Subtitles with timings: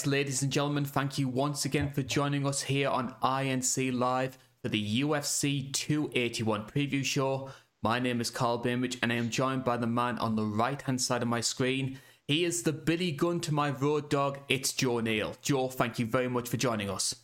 [0.00, 4.38] Yes, ladies and gentlemen, thank you once again for joining us here on INC Live
[4.62, 7.50] for the UFC 281 preview show.
[7.82, 10.80] My name is Carl Bainbridge and I am joined by the man on the right
[10.80, 11.98] hand side of my screen.
[12.26, 14.38] He is the Billy Gunn to my Road Dogg.
[14.48, 15.36] It's Joe Neal.
[15.42, 17.14] Joe, thank you very much for joining us.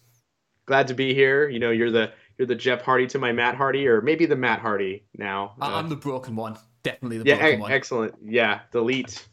[0.67, 1.49] Glad to be here.
[1.49, 4.37] You know, you're the you're the Jeff Hardy to my Matt Hardy, or maybe the
[4.37, 5.55] Matt Hardy now.
[5.63, 6.59] I'm uh, the broken one.
[6.83, 7.73] Definitely the yeah, broken e- one.
[7.73, 8.15] Excellent.
[8.23, 9.27] Yeah, delete.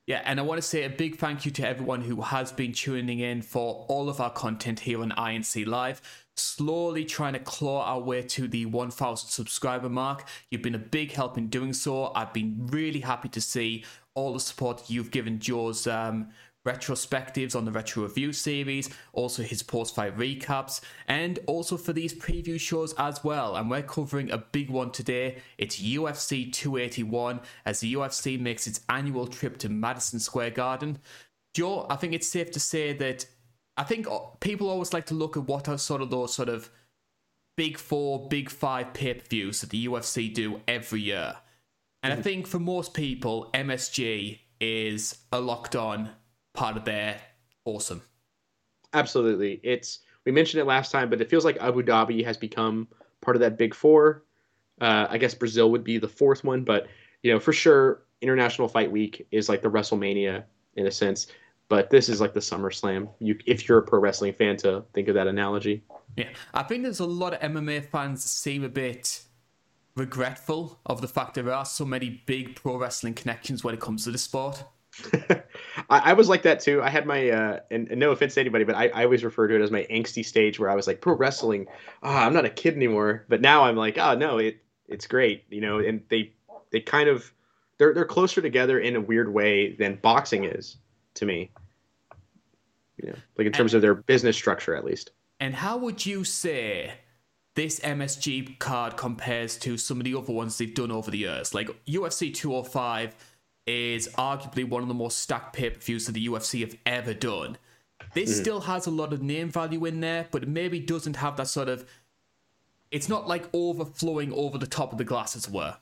[0.09, 2.73] Yeah, and I want to say a big thank you to everyone who has been
[2.73, 6.01] tuning in for all of our content here on INC Live.
[6.35, 10.27] Slowly trying to claw our way to the 1000 subscriber mark.
[10.49, 12.11] You've been a big help in doing so.
[12.15, 13.85] I've been really happy to see
[14.15, 16.29] all the support you've given Joe's um,
[16.69, 22.13] retrospectives on the Retro Review series, also his post fight recaps, and also for these
[22.13, 23.55] preview shows as well.
[23.55, 25.37] And we're covering a big one today.
[25.57, 30.99] It's UFC 281 as the UFC makes its annual trip to Madison Square Garden.
[31.53, 33.25] Joe, I think it's safe to say that
[33.75, 34.07] I think
[34.39, 36.69] people always like to look at what are sort of those sort of
[37.57, 41.35] big four, big five pay per views that the UFC do every year.
[42.03, 42.23] And I mm-hmm.
[42.23, 46.11] think for most people, MSG is a locked on
[46.53, 47.19] part of their
[47.65, 48.01] awesome.
[48.93, 49.59] Absolutely.
[49.63, 52.87] It's we mentioned it last time, but it feels like Abu Dhabi has become
[53.21, 54.23] part of that big four.
[54.81, 56.87] Uh, I guess Brazil would be the fourth one, but
[57.23, 60.43] you know for sure, International Fight Week is like the WrestleMania
[60.75, 61.27] in a sense.
[61.67, 63.09] But this is like the SummerSlam.
[63.19, 65.83] You, if you're a pro wrestling fan, to think of that analogy.
[66.17, 69.21] Yeah, I think there's a lot of MMA fans that seem a bit
[69.95, 74.05] regretful of the fact there are so many big pro wrestling connections when it comes
[74.05, 74.63] to the sport.
[75.89, 76.81] I, I, was like that too.
[76.81, 79.47] I had my, uh, and, and, no offense to anybody, but I, I, always refer
[79.47, 81.67] to it as my angsty stage where I was like, pro wrestling,
[82.03, 83.25] oh, I'm not a kid anymore.
[83.29, 85.79] But now I'm like, oh no, it it's great, you know.
[85.79, 86.33] And they
[86.71, 87.31] they kind of
[87.77, 90.77] they're they're closer together in a weird way than boxing is
[91.15, 91.51] to me.
[92.97, 95.11] You know, like in terms and, of their business structure, at least.
[95.39, 96.93] And how would you say?
[97.55, 101.53] This MSG card compares to some of the other ones they've done over the years,
[101.53, 103.13] like UFC 205
[103.69, 107.13] is arguably one of the most stacked pay per views that the UFC have ever
[107.13, 107.57] done.
[108.13, 108.41] This mm.
[108.41, 111.47] still has a lot of name value in there, but it maybe doesn't have that
[111.47, 111.85] sort of.
[112.91, 115.77] It's not like overflowing over the top of the glass, as it were.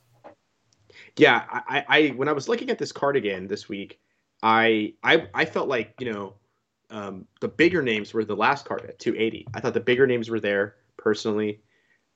[1.15, 3.99] Yeah, I, I when I was looking at this card again this week,
[4.43, 6.33] I I, I felt like you know
[6.89, 9.47] um, the bigger names were the last card at 280.
[9.53, 11.61] I thought the bigger names were there personally.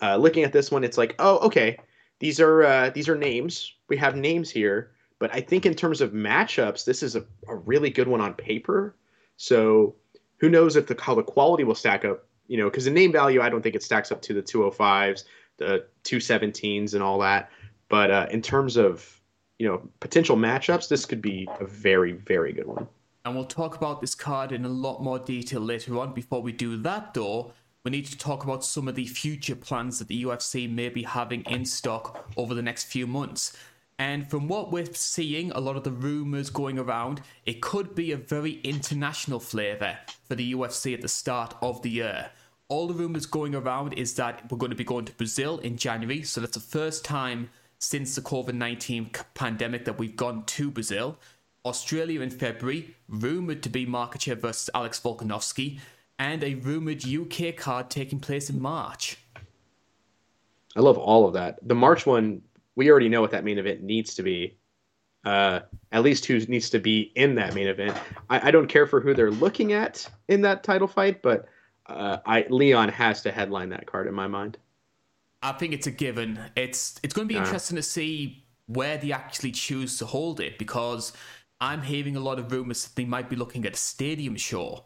[0.01, 1.77] Uh, looking at this one, it's like, oh, okay,
[2.19, 3.73] these are uh, these are names.
[3.87, 7.55] We have names here, but I think in terms of matchups, this is a, a
[7.55, 8.95] really good one on paper.
[9.37, 9.93] So
[10.37, 12.25] who knows if the how the quality will stack up?
[12.47, 15.25] You know, because the name value, I don't think it stacks up to the 205s,
[15.57, 17.51] the 217s, and all that.
[17.87, 19.21] But uh, in terms of
[19.59, 22.87] you know potential matchups, this could be a very very good one.
[23.23, 26.15] And we'll talk about this card in a lot more detail later on.
[26.15, 29.99] Before we do that, though, we need to talk about some of the future plans
[29.99, 33.55] that the UFC may be having in stock over the next few months.
[34.01, 38.11] And from what we're seeing, a lot of the rumours going around, it could be
[38.11, 39.95] a very international flavour
[40.27, 42.31] for the UFC at the start of the year.
[42.67, 45.77] All the rumours going around is that we're going to be going to Brazil in
[45.77, 50.71] January, so that's the first time since the COVID 19 pandemic that we've gone to
[50.71, 51.19] Brazil.
[51.63, 55.79] Australia in February, rumoured to be Makhachev versus Alex Volkanovski,
[56.17, 59.19] and a rumoured UK card taking place in March.
[60.75, 61.59] I love all of that.
[61.61, 62.41] The March one
[62.75, 64.57] we already know what that main event needs to be.
[65.23, 65.59] Uh,
[65.91, 67.95] at least who needs to be in that main event.
[68.29, 71.47] I, I, don't care for who they're looking at in that title fight, but
[71.85, 74.57] uh, I Leon has to headline that card in my mind.
[75.43, 76.39] I think it's a given.
[76.55, 80.57] It's it's going to be interesting to see where they actually choose to hold it
[80.57, 81.13] because
[81.59, 84.85] I'm hearing a lot of rumors that they might be looking at a stadium show.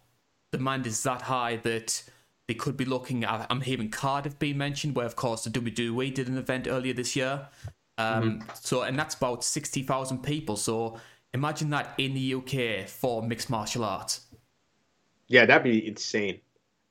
[0.51, 2.03] Demand is that high that
[2.47, 3.47] they could be looking at.
[3.49, 7.15] I'm hearing Cardiff being mentioned, where of course the WWE did an event earlier this
[7.15, 7.47] year.
[7.97, 8.49] Um, mm-hmm.
[8.55, 10.55] So, and that's about sixty thousand people.
[10.55, 10.97] So,
[11.33, 14.25] imagine that in the UK for mixed martial arts.
[15.27, 16.39] Yeah, that'd be insane.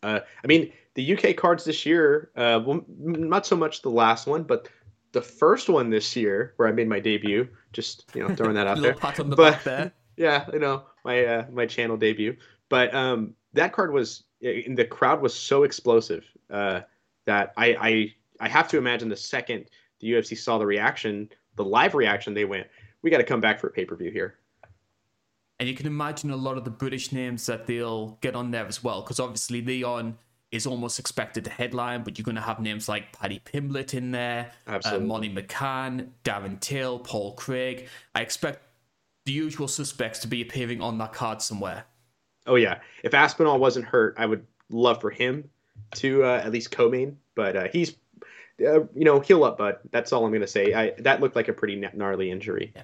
[0.03, 4.27] Uh, I mean, the UK cards this year, uh, well, not so much the last
[4.27, 4.69] one, but
[5.13, 7.49] the first one this year where I made my debut.
[7.73, 8.95] Just you know, throwing that out there.
[8.95, 9.93] Pat on the but, back there.
[10.17, 12.37] Yeah, you know, my uh, my channel debut.
[12.69, 16.83] But um, that card was in the crowd was so explosive uh,
[17.25, 21.65] that I, I I have to imagine the second the UFC saw the reaction, the
[21.65, 22.67] live reaction, they went,
[23.03, 24.39] "We got to come back for a pay per view here."
[25.61, 28.67] And you can imagine a lot of the British names that they'll get on there
[28.67, 30.19] as well, because obviously Leon
[30.51, 34.13] is almost expected to headline, but you're going to have names like Paddy Pimblett in
[34.13, 37.89] there, uh, Molly McCann, Darren Till, Paul Craig.
[38.15, 38.63] I expect
[39.27, 41.85] the usual suspects to be appearing on that card somewhere.
[42.47, 45.49] Oh yeah, if Aspinall wasn't hurt, I would love for him
[45.97, 47.97] to uh, at least co-main, but uh, he's
[48.61, 49.79] uh, you know heal up, bud.
[49.91, 50.75] That's all I'm gonna say.
[50.75, 52.73] I that looked like a pretty gnarly injury.
[52.75, 52.83] Yeah.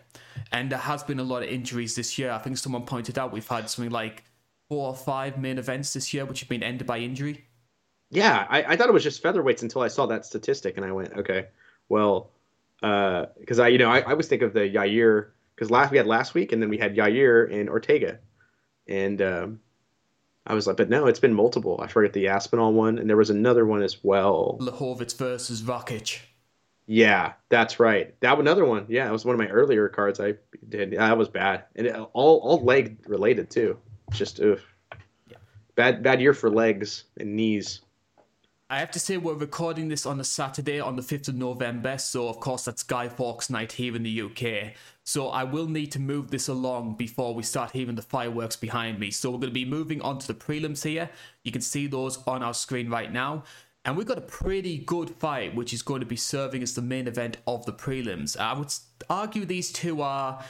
[0.53, 2.33] And there has been a lot of injuries this year.
[2.33, 4.25] I think someone pointed out we've had something like
[4.69, 7.47] four or five main events this year which have been ended by injury.
[8.11, 10.91] Yeah, I, I thought it was just featherweights until I saw that statistic, and I
[10.91, 11.47] went, okay,
[11.89, 12.33] well,
[12.81, 15.99] because uh, I you know I, I always think of the Yair because last we
[15.99, 18.19] had last week, and then we had Yair and Ortega,
[18.89, 19.61] and um,
[20.51, 21.79] I was like, but no, it's been multiple.
[21.81, 24.59] I forget the Aspinall one, and there was another one as well.
[24.61, 26.19] Blachowicz versus Rakic.
[26.87, 28.19] Yeah, that's right.
[28.19, 28.87] That another one.
[28.89, 30.35] Yeah, it was one of my earlier cards I
[30.69, 30.91] did.
[30.91, 33.79] That was bad, and it, all all leg related too.
[34.11, 34.61] Just oof.
[35.29, 35.37] Yeah.
[35.77, 37.83] Bad bad year for legs and knees.
[38.69, 41.99] I have to say we're recording this on a Saturday on the 5th of November,
[41.99, 44.75] so of course that's Guy Fawkes night here in the UK.
[45.11, 49.01] So I will need to move this along before we start hearing the fireworks behind
[49.01, 49.11] me.
[49.11, 51.11] So we're going to be moving on to the prelims here.
[51.43, 53.43] You can see those on our screen right now.
[53.85, 56.83] And we've got a pretty good fight, which is going to be serving as the
[56.83, 58.39] main event of the prelims.
[58.39, 58.73] I would
[59.09, 60.45] argue these two are,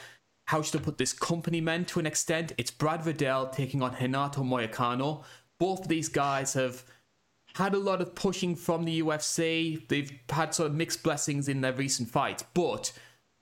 [0.45, 2.53] how should I put this, company men to an extent.
[2.59, 5.23] It's Brad Riddell taking on Renato Moicano.
[5.57, 6.83] Both of these guys have
[7.55, 9.87] had a lot of pushing from the UFC.
[9.87, 12.93] They've had sort of mixed blessings in their recent fights, but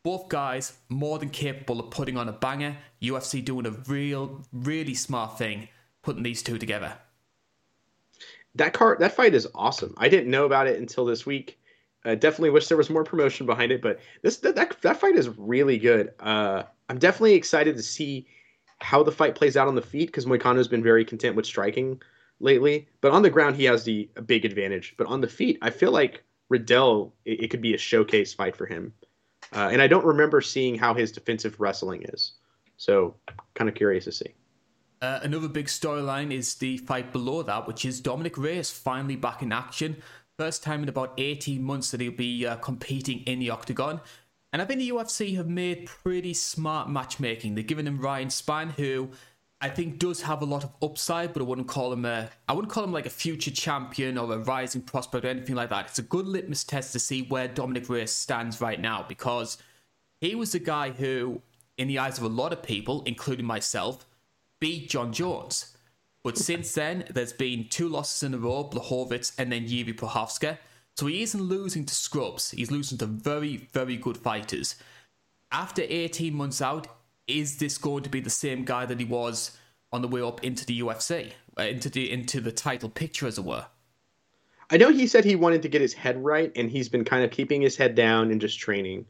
[0.03, 2.77] both guys more than capable of putting on a banger.
[3.01, 5.67] UFC doing a real, really smart thing,
[6.01, 6.97] putting these two together.
[8.55, 9.93] That card, that fight is awesome.
[9.97, 11.59] I didn't know about it until this week.
[12.03, 15.29] Definitely wish there was more promotion behind it, but this that that, that fight is
[15.37, 16.13] really good.
[16.19, 18.25] Uh, I'm definitely excited to see
[18.79, 22.01] how the fight plays out on the feet because Moicano's been very content with striking
[22.39, 22.87] lately.
[23.01, 24.95] But on the ground, he has the big advantage.
[24.97, 28.55] But on the feet, I feel like Riddell, it, it could be a showcase fight
[28.55, 28.93] for him.
[29.53, 32.33] Uh, and I don't remember seeing how his defensive wrestling is.
[32.77, 33.15] So,
[33.55, 34.33] kind of curious to see.
[35.01, 39.41] Uh, another big storyline is the fight below that, which is Dominick Reyes finally back
[39.41, 39.97] in action.
[40.37, 44.01] First time in about 18 months that he'll be uh, competing in the octagon.
[44.51, 47.55] And I think the UFC have made pretty smart matchmaking.
[47.55, 49.11] They've given him Ryan Spann, who
[49.61, 52.53] I think does have a lot of upside, but I wouldn't call him a I
[52.53, 55.87] wouldn't call him like a future champion or a rising prospect or anything like that.
[55.87, 59.57] It's a good litmus test to see where Dominick Reyes stands right now because
[60.21, 61.41] he was the guy who,
[61.77, 64.05] in the eyes of a lot of people, including myself,
[64.61, 65.75] beat John Jones.
[66.23, 70.57] But since then, there's been two losses in a row, Blachowicz and then Jiri Prochazka.
[70.95, 72.51] So he isn't losing to scrubs.
[72.51, 74.75] He's losing to very, very good fighters.
[75.51, 76.87] After 18 months out,
[77.29, 79.57] is this going to be the same guy that he was
[79.91, 83.37] on the way up into the UFC, uh, into the into the title picture, as
[83.37, 83.65] it were?
[84.71, 87.23] I know he said he wanted to get his head right, and he's been kind
[87.23, 89.05] of keeping his head down and just training,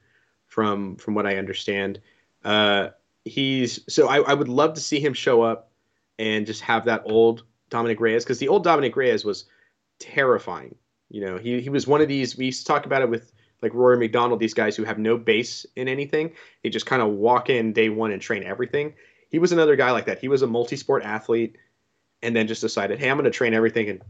[0.48, 2.00] from from what I understand.
[2.44, 2.90] Uh,
[3.26, 5.72] he's so I, I would love to see him show up
[6.18, 9.46] and just have that old Dominick Reyes because the old Dominick Reyes was
[10.00, 10.76] terrifying.
[11.10, 12.38] You know, he he was one of these.
[12.38, 15.18] We used to talk about it with like Rory MacDonald, these guys who have no
[15.18, 16.32] base in anything.
[16.64, 18.94] They just kind of walk in day one and train everything.
[19.30, 20.20] He was another guy like that.
[20.20, 21.58] He was a multi sport athlete
[22.22, 24.02] and then just decided, hey, I'm going to train everything and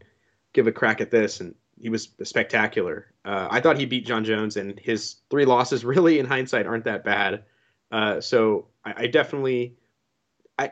[0.53, 1.39] give a crack at this.
[1.39, 3.07] And he was spectacular.
[3.25, 6.85] Uh, I thought he beat John Jones, and his three losses, really, in hindsight, aren't
[6.85, 7.43] that bad.
[7.91, 9.75] Uh, so I, I definitely.
[10.57, 10.71] I,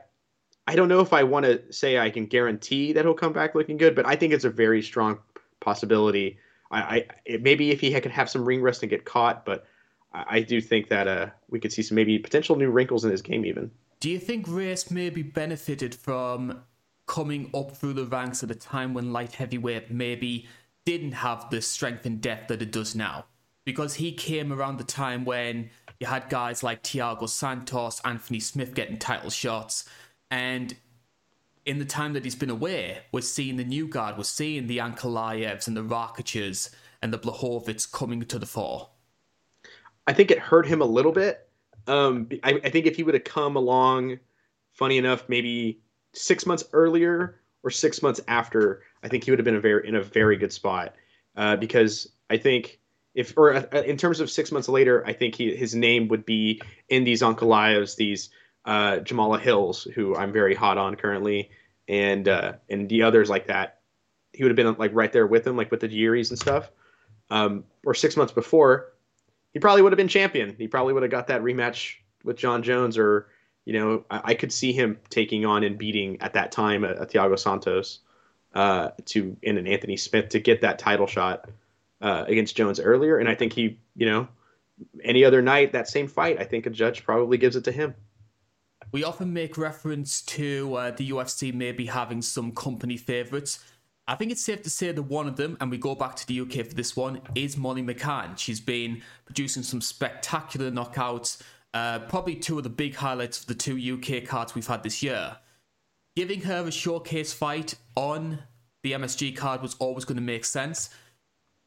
[0.68, 3.56] I don't know if I want to say I can guarantee that he'll come back
[3.56, 5.20] looking good, but I think it's a very strong
[5.60, 6.38] possibility
[6.72, 9.66] I, I maybe if he could have some ring rust and get caught, but
[10.14, 13.12] I, I do think that uh, we could see some maybe potential new wrinkles in
[13.12, 13.72] his game even.
[14.00, 16.62] Do you think Reyes maybe benefited from
[17.08, 20.48] coming up through the ranks at a time when light heavyweight maybe
[20.86, 23.26] didn't have the strength and depth that it does now?
[23.66, 25.70] Because he came around the time when
[26.00, 29.90] you had guys like Thiago Santos, Anthony Smith getting title shots,
[30.30, 30.76] and
[31.68, 34.78] in the time that he's been away, we're seeing the new guard, we're seeing the
[34.78, 36.72] Ankalaevs and the Rakic's
[37.02, 38.90] and the Blachowicz coming to the fore.
[40.08, 41.50] I think it hurt him a little bit.
[41.86, 44.20] Um, I, I think if he would have come along,
[44.72, 45.82] funny enough, maybe
[46.14, 49.86] six months earlier or six months after, I think he would have been a very
[49.88, 50.96] in a very good spot.
[51.36, 52.80] Uh, because I think
[53.14, 56.26] if or uh, in terms of six months later, I think he, his name would
[56.26, 58.30] be in these Ankalaevs, these
[58.64, 61.50] uh, Jamahal Hills, who I'm very hot on currently,
[61.88, 63.80] and uh, and the others like that.
[64.34, 66.72] He would have been like right there with him, like with the Jiris and stuff.
[67.30, 68.94] Um, or six months before,
[69.54, 70.56] he probably would have been champion.
[70.58, 73.28] He probably would have got that rematch with John Jones, or
[73.66, 76.92] you know, I, I could see him taking on and beating at that time a,
[76.92, 78.00] a Thiago Santos
[78.54, 81.50] uh, to in an Anthony Smith to get that title shot
[82.02, 83.18] uh, against Jones earlier.
[83.18, 84.28] And I think he, you know,
[85.04, 87.96] any other night that same fight, I think a judge probably gives it to him.
[88.92, 93.60] We often make reference to uh, the UFC maybe having some company favourites.
[94.08, 96.28] I think it's safe to say that one of them, and we go back to
[96.28, 98.38] the UK for this one, is Molly McCann.
[98.38, 101.42] She's been producing some spectacular knockouts,
[101.74, 105.04] uh, probably two of the big highlights of the two UK cards we've had this
[105.04, 105.38] year.
[106.16, 108.40] Giving her a showcase fight on
[108.84, 110.90] the MSG card was always going to make sense.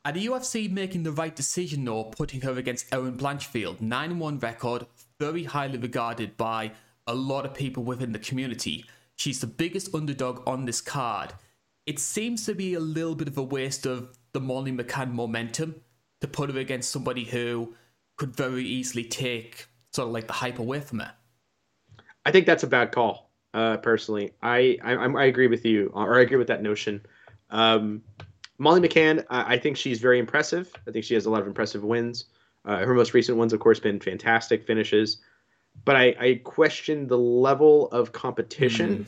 [0.07, 4.39] And the UFC making the right decision though, putting her against Erin Blanchfield, 9 1
[4.39, 4.87] record,
[5.19, 6.73] very highly regarded by
[7.11, 8.85] a lot of people within the community.
[9.17, 11.35] She's the biggest underdog on this card.
[11.85, 15.75] It seems to be a little bit of a waste of the Molly McCann momentum
[16.21, 17.75] to put her against somebody who
[18.17, 21.13] could very easily take sort of like the hype away from her.
[22.25, 23.33] I think that's a bad call.
[23.53, 27.05] Uh, personally, I, I I agree with you, or I agree with that notion.
[27.51, 28.03] Um,
[28.59, 30.71] Molly McCann, I, I, think she's very impressive.
[30.87, 32.27] I think she has a lot of impressive wins.
[32.65, 35.19] Uh, her most recent ones, of course, been fantastic finishes
[35.85, 39.05] but I, I question the level of competition.
[39.05, 39.07] Mm.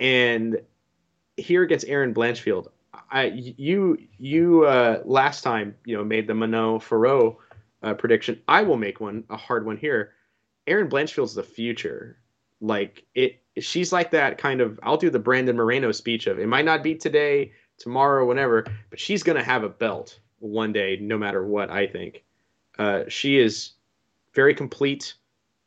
[0.00, 0.60] And
[1.36, 2.68] here against Erin Blanchfield,
[3.10, 3.24] I
[3.56, 7.36] you you uh, last time you know made the Manon Fiorot
[7.82, 8.40] uh, prediction.
[8.48, 10.12] I will make one a hard one here.
[10.66, 12.18] Erin Blanchfield's the future.
[12.60, 14.78] Like it, she's like that kind of.
[14.82, 19.00] I'll do the Brandon Moreno speech of it might not be today, tomorrow, whenever, but
[19.00, 21.70] she's gonna have a belt one day, no matter what.
[21.70, 22.24] I think
[22.78, 23.72] uh, she is
[24.34, 25.14] very complete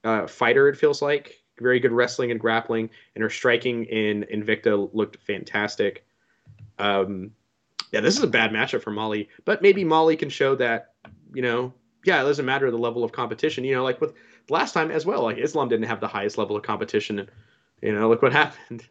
[0.04, 0.68] uh, fighter.
[0.70, 6.06] It feels like very good wrestling and grappling, and her striking in Invicta looked fantastic.
[6.80, 7.32] Um,
[7.92, 10.94] yeah, this is a bad matchup for Molly, but maybe Molly can show that
[11.34, 11.74] you know,
[12.06, 13.64] yeah, it doesn't matter the level of competition.
[13.64, 14.14] You know, like with
[14.50, 17.30] last time as well, like Islam didn't have the highest level of competition, and
[17.82, 18.88] you know, look what happened.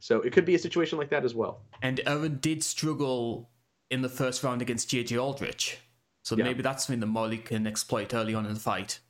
[0.00, 1.62] So it could be a situation like that as well.
[1.82, 3.50] And Erin did struggle
[3.90, 5.78] in the first round against JJ Aldrich.
[6.22, 6.44] So yeah.
[6.44, 9.00] maybe that's something that Molly can exploit early on in the fight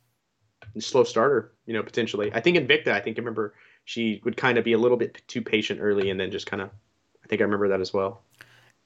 [0.79, 2.31] slow starter, you know, potentially.
[2.33, 3.53] I think Invicta, I think I remember
[3.85, 6.61] she would kind of be a little bit too patient early and then just kind
[6.61, 6.69] of,
[7.23, 8.23] I think I remember that as well.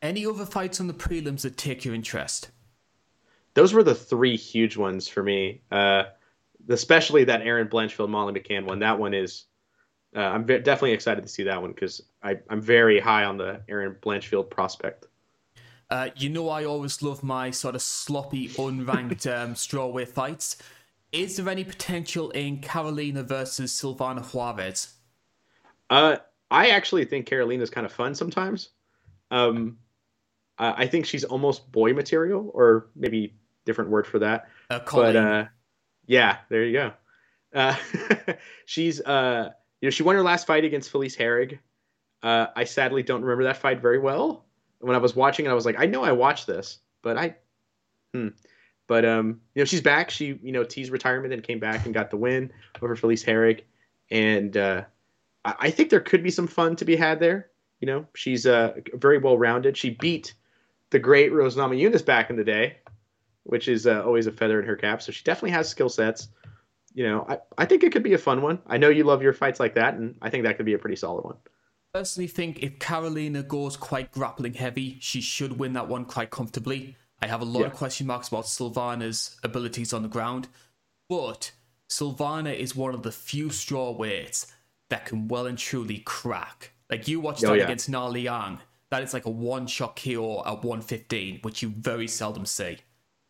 [0.01, 2.51] Any other fights on the prelims that take your interest?
[3.53, 5.61] Those were the three huge ones for me.
[5.71, 6.03] Uh,
[6.69, 8.79] especially that Erin Blanchfield Molly McCann one.
[8.79, 9.45] That one is,
[10.15, 13.61] uh, I'm ve- definitely excited to see that one because I'm very high on the
[13.67, 15.07] Erin Blanchfield prospect.
[15.89, 20.57] Uh, you know, I always love my sort of sloppy, unranked um, strawweight fights.
[21.13, 24.95] Is there any potential in Karolina versus Silvana Juarez?
[25.89, 26.17] Uh,
[26.49, 28.69] I actually think Karolina's kind of fun sometimes.
[29.29, 29.77] Um,
[30.57, 34.49] I think she's almost boy material, or maybe different word for that.
[34.69, 35.45] Uh, but uh,
[36.05, 36.93] yeah, there you go.
[37.53, 37.75] Uh,
[38.65, 39.49] she's uh,
[39.81, 41.59] you know, she won her last fight against Felice Herrig.
[42.21, 44.45] Uh, I sadly don't remember that fight very well.
[44.79, 47.35] When I was watching it, I was like, I know I watched this, but I,
[48.13, 48.29] hmm.
[48.87, 50.09] But um, you know, she's back.
[50.09, 53.61] She you know teased retirement and came back and got the win over Felice Herrig,
[54.11, 54.83] and uh,
[55.45, 57.49] I, I think there could be some fun to be had there.
[57.79, 59.77] You know, she's uh, very well rounded.
[59.77, 60.33] She beat
[60.89, 62.77] the great Rose Namajunas back in the day,
[63.43, 65.01] which is uh, always a feather in her cap.
[65.01, 66.29] So she definitely has skill sets.
[66.93, 68.59] You know, I, I think it could be a fun one.
[68.67, 70.77] I know you love your fights like that, and I think that could be a
[70.77, 71.37] pretty solid one.
[71.93, 76.95] Personally, think if Karolina goes quite grappling heavy, she should win that one quite comfortably.
[77.23, 77.67] I have a lot yeah.
[77.67, 80.49] of question marks about Silvana's abilities on the ground,
[81.07, 81.53] but
[81.89, 84.51] Silvana is one of the few straw weights
[84.89, 86.71] that can well and truly crack.
[86.89, 87.63] Like you watched oh, that yeah.
[87.63, 92.09] against Na Liang, that is like a one shot KO at 115, which you very
[92.09, 92.79] seldom see.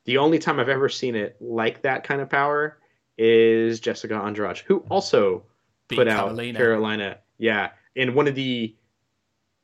[0.05, 2.79] The only time I've ever seen it like that kind of power
[3.19, 5.43] is Jessica Andrade, who also
[5.87, 6.55] Beat put Karolina.
[6.55, 7.17] out Karolina.
[7.37, 8.75] Yeah, in one of the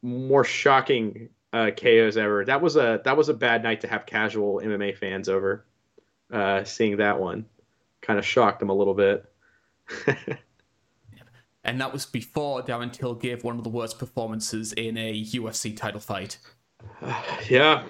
[0.03, 2.45] more shocking uh, KOs ever.
[2.45, 5.65] That was a that was a bad night to have casual MMA fans over.
[6.31, 7.45] Uh, seeing that one
[8.01, 9.25] kind of shocked them a little bit.
[11.63, 15.75] and that was before Darren Till gave one of the worst performances in a UFC
[15.75, 16.37] title fight.
[17.01, 17.83] Uh, yeah,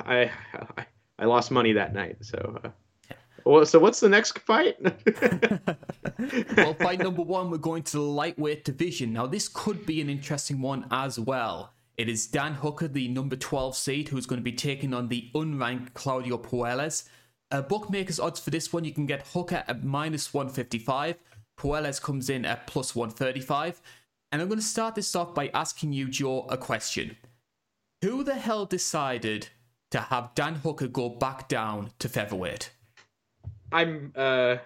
[0.00, 0.30] I,
[0.76, 0.86] I,
[1.18, 2.16] I lost money that night.
[2.20, 2.68] So, uh,
[3.44, 4.76] well, so what's the next fight?
[6.56, 9.12] well, fight number one, we're going to the lightweight division.
[9.12, 11.72] Now, this could be an interesting one as well.
[11.96, 15.30] It is Dan Hooker, the number 12 seed, who's going to be taking on the
[15.34, 17.08] unranked Claudio Puelles.
[17.52, 21.16] Uh, bookmakers odds for this one, you can get Hooker at minus 155.
[21.56, 23.80] Puelles comes in at plus 135.
[24.32, 27.16] And I'm going to start this off by asking you, Joe, a question.
[28.02, 29.48] Who the hell decided
[29.92, 32.72] to have Dan Hooker go back down to featherweight?
[33.70, 34.56] I'm, uh,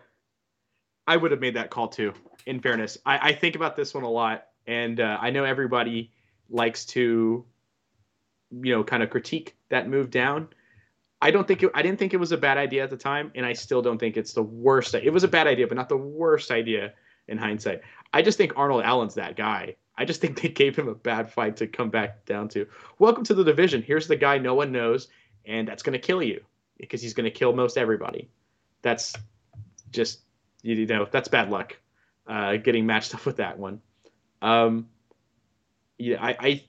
[1.06, 2.14] I would have made that call too,
[2.46, 2.96] in fairness.
[3.04, 4.46] I, I think about this one a lot.
[4.66, 6.10] And uh, I know everybody
[6.50, 7.44] likes to,
[8.50, 10.48] you know, kind of critique that move down.
[11.20, 13.32] I don't think it, I didn't think it was a bad idea at the time,
[13.34, 14.94] and I still don't think it's the worst.
[14.94, 16.92] It was a bad idea, but not the worst idea
[17.26, 17.80] in hindsight.
[18.12, 19.76] I just think Arnold Allen's that guy.
[19.96, 22.66] I just think they gave him a bad fight to come back down to.
[22.98, 23.82] Welcome to the division.
[23.82, 25.08] Here's the guy no one knows,
[25.44, 26.40] and that's going to kill you
[26.78, 28.30] because he's going to kill most everybody.
[28.82, 29.14] That's
[29.90, 30.20] just
[30.62, 31.76] you know that's bad luck.
[32.26, 33.80] Uh, getting matched up with that one.
[34.40, 34.88] Um,
[35.98, 36.64] yeah, I, I,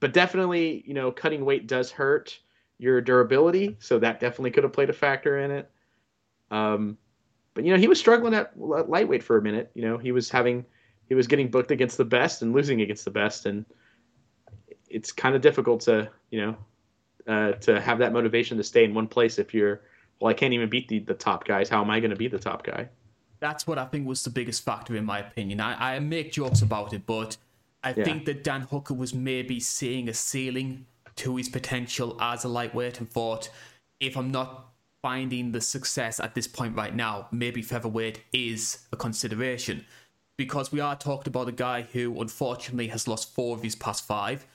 [0.00, 2.38] but definitely, you know, cutting weight does hurt
[2.78, 5.70] your durability, so that definitely could have played a factor in it.
[6.50, 6.98] Um,
[7.54, 9.70] but you know, he was struggling at lightweight for a minute.
[9.74, 10.64] You know, he was having,
[11.08, 13.64] he was getting booked against the best and losing against the best, and
[14.88, 16.56] it's kind of difficult to, you know,
[17.26, 19.82] uh, to have that motivation to stay in one place if you're,
[20.20, 21.68] well, I can't even beat the, the top guys.
[21.68, 22.88] How am I going to be the top guy?
[23.40, 25.60] That's what I think was the biggest factor in my opinion.
[25.60, 27.36] I, I make jokes about it, but
[27.82, 28.04] I yeah.
[28.04, 30.86] think that Dan Hooker was maybe seeing a ceiling
[31.16, 33.50] to his potential as a lightweight and thought,
[34.00, 34.68] if I'm not
[35.02, 39.84] finding the success at this point right now, maybe featherweight is a consideration.
[40.36, 44.06] Because we are talking about a guy who unfortunately has lost four of his past
[44.06, 44.46] five,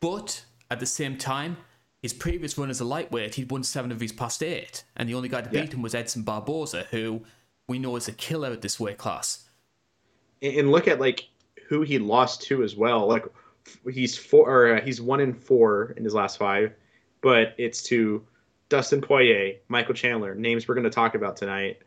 [0.00, 1.56] but at the same time,
[2.02, 5.14] his previous run as a lightweight, he'd won seven of his past eight, and the
[5.14, 5.62] only guy to yeah.
[5.62, 7.22] beat him was Edson Barboza, who
[7.66, 9.48] we know is a killer at this weight class.
[10.42, 11.28] And look at like
[11.68, 13.06] who he lost to as well.
[13.08, 13.24] Like
[13.90, 16.72] he's four or uh, he's one in four in his last five,
[17.20, 18.24] but it's to
[18.68, 21.82] Dustin Poirier, Michael Chandler, names we're going to talk about tonight,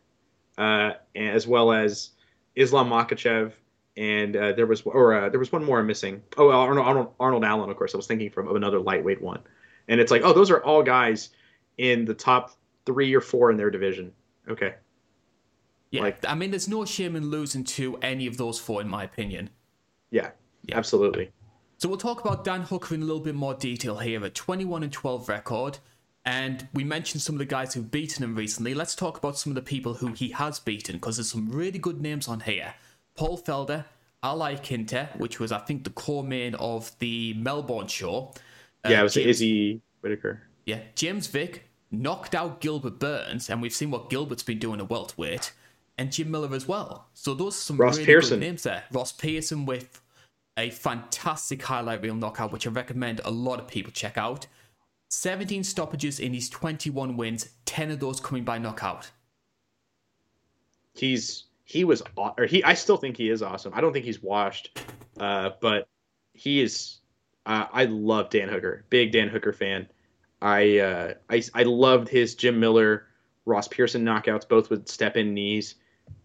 [0.57, 2.11] uh, as well as
[2.55, 3.51] Islam Makhachev,
[3.95, 6.21] and uh, there was or uh, there was one more I'm missing.
[6.37, 7.93] Oh, Arnold, Arnold, Arnold Allen, of course.
[7.93, 9.41] I was thinking from of another lightweight one,
[9.87, 11.29] and it's like, oh, those are all guys
[11.77, 12.51] in the top
[12.85, 14.11] three or four in their division.
[14.49, 14.75] Okay.
[15.91, 18.89] Yeah, like, I mean, there's no shame in losing to any of those four, in
[18.89, 19.49] my opinion.
[20.11, 20.31] Yeah,
[20.63, 20.77] yeah.
[20.77, 21.31] absolutely.
[21.77, 24.23] So we'll talk about Dan Hooker in a little bit more detail here.
[24.23, 25.77] A 21 and 12 record,
[26.25, 28.73] and we mentioned some of the guys who've beaten him recently.
[28.73, 31.79] Let's talk about some of the people who he has beaten because there's some really
[31.79, 32.73] good names on here.
[33.15, 33.85] Paul Felder,
[34.23, 38.33] Ali Iaquinta, which was I think the core main of the Melbourne show.
[38.83, 40.41] Uh, yeah, it was James, Izzy Whittaker.
[40.65, 44.89] Yeah, James Vick knocked out Gilbert Burns, and we've seen what Gilbert's been doing at
[44.89, 45.53] welterweight,
[45.97, 47.07] and Jim Miller as well.
[47.13, 48.39] So those are some Ross really Pearson.
[48.39, 48.83] good names there.
[48.91, 50.01] Ross Pearson with
[50.57, 54.47] a fantastic highlight reel knockout, which I recommend a lot of people check out.
[55.09, 59.11] 17 stoppages in his 21 wins, 10 of those coming by knockout.
[60.93, 63.73] He's he was or he I still think he is awesome.
[63.75, 64.79] I don't think he's washed,
[65.19, 65.87] uh, but
[66.33, 66.97] he is.
[67.45, 69.87] Uh, I love Dan Hooker, big Dan Hooker fan.
[70.41, 73.07] I uh, I I loved his Jim Miller,
[73.45, 75.75] Ross Pearson knockouts, both with step in knees.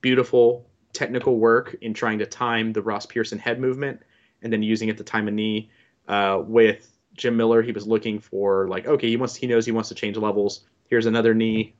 [0.01, 4.01] Beautiful technical work in trying to time the Ross Pearson head movement
[4.42, 5.71] and then using it to time a knee.
[6.09, 9.73] Uh, with Jim Miller, he was looking for like, okay, he wants, he knows he
[9.73, 10.64] wants to change levels.
[10.88, 11.75] Here's another knee.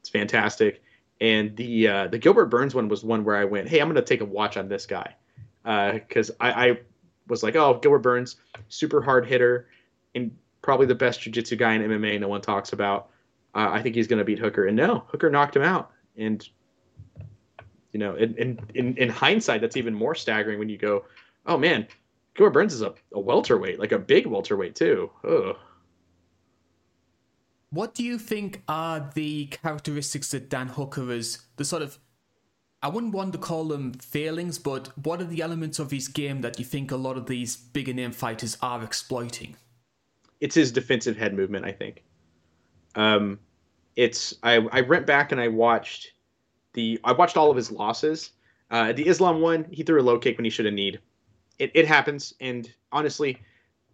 [0.00, 0.82] It's fantastic.
[1.20, 4.00] And the uh, the Gilbert Burns one was one where I went, hey, I'm gonna
[4.00, 5.14] take a watch on this guy
[5.62, 6.80] because uh, I, I
[7.28, 8.36] was like, oh, Gilbert Burns,
[8.68, 9.68] super hard hitter,
[10.14, 13.10] and probably the best jiu-jitsu guy in MMA no one talks about.
[13.54, 14.66] Uh, I think he's to beat Hooker.
[14.66, 15.90] And no, Hooker knocked him out.
[16.16, 16.46] And,
[17.92, 21.04] you know, in, in, in hindsight, that's even more staggering when you go,
[21.46, 21.86] oh, man,
[22.34, 25.10] Gilbert Burns is a, a welterweight, like a big welterweight too.
[25.24, 25.56] Ugh.
[27.70, 31.98] What do you think are the characteristics that Dan Hooker is the sort of
[32.82, 36.40] I wouldn't want to call them failings, but what are the elements of his game
[36.40, 39.56] that you think a lot of these bigger name fighters are exploiting?
[40.40, 42.02] It's his defensive head movement, I think.
[42.94, 43.38] Um,
[43.96, 46.12] it's I I went back and I watched
[46.72, 48.30] the I watched all of his losses.
[48.70, 51.00] Uh, the Islam one, he threw a low kick when he should have need
[51.60, 52.34] it, it happens.
[52.40, 53.38] And honestly,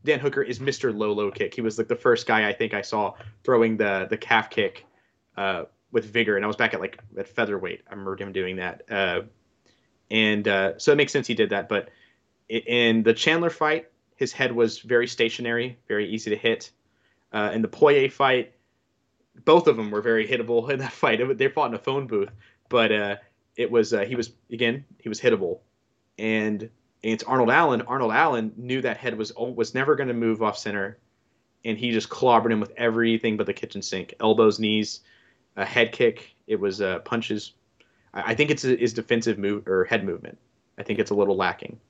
[0.04, 0.96] Dan Hooker is Mr.
[0.96, 1.52] Low Low Kick.
[1.52, 4.86] He was like the first guy I think I saw throwing the the calf kick
[5.36, 7.82] uh, with vigor, and I was back at like at featherweight.
[7.86, 9.22] I remember him doing that, uh,
[10.10, 11.68] and uh, so it makes sense he did that.
[11.68, 11.90] But
[12.48, 16.70] in the Chandler fight, his head was very stationary, very easy to hit.
[17.32, 18.54] Uh, in the Poirier fight,
[19.44, 21.20] both of them were very hittable in that fight.
[21.36, 22.30] They fought in a phone booth,
[22.68, 23.16] but uh,
[23.56, 25.60] it was uh, he was again he was hittable,
[26.18, 26.68] and
[27.02, 27.82] it's Arnold Allen.
[27.82, 30.98] Arnold Allen knew that head was was never going to move off center,
[31.64, 35.00] and he just clobbered him with everything but the kitchen sink: elbows, knees,
[35.56, 36.34] a head kick.
[36.46, 37.52] It was uh, punches.
[38.12, 40.38] I, I think it's his defensive move or head movement.
[40.78, 41.80] I think it's a little lacking.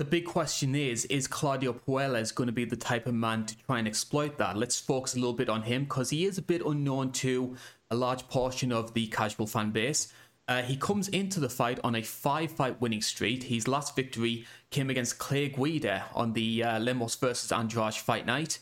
[0.00, 3.54] The big question is: Is Claudio Puelles going to be the type of man to
[3.66, 4.56] try and exploit that?
[4.56, 7.54] Let's focus a little bit on him because he is a bit unknown to
[7.90, 10.10] a large portion of the casual fan base.
[10.48, 13.42] Uh, he comes into the fight on a five fight winning streak.
[13.42, 18.58] His last victory came against Clay Guida on the uh, Lemos versus Andrade fight night.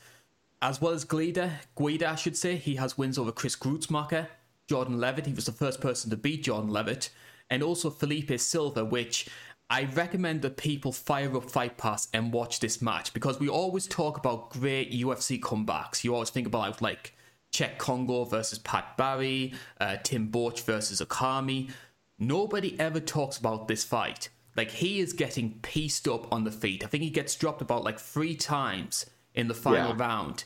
[0.61, 4.27] As well as Guida, Guida, I should say, he has wins over Chris Gruetzemacher,
[4.66, 5.27] Jordan Levitt.
[5.27, 7.11] He was the first person to beat Jordan Levitt.
[7.51, 9.29] and also Felipe Silva, which
[9.70, 13.87] I recommend that people fire up Fight Pass and watch this match because we always
[13.87, 16.02] talk about great UFC comebacks.
[16.02, 17.14] You always think about like
[17.52, 21.70] Cheick Kongo versus Pat Barry, uh, Tim Boetsch versus Okami.
[22.18, 24.31] Nobody ever talks about this fight.
[24.57, 26.83] Like he is getting pieced up on the feet.
[26.83, 29.04] I think he gets dropped about like three times
[29.35, 30.02] in the final yeah.
[30.02, 30.44] round.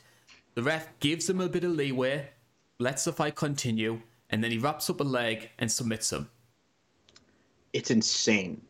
[0.55, 2.29] The ref gives him a bit of leeway,
[2.77, 6.29] lets the fight continue, and then he wraps up a leg and submits him
[7.73, 8.61] it's insane.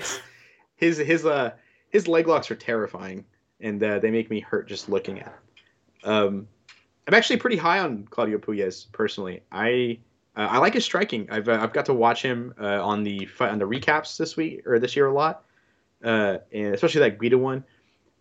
[0.76, 1.52] his his uh
[1.88, 3.24] his leg locks are terrifying,
[3.60, 5.38] and uh, they make me hurt just looking at.
[6.02, 6.12] Them.
[6.12, 6.48] Um,
[7.06, 9.42] I'm actually pretty high on Claudio Puelles personally.
[9.50, 9.98] I
[10.36, 11.28] uh, I like his striking.
[11.30, 14.66] I've uh, I've got to watch him uh, on the on the recaps this week
[14.66, 15.44] or this year a lot,
[16.04, 17.64] uh, and especially that Guida one.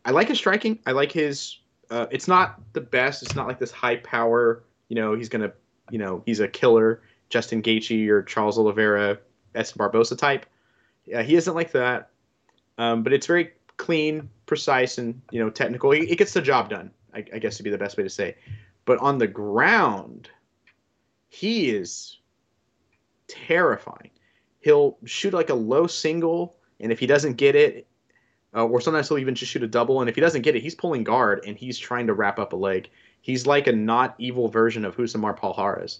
[0.03, 0.79] I like his striking.
[0.85, 1.57] I like his.
[1.89, 3.21] Uh, it's not the best.
[3.21, 4.63] It's not like this high power.
[4.89, 5.51] You know, he's gonna.
[5.89, 7.01] You know, he's a killer.
[7.29, 9.17] Justin Gaethje or Charles Oliveira
[9.55, 10.45] Edson Barboza type.
[11.05, 12.09] Yeah, he isn't like that,
[12.77, 15.91] um, but it's very clean, precise, and you know technical.
[15.91, 16.91] He, he gets the job done.
[17.13, 18.35] I, I guess to be the best way to say.
[18.85, 20.29] But on the ground,
[21.29, 22.19] he is
[23.27, 24.11] terrifying.
[24.59, 27.87] He'll shoot like a low single, and if he doesn't get it,
[28.55, 30.61] uh, or sometimes he'll even just shoot a double, and if he doesn't get it,
[30.61, 32.89] he's pulling guard and he's trying to wrap up a leg.
[33.21, 35.99] He's like a not evil version of Rousimar Palhares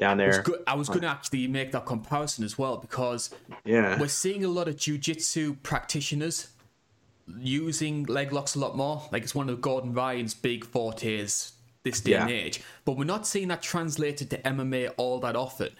[0.00, 0.32] down there.
[0.32, 3.30] I was, go- I was going to actually make that comparison as well because
[3.64, 6.48] yeah, we're seeing a lot of jiu-jitsu practitioners
[7.38, 9.02] using leg locks a lot more.
[9.12, 11.52] Like it's one of Gordon Ryan's big fortes
[11.84, 12.22] this day yeah.
[12.22, 12.62] and age.
[12.84, 15.70] But we're not seeing that translated to MMA all that often.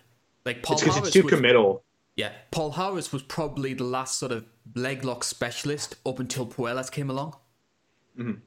[0.45, 1.83] Like Paul it's it's too was, committal.
[2.17, 7.09] Yeah, Palhares was probably the last sort of leg lock specialist up until Puelles came
[7.09, 7.37] along.
[8.19, 8.41] Mm-hmm.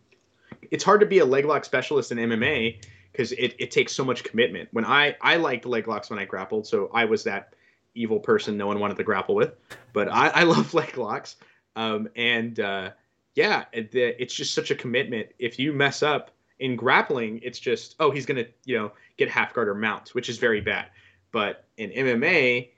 [0.70, 2.80] It's hard to be a leg lock specialist in MMA
[3.13, 4.67] because it, it takes so much commitment.
[4.73, 7.54] When I I liked leg locks when I grappled, so I was that
[7.95, 9.54] evil person no one wanted to grapple with.
[9.93, 11.38] But I, I love leg locks,
[11.76, 12.91] um, and uh,
[13.36, 15.30] yeah, it, it's just such a commitment.
[15.39, 19.54] If you mess up in grappling, it's just oh he's gonna you know get half
[19.54, 20.88] guard or mount, which is very bad.
[21.32, 22.69] But in MMA,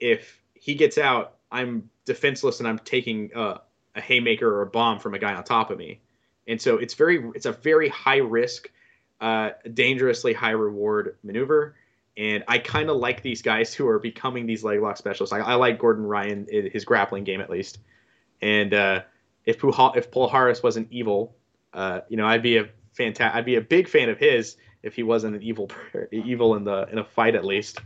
[0.00, 3.60] if he gets out, I'm defenseless and I'm taking a,
[3.94, 6.00] a haymaker or a bomb from a guy on top of me,
[6.46, 8.70] and so it's very it's a very high risk
[9.20, 11.74] uh, dangerously high reward maneuver.
[12.16, 15.34] And I kind of like these guys who are becoming these leg lock specialists.
[15.34, 17.78] I, I like Gordon Ryan, his grappling game at least.
[18.40, 19.02] And uh,
[19.44, 21.34] if Puha, if Palhares wasn't evil,
[21.74, 23.36] uh, you know, I'd be a fantastic.
[23.36, 25.70] I'd be a big fan of his if he wasn't an evil
[26.10, 27.80] evil in the in a fight at least.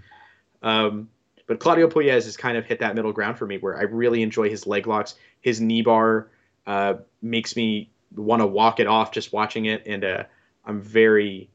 [0.63, 1.09] Um,
[1.47, 4.23] but Claudio Puelles has kind of hit that middle ground for me, where I really
[4.23, 5.17] enjoy his leg locks.
[5.41, 6.29] His knee bar
[6.67, 10.25] uh, makes me want to walk it off just watching it, and uh,
[10.65, 11.51] I'm very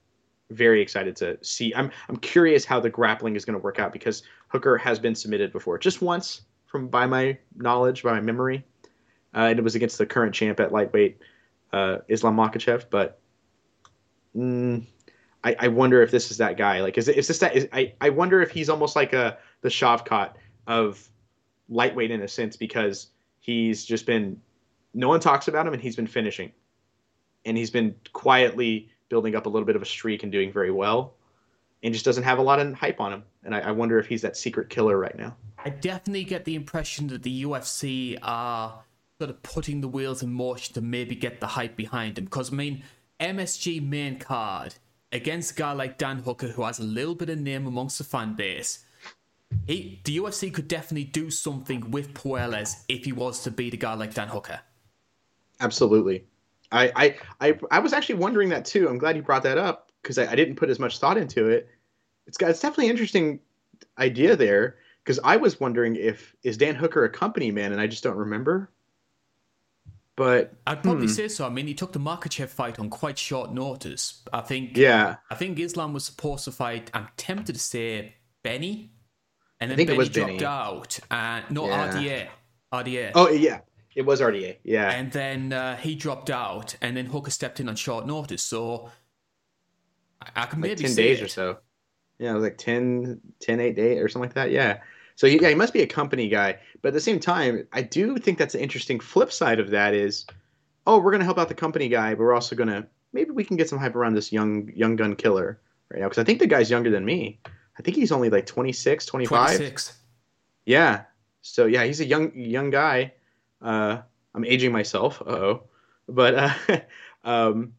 [0.52, 1.74] very excited to see.
[1.76, 5.16] I'm I'm curious how the grappling is going to work out because Hooker has been
[5.16, 8.64] submitted before, just once from by my knowledge, by my memory,
[9.34, 11.20] uh, and it was against the current champ at lightweight,
[11.74, 12.86] uh, Islam Makhachev.
[12.90, 13.20] But
[14.36, 14.86] mm,
[15.44, 16.82] I, I wonder if this is that guy.
[16.82, 17.56] Like, is, is this that?
[17.56, 20.34] Is, I I wonder if he's almost like a the Shavkat
[20.68, 21.10] of
[21.70, 23.08] lightweight in a sense because
[23.40, 24.40] he's just been
[24.94, 26.52] no one talks about him and he's been finishing,
[27.46, 30.72] and he's been quietly building up a little bit of a streak and doing very
[30.72, 31.14] well,
[31.84, 33.24] and just doesn't have a lot of hype on him.
[33.44, 35.36] And I, I wonder if he's that secret killer right now.
[35.64, 38.84] I definitely get the impression that the UFC are
[39.20, 42.26] sort of putting the wheels in motion to maybe get the hype behind him.
[42.26, 42.84] Because I mean,
[43.20, 44.76] MSG main card
[45.12, 48.04] against a guy like Dan Hooker, who has a little bit of name amongst the
[48.04, 48.86] fan base.
[49.66, 53.78] He, the UFC could definitely do something with Puelles if he was to beat a
[53.78, 54.60] guy like Dan Hooker.
[55.60, 56.26] Absolutely.
[56.72, 57.16] I, I,
[57.50, 58.90] I, I was actually wondering that too.
[58.90, 61.48] I'm glad you brought that up because I, I, didn't put as much thought into
[61.48, 61.70] it.
[62.28, 63.40] It's got it's definitely an interesting
[63.98, 67.88] idea there because I was wondering if is Dan Hooker a company man and I
[67.88, 68.72] just don't remember.
[70.16, 71.12] But I'd probably hmm.
[71.12, 71.46] say so.
[71.46, 74.22] I mean, he took the Makhachev fight on quite short notice.
[74.32, 74.78] I think.
[74.78, 75.18] Yeah.
[75.30, 76.90] I think Islam was supposed to fight.
[76.94, 78.94] I'm tempted to say Benny,
[79.60, 80.46] and then Benny dropped Benny.
[80.46, 81.00] out.
[81.12, 81.92] And no yeah.
[81.92, 82.28] RDA.
[82.74, 83.12] RDA.
[83.14, 83.60] Oh yeah,
[83.96, 84.92] it was RDA, yeah.
[84.92, 88.44] And then uh, he dropped out, and then Hooker stepped in on short notice.
[88.44, 88.92] So
[90.22, 91.24] I, I can like maybe 10 days it.
[91.24, 91.58] or so.
[92.20, 94.52] Yeah, it was like 10, 10, 8 days or something like that.
[94.52, 94.80] Yeah.
[95.16, 96.60] So yeah, he must be a company guy.
[96.82, 99.94] But at the same time, I do think that's an interesting flip side of that
[99.94, 100.26] is,
[100.86, 103.32] oh, we're going to help out the company guy, but we're also going to maybe
[103.32, 106.26] we can get some hype around this young young gun killer right now because I
[106.26, 107.40] think the guy's younger than me.
[107.80, 109.48] I think he's only like 26, 25.
[109.58, 109.98] 26.
[110.66, 111.04] Yeah.
[111.42, 113.14] So yeah, he's a young young guy.
[113.62, 114.00] Uh,
[114.34, 115.22] I'm aging myself.
[115.22, 115.64] Uh oh.
[116.08, 116.80] But uh,
[117.24, 117.74] um,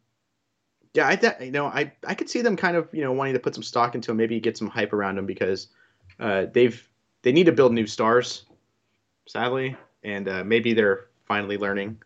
[0.95, 3.41] yeah, I you know I I could see them kind of you know wanting to
[3.41, 5.69] put some stock into him, maybe get some hype around him because
[6.19, 6.89] uh, they've
[7.23, 8.45] they need to build new stars,
[9.27, 11.99] sadly, and uh, maybe they're finally learning.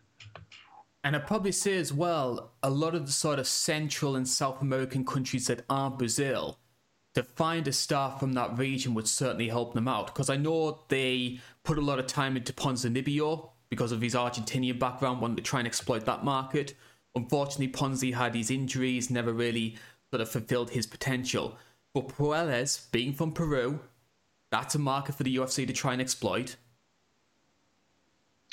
[1.03, 4.61] And I'd probably say as well, a lot of the sort of Central and South
[4.61, 6.59] American countries that aren't Brazil,
[7.15, 10.07] to find a star from that region would certainly help them out.
[10.07, 14.77] Because I know they put a lot of time into Ponzinibbio because of his Argentinian
[14.77, 16.75] background, wanted to try and exploit that market.
[17.15, 19.77] Unfortunately, Ponzi had his injuries, never really
[20.11, 21.57] sort of fulfilled his potential.
[21.93, 23.79] But Puelles, being from Peru,
[24.51, 26.57] that's a market for the UFC to try and exploit.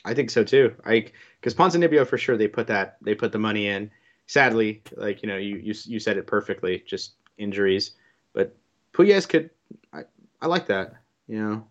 [0.04, 0.74] I think so too.
[0.85, 3.90] I because Ponzinibbio for sure they put that they put the money in.
[4.26, 7.92] Sadly, like you know you you, you said it perfectly, just injuries.
[8.33, 8.57] But
[8.92, 9.50] Puelles could
[9.92, 10.02] I,
[10.40, 10.94] I like that.
[11.26, 11.66] You know,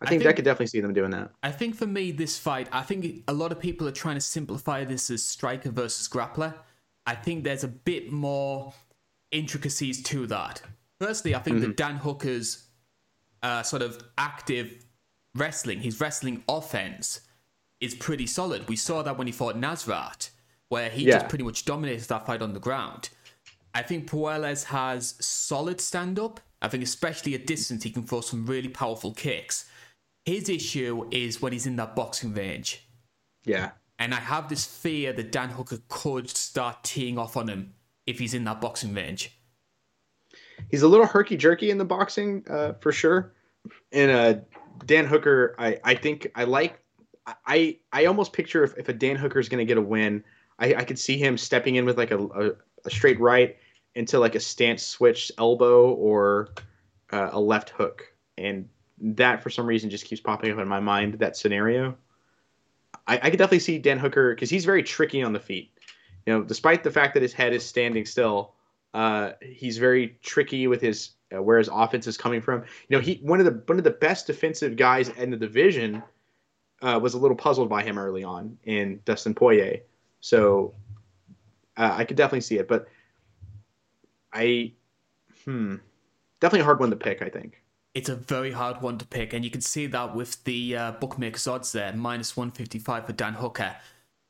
[0.00, 1.30] I think, I think, I could definitely see them doing that.
[1.42, 4.20] I think for me, this fight, I think a lot of people are trying to
[4.20, 6.54] simplify this as striker versus grappler.
[7.06, 8.74] I think there's a bit more
[9.30, 10.60] intricacies to that.
[11.00, 11.68] Firstly, I think mm-hmm.
[11.68, 12.68] that Dan Hooker's
[13.42, 14.84] uh, sort of active
[15.34, 17.20] wrestling, his wrestling offense,
[17.80, 18.68] is pretty solid.
[18.68, 20.30] We saw that when he fought Nasrat,
[20.68, 21.18] where he yeah.
[21.18, 23.10] just pretty much dominated that fight on the ground.
[23.74, 26.40] I think Puelles has solid stand up.
[26.62, 29.68] I think, especially at distance, he can throw some really powerful kicks.
[30.26, 32.86] His issue is when he's in that boxing range.
[33.44, 33.70] Yeah.
[33.98, 37.74] And I have this fear that Dan Hooker could start teeing off on him
[38.06, 39.38] if he's in that boxing range.
[40.70, 43.34] He's a little herky jerky in the boxing, uh, for sure.
[43.92, 44.34] And uh,
[44.84, 46.80] Dan Hooker, I, I think I like.
[47.44, 50.22] I I almost picture if, if a Dan Hooker is going to get a win,
[50.58, 52.50] I, I could see him stepping in with like a, a,
[52.84, 53.56] a straight right
[53.96, 56.50] into like a stance switch elbow or
[57.12, 58.04] uh, a left hook,
[58.38, 61.14] and that for some reason just keeps popping up in my mind.
[61.14, 61.96] That scenario,
[63.06, 65.70] I, I could definitely see Dan Hooker because he's very tricky on the feet.
[66.26, 68.54] You know, despite the fact that his head is standing still,
[68.94, 72.64] uh, he's very tricky with his uh, where his offense is coming from.
[72.88, 76.02] You know, he one of the one of the best defensive guys in the division
[76.82, 79.80] uh, was a little puzzled by him early on in Dustin Poirier.
[80.20, 80.74] So
[81.76, 82.86] uh, I could definitely see it, but
[84.32, 84.72] I
[85.44, 85.76] hmm
[86.40, 87.22] definitely a hard one to pick.
[87.22, 87.62] I think
[87.96, 90.92] it's a very hard one to pick, and you can see that with the uh,
[90.92, 93.74] bookmakers odds there, minus one fifty five for Dan Hooker.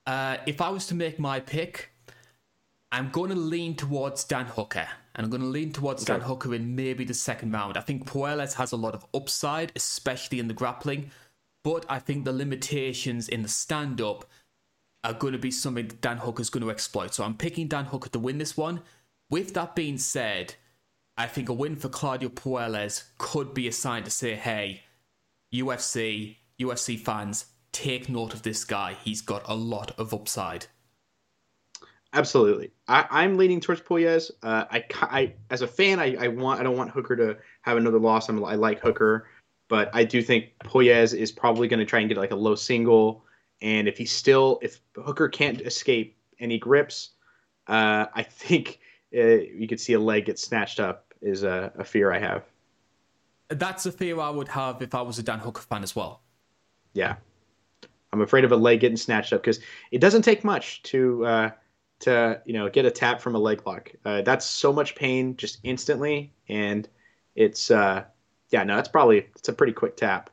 [0.06, 1.90] Uh, if I was to make my pick,
[2.92, 4.88] I'm going to lean towards Dan Hooker.
[5.16, 6.12] And I'm going to lean towards okay.
[6.12, 7.76] Dan Hooker in maybe the second round.
[7.76, 11.10] I think Puelles has a lot of upside, especially in the grappling.
[11.64, 14.26] But I think the limitations in the stand up
[15.02, 17.14] are going to be something that Dan Hooker's going to exploit.
[17.14, 18.82] So I'm picking Dan Hooker to win this one.
[19.28, 20.54] With that being said,
[21.18, 24.82] I think a win for Claudio Puelles could be a sign to say, hey,
[25.52, 28.96] UFC, UFC fans, take note of this guy.
[29.02, 30.66] He's got a lot of upside.
[32.12, 34.30] Absolutely, I, am leaning towards Puelles.
[34.42, 37.76] Uh, I, I, as a fan, I, I, want I don't want Hooker to have
[37.76, 38.28] another loss.
[38.28, 39.28] I'm, I like Hooker,
[39.68, 42.54] but I do think Puelles is probably going to try and get like a low
[42.54, 43.24] single.
[43.60, 47.10] And if he still, if Hooker can't escape any grips,
[47.66, 48.80] uh, I think
[49.14, 51.05] uh, you could see a leg get snatched up.
[51.20, 52.44] Is a, a fear I have.
[53.48, 56.20] That's a fear I would have if I was a Dan Hooker fan as well.
[56.92, 57.16] Yeah,
[58.12, 61.50] I'm afraid of a leg getting snatched up because it doesn't take much to uh,
[62.00, 63.92] to you know get a tap from a leg lock.
[64.04, 66.88] Uh, that's so much pain just instantly, and
[67.34, 68.04] it's uh,
[68.50, 70.30] yeah, no, it's probably it's a pretty quick tap.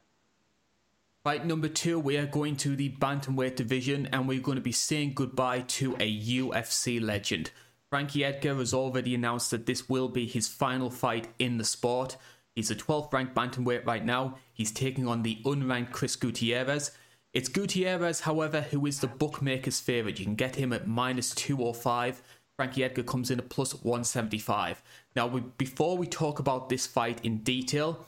[1.24, 4.74] Fight number two, we are going to the bantamweight division, and we're going to be
[4.74, 7.52] saying goodbye to a UFC legend.
[7.94, 12.18] Frankie Edgar has already announced that this will be his final fight in the sport.
[12.56, 14.40] He's a 12th ranked bantamweight right now.
[14.52, 16.90] He's taking on the unranked Chris Gutierrez.
[17.34, 20.18] It's Gutierrez, however, who is the bookmaker's favourite.
[20.18, 22.24] You can get him at minus 205.
[22.56, 24.82] Frankie Edgar comes in at plus 175.
[25.16, 28.08] Now, we, before we talk about this fight in detail,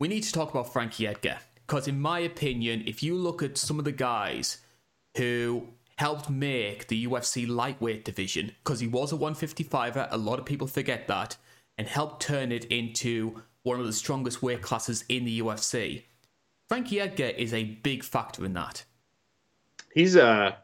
[0.00, 1.38] we need to talk about Frankie Edgar.
[1.64, 4.58] Because, in my opinion, if you look at some of the guys
[5.16, 5.68] who
[6.02, 10.66] helped make the UFC lightweight division, because he was a 155er, a lot of people
[10.66, 11.36] forget that,
[11.78, 16.02] and helped turn it into one of the strongest weight classes in the UFC.
[16.68, 18.84] Frankie Edgar is a big factor in that.
[19.94, 20.56] He's uh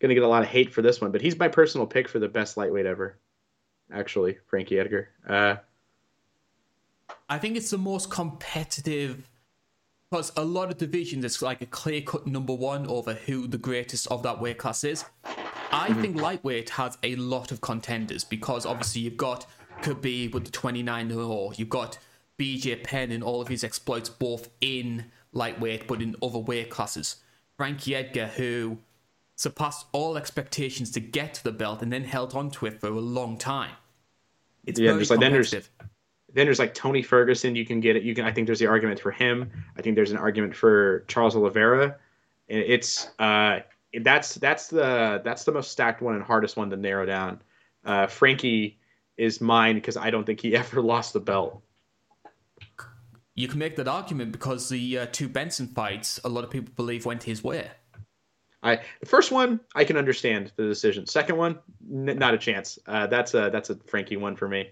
[0.00, 2.18] gonna get a lot of hate for this one, but he's my personal pick for
[2.18, 3.18] the best lightweight ever.
[3.92, 5.10] Actually, Frankie Edgar.
[5.28, 5.56] Uh,
[7.28, 9.28] I think it's the most competitive
[10.10, 13.58] because a lot of divisions it's like a clear cut number one over who the
[13.58, 15.04] greatest of that weight class is.
[15.72, 16.00] I mm-hmm.
[16.00, 19.46] think lightweight has a lot of contenders because obviously you've got
[19.82, 21.98] Khabib with the 29 0, you've got
[22.38, 27.16] BJ Penn and all of his exploits both in lightweight but in other weight classes.
[27.56, 28.78] Frankie Edgar, who
[29.34, 32.88] surpassed all expectations to get to the belt and then held on to it for
[32.88, 33.72] a long time.
[34.64, 35.20] It's yeah, very just like
[36.36, 37.56] then there's like Tony Ferguson.
[37.56, 38.02] You can get it.
[38.02, 38.26] You can.
[38.26, 39.50] I think there's the argument for him.
[39.78, 41.96] I think there's an argument for Charles Oliveira.
[42.46, 43.60] It's uh,
[44.02, 47.40] that's that's the that's the most stacked one and hardest one to narrow down.
[47.86, 48.78] Uh, Frankie
[49.16, 51.62] is mine because I don't think he ever lost the belt.
[53.34, 56.72] You can make that argument because the uh, two Benson fights, a lot of people
[56.76, 57.70] believe went his way.
[58.62, 61.06] I the first one I can understand the decision.
[61.06, 61.58] Second one,
[61.90, 62.78] n- not a chance.
[62.86, 64.68] Uh, that's a that's a Frankie one for me.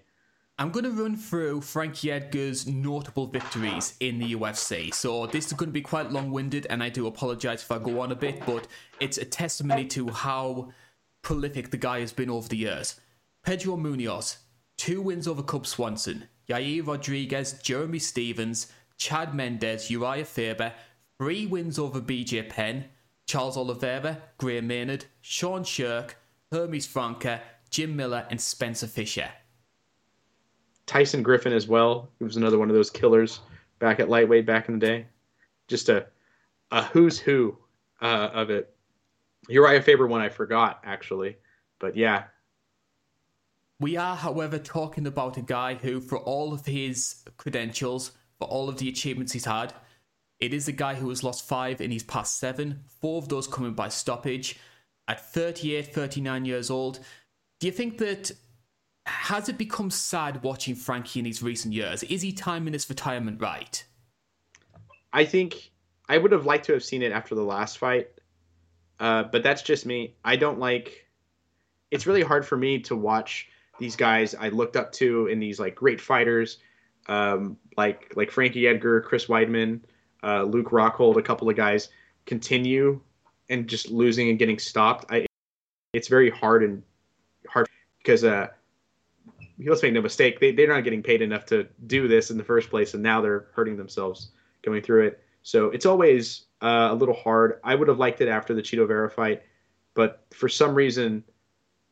[0.57, 4.93] I'm going to run through Frankie Edgar's notable victories in the UFC.
[4.93, 7.99] So this is going to be quite long-winded, and I do apologize if I go
[7.99, 8.65] on a bit, but
[9.01, 10.71] it's a testimony to how
[11.23, 13.01] prolific the guy has been over the years.
[13.43, 14.37] Pedro Munhoz,
[14.77, 20.71] two wins over Cub Swanson, Yair Rodriguez, Jeremy Stephens, Chad Mendes, Uriah Faber,
[21.17, 22.85] three wins over BJ Penn,
[23.27, 26.11] Charles Oliveira, Gray Maynard, Sean Sherk,
[26.49, 29.29] Hermes Franca, Jim Miller, and Spencer Fisher.
[30.85, 32.09] Tyson Griffin as well.
[32.19, 33.39] He was another one of those killers
[33.79, 35.05] back at lightweight back in the day.
[35.67, 36.07] Just a
[36.71, 37.57] a who's who
[38.01, 38.75] uh, of it.
[39.47, 41.37] Uriah Faber one I forgot actually,
[41.79, 42.25] but yeah.
[43.79, 48.69] We are, however, talking about a guy who, for all of his credentials, for all
[48.69, 49.73] of the achievements he's had,
[50.39, 53.47] it is a guy who has lost five in his past seven, four of those
[53.47, 54.57] coming by stoppage.
[55.07, 56.99] At 38, 39 years old,
[57.59, 58.31] do you think that
[59.05, 62.03] has it become sad watching Frankie in these recent years?
[62.03, 63.83] Is he timing his retirement right?
[65.13, 65.71] I think
[66.09, 68.09] I would have liked to have seen it after the last fight,
[68.99, 70.15] uh, but that's just me.
[70.23, 71.07] I don't like.
[71.91, 73.47] It's really hard for me to watch
[73.79, 76.57] these guys I looked up to in these like great fighters,
[77.07, 79.81] um, like like Frankie Edgar, Chris Weidman,
[80.23, 81.89] uh, Luke Rockhold, a couple of guys
[82.25, 82.99] continue
[83.49, 85.05] and just losing and getting stopped.
[85.11, 85.27] I,
[85.93, 86.81] it's very hard and
[87.47, 88.47] hard because uh,
[89.59, 92.43] let's make no mistake, they, they're not getting paid enough to do this in the
[92.43, 94.31] first place, and now they're hurting themselves
[94.63, 95.23] going through it.
[95.43, 97.59] So it's always uh, a little hard.
[97.63, 99.43] I would have liked it after the Chito Vera fight,
[99.93, 101.23] but for some reason,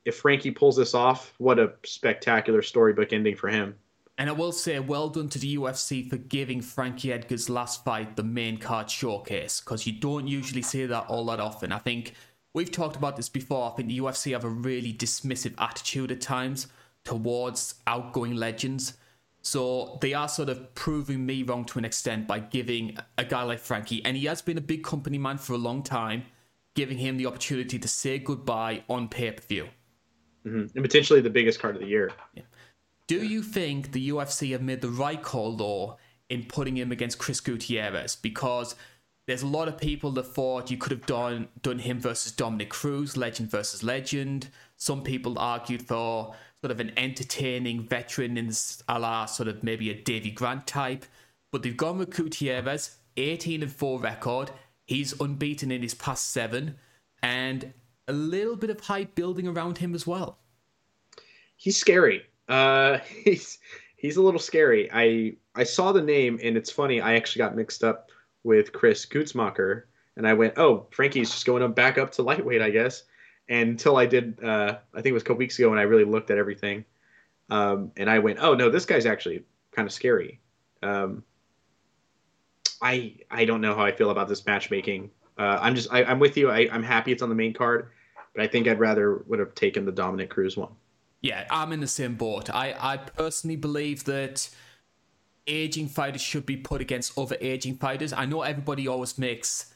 [0.05, 3.75] if Frankie pulls this off, what a spectacular storybook ending for him.
[4.17, 8.15] And I will say, well done to the UFC for giving Frankie Edgar's last fight
[8.15, 11.71] the main card showcase, because you don't usually see that all that often.
[11.71, 12.13] I think
[12.53, 13.71] we've talked about this before.
[13.71, 16.67] I think the UFC have a really dismissive attitude at times
[17.03, 18.93] towards outgoing legends.
[19.41, 23.43] So they are sort of proving me wrong to an extent by giving a guy
[23.43, 26.23] like Frankie, and he has been a big company man for a long time,
[26.75, 29.67] giving him the opportunity to say goodbye on pay per view.
[30.45, 30.75] Mm-hmm.
[30.75, 32.11] And potentially the biggest card of the year.
[32.35, 32.43] Yeah.
[33.07, 35.97] Do you think the UFC have made the right call, though,
[36.29, 38.15] in putting him against Chris Gutierrez?
[38.15, 38.75] Because
[39.25, 42.69] there's a lot of people that thought you could have done done him versus Dominick
[42.69, 44.49] Cruz, legend versus legend.
[44.77, 48.49] Some people argued for sort of an entertaining veteran in
[48.87, 51.05] a la sort of maybe a Davey Grant type.
[51.51, 54.49] But they've gone with Gutierrez, 18 and 4 record.
[54.85, 56.77] He's unbeaten in his past seven,
[57.21, 57.73] and
[58.07, 60.39] a little bit of hype building around him as well.
[61.57, 62.21] He's scary.
[62.47, 63.59] Uh, he's
[63.97, 64.89] he's a little scary.
[64.93, 67.01] I I saw the name, and it's funny.
[67.01, 68.09] I actually got mixed up
[68.45, 69.83] with Chris Gruetzemacher,
[70.15, 73.03] and I went, "Oh, Frankie's just going up back up to lightweight, I guess."
[73.49, 75.83] And until I did, uh, I think it was a couple weeks ago, and I
[75.83, 76.85] really looked at everything,
[77.49, 80.39] um, and I went, "Oh no, this guy's actually kind of scary."
[80.81, 81.23] Um,
[82.81, 85.11] I I don't know how I feel about this matchmaking.
[85.37, 86.49] Uh, I'm just I, am with you.
[86.49, 87.89] I, I'm happy it's on the main card,
[88.33, 90.71] but I think I'd rather would have taken the Dominick Cruz one.
[91.21, 92.49] Yeah, I'm in the same boat.
[92.49, 94.49] I, I personally believe that
[95.47, 98.11] aging fighters should be put against other aging fighters.
[98.11, 99.73] I know everybody always makes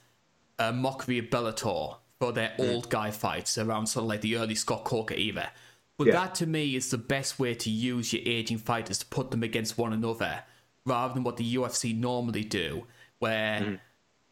[0.60, 2.70] a mockery of Bellator, for their mm.
[2.74, 5.52] old guy fights around sort of like the early Scott Coker era.
[5.98, 6.14] But yeah.
[6.14, 9.44] that to me is the best way to use your aging fighters to put them
[9.44, 10.44] against one another
[10.86, 12.86] rather than what the UFC normally do,
[13.20, 13.80] where mm.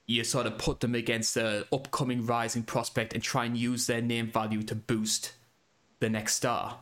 [0.05, 4.01] you sort of put them against an upcoming rising prospect and try and use their
[4.01, 5.33] name value to boost
[5.99, 6.77] the next star.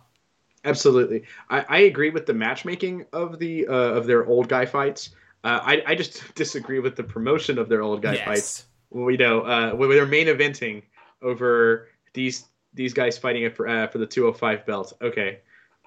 [0.65, 5.09] Absolutely, I, I agree with the matchmaking of the uh, of their old guy fights.
[5.43, 8.25] Uh, I I just disagree with the promotion of their old guy yes.
[8.25, 8.65] fights.
[8.89, 10.83] We know uh, when they're main eventing
[11.23, 14.93] over these these guys fighting it for uh, for the 205 belt.
[15.01, 15.39] Okay,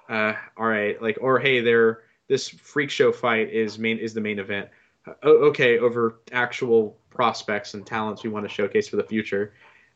[0.09, 1.01] uh, all right.
[1.01, 4.69] Like or hey, they're this freak show fight is main is the main event.
[5.07, 9.53] Uh, okay, over actual prospects and talents we want to showcase for the future.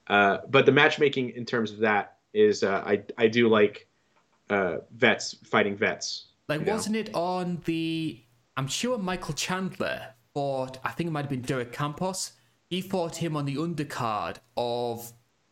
[0.08, 3.88] Uh, but the matchmaking in terms of that is uh, I I do like
[4.50, 6.28] uh, vets fighting vets.
[6.48, 7.02] Like wasn't know?
[7.02, 8.22] it on the?
[8.58, 10.78] I'm sure Michael Chandler fought.
[10.84, 12.34] I think it might have been Derek Campos.
[12.70, 15.12] He fought him on the undercard of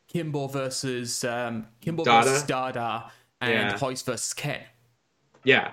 [0.10, 2.30] Kimbo versus um, Kimbo Dada.
[2.30, 3.78] versus Dada and yeah.
[3.82, 4.62] Royce versus Ken.
[5.44, 5.72] Yeah,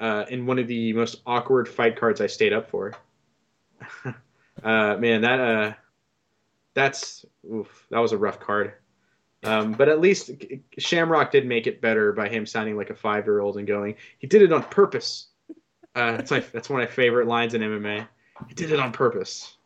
[0.00, 2.94] uh, in one of the most awkward fight cards I stayed up for.
[4.04, 5.72] uh, man, that uh,
[6.74, 8.72] that's oof, that was a rough card.
[9.44, 10.30] Um, but at least
[10.78, 13.94] Shamrock did make it better by him sounding like a five year old and going,
[14.18, 15.28] he did it on purpose.
[15.94, 18.06] Uh, that's my that's one of my favorite lines in MMA.
[18.48, 19.57] He did it on purpose.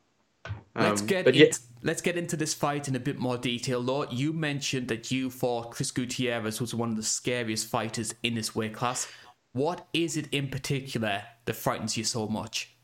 [0.45, 1.47] Um, let's get yeah.
[1.83, 3.81] let's get into this fight in a bit more detail.
[3.81, 8.35] Lord, you mentioned that you thought Chris Gutierrez was one of the scariest fighters in
[8.35, 9.07] this weight class.
[9.53, 12.75] What is it in particular that frightens you so much?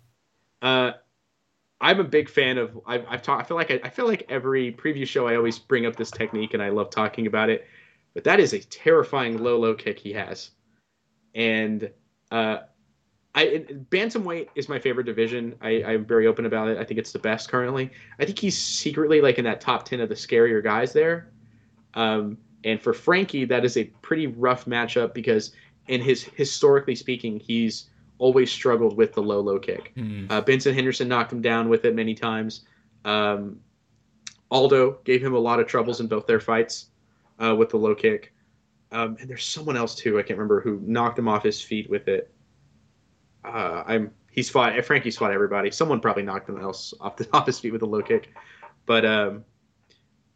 [0.61, 0.92] Uh,
[1.80, 2.78] I'm a big fan of.
[2.86, 3.44] I've, I've talked.
[3.44, 6.11] I feel like I, I, feel like every preview show I always bring up this
[6.11, 7.66] technique, and I love talking about it.
[8.14, 10.50] But that is a terrifying low low kick he has,
[11.34, 11.90] and
[12.30, 12.59] uh,
[13.39, 13.47] I
[13.91, 15.55] bantamweight is my favorite division.
[15.61, 16.76] I, I'm very open about it.
[16.76, 17.89] I think it's the best currently.
[18.18, 21.30] I think he's secretly like in that top ten of the scarier guys there.
[21.95, 25.53] Um, and for Frankie, that is a pretty rough matchup because,
[25.86, 29.93] in his historically speaking, he's always struggled with the low low kick.
[29.97, 30.28] Mm.
[30.28, 32.62] Uh, Benson Henderson knocked him down with it many times.
[33.05, 33.61] Um,
[34.51, 36.86] Aldo gave him a lot of troubles in both their fights
[37.39, 38.32] uh, with the low kick.
[38.91, 40.18] Um, and there's someone else too.
[40.18, 42.32] I can't remember who knocked him off his feet with it.
[43.45, 45.70] Uh, I'm he's fought Frankie's fought everybody.
[45.70, 48.32] Someone probably knocked him else off the off his feet with a low kick.
[48.86, 49.45] But um,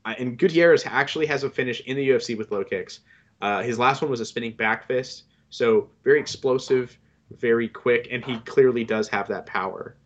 [0.05, 3.01] I, and Gutierrez actually has a finish in the UFC with low kicks.
[3.41, 6.97] Uh, his last one was a spinning back fist, so very explosive,
[7.39, 9.97] very quick, and he clearly does have that power.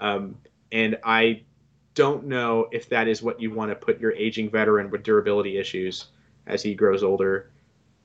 [0.00, 0.36] Um,
[0.72, 1.42] and I
[1.94, 5.58] don't know if that is what you want to put your aging veteran with durability
[5.58, 6.06] issues
[6.46, 7.50] as he grows older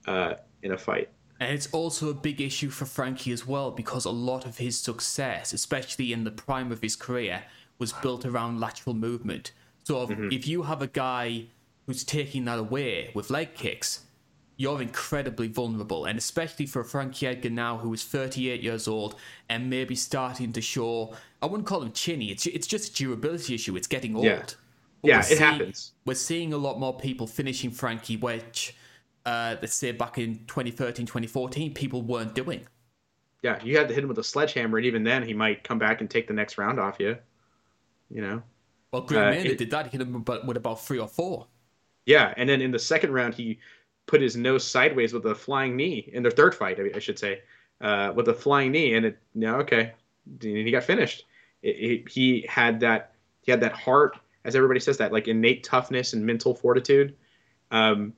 [0.07, 0.33] uh,
[0.63, 1.09] in a fight.
[1.43, 4.79] And it's also a big issue for Frankie as well because a lot of his
[4.79, 7.43] success, especially in the prime of his career,
[7.79, 9.51] was built around lateral movement.
[9.83, 10.29] So if, mm-hmm.
[10.31, 11.47] if you have a guy
[11.85, 14.05] who's taking that away with leg kicks,
[14.55, 16.05] you're incredibly vulnerable.
[16.05, 19.15] And especially for Frankie Edgar now, who is 38 years old
[19.49, 23.55] and maybe starting to show, I wouldn't call him chinny, it's, it's just a durability
[23.55, 23.75] issue.
[23.75, 24.23] It's getting old.
[24.23, 24.45] Yeah,
[25.03, 25.91] yeah it seeing, happens.
[26.05, 28.75] We're seeing a lot more people finishing Frankie, which,
[29.25, 32.67] uh, let's say back in 2013, 2014, people weren't doing.
[33.41, 35.77] Yeah, you had to hit him with a sledgehammer, and even then, he might come
[35.77, 37.17] back and take the next round off you.
[38.09, 38.43] You know?
[38.91, 39.87] Well, Green uh, Mania did that.
[39.87, 41.47] He hit him with about three or four.
[42.05, 43.59] Yeah, and then in the second round, he
[44.05, 47.41] put his nose sideways with a flying knee in their third fight, I should say,
[47.81, 49.93] uh, with a flying knee, and it no okay,
[50.41, 51.25] he got finished.
[51.61, 55.63] It, it, he had that he had that heart, as everybody says that, like innate
[55.63, 57.15] toughness and mental fortitude.
[57.71, 58.13] Um,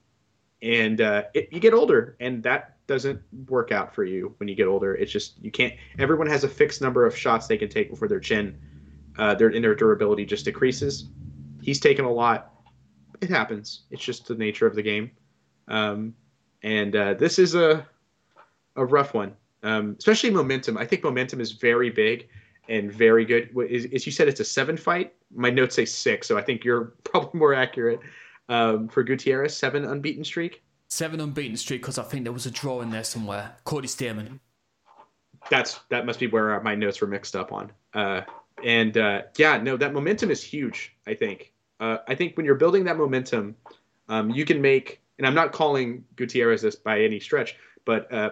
[0.65, 4.55] and uh, it, you get older, and that doesn't work out for you when you
[4.55, 4.95] get older.
[4.95, 5.73] It's just you can't.
[5.99, 8.57] Everyone has a fixed number of shots they can take before their chin,
[9.19, 11.05] uh, their in their durability just decreases.
[11.61, 12.51] He's taken a lot.
[13.21, 13.83] It happens.
[13.91, 15.11] It's just the nature of the game.
[15.67, 16.15] Um,
[16.63, 17.85] and uh, this is a
[18.75, 20.79] a rough one, um, especially momentum.
[20.79, 22.27] I think momentum is very big
[22.67, 23.55] and very good.
[23.71, 25.13] As, as, you said, it's a seven fight.
[25.33, 27.99] My notes say six, so I think you're probably more accurate.
[28.47, 30.63] Um, for Gutierrez, seven unbeaten streak.
[30.87, 33.55] Seven unbeaten streak because I think there was a draw in there somewhere.
[33.63, 34.39] Cody Stamann.
[35.49, 37.71] That's that must be where my notes were mixed up on.
[37.93, 38.21] Uh,
[38.63, 40.95] and uh, yeah, no, that momentum is huge.
[41.07, 41.53] I think.
[41.79, 43.55] Uh, I think when you're building that momentum,
[44.07, 48.31] um, you can make and I'm not calling Gutierrez this by any stretch, but uh,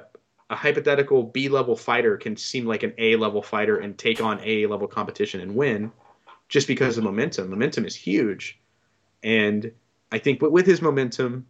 [0.49, 4.39] a hypothetical B level fighter can seem like an A level fighter and take on
[4.43, 5.91] A level competition and win
[6.49, 7.49] just because of momentum.
[7.49, 8.59] Momentum is huge.
[9.23, 9.71] And
[10.13, 11.47] I think but with his momentum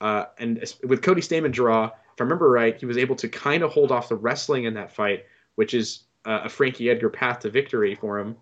[0.00, 3.62] uh, and with Cody Stamann draw, if I remember right, he was able to kind
[3.62, 7.38] of hold off the wrestling in that fight, which is uh, a Frankie Edgar path
[7.40, 8.36] to victory for him.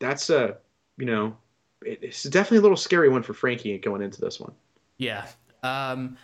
[0.00, 0.58] That's a,
[0.98, 1.34] you know,
[1.80, 4.52] it's definitely a little scary one for Frankie going into this one.
[4.98, 5.26] Yeah.
[5.62, 6.18] Um,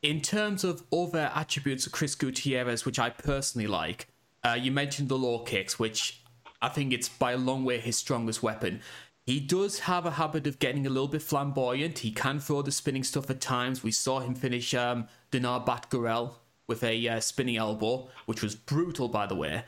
[0.00, 4.08] in terms of other attributes of Chris Gutierrez, which I personally like,
[4.42, 6.22] uh, you mentioned the law kicks, which
[6.62, 8.80] I think it's by a long way his strongest weapon.
[9.26, 11.98] He does have a habit of getting a little bit flamboyant.
[11.98, 13.82] He can throw the spinning stuff at times.
[13.82, 16.34] We saw him finish um, Danaa Batgerel
[16.68, 19.64] with a uh, spinning elbow, which was brutal, by the way.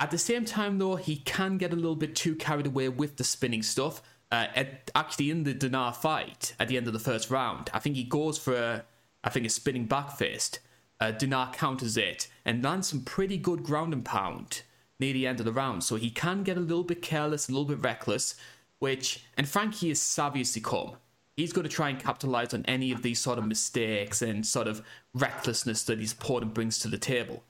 [0.00, 3.18] At the same time, though, he can get a little bit too carried away with
[3.18, 4.02] the spinning stuff
[4.32, 7.78] uh, at, actually in the Dinar fight at the end of the first round, I
[7.78, 8.84] think he goes for a,
[9.22, 10.58] I think a spinning back fist.
[10.98, 14.62] Uh, Dinar counters it and lands some pretty good ground and pound
[14.98, 15.84] near the end of the round.
[15.84, 18.34] So he can get a little bit careless, a little bit reckless,
[18.82, 20.96] which, and Frankie is savvy come.
[21.36, 24.66] He's going to try and capitalize on any of these sort of mistakes and sort
[24.66, 27.44] of recklessness that his opponent brings to the table.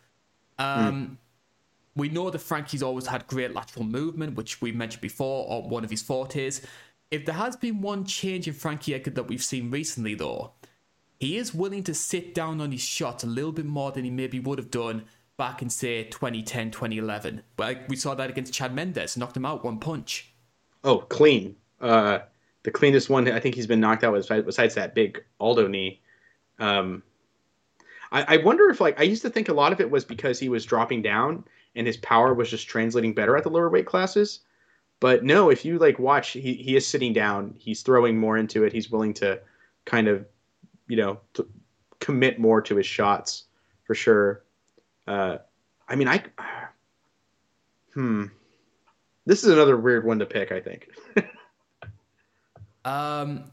[0.58, 1.16] Um, mm.
[1.96, 5.84] We know that Frankie's always had great lateral movement, which we mentioned before, or one
[5.84, 6.60] of his fortes.
[7.10, 10.52] If there has been one change in Frankie Edgar that we've seen recently, though,
[11.18, 14.10] he is willing to sit down on his shot a little bit more than he
[14.10, 15.06] maybe would have done
[15.38, 17.42] back in, say, 2010, 2011.
[17.56, 20.31] But we saw that against Chad Mendes, knocked him out one punch.
[20.84, 21.56] Oh, clean.
[21.80, 22.20] Uh,
[22.62, 26.00] the cleanest one I think he's been knocked out with, besides that big Aldo knee.
[26.58, 27.02] Um,
[28.10, 30.38] I, I wonder if, like, I used to think a lot of it was because
[30.38, 33.86] he was dropping down and his power was just translating better at the lower weight
[33.86, 34.40] classes.
[35.00, 37.54] But no, if you like watch, he, he is sitting down.
[37.58, 38.72] He's throwing more into it.
[38.72, 39.40] He's willing to
[39.84, 40.24] kind of,
[40.86, 41.18] you know,
[41.98, 43.44] commit more to his shots
[43.84, 44.44] for sure.
[45.08, 45.38] Uh,
[45.88, 46.22] I mean, I,
[47.94, 48.26] hmm,
[49.26, 50.52] this is another weird one to pick.
[50.52, 50.88] I think.
[52.84, 53.44] um,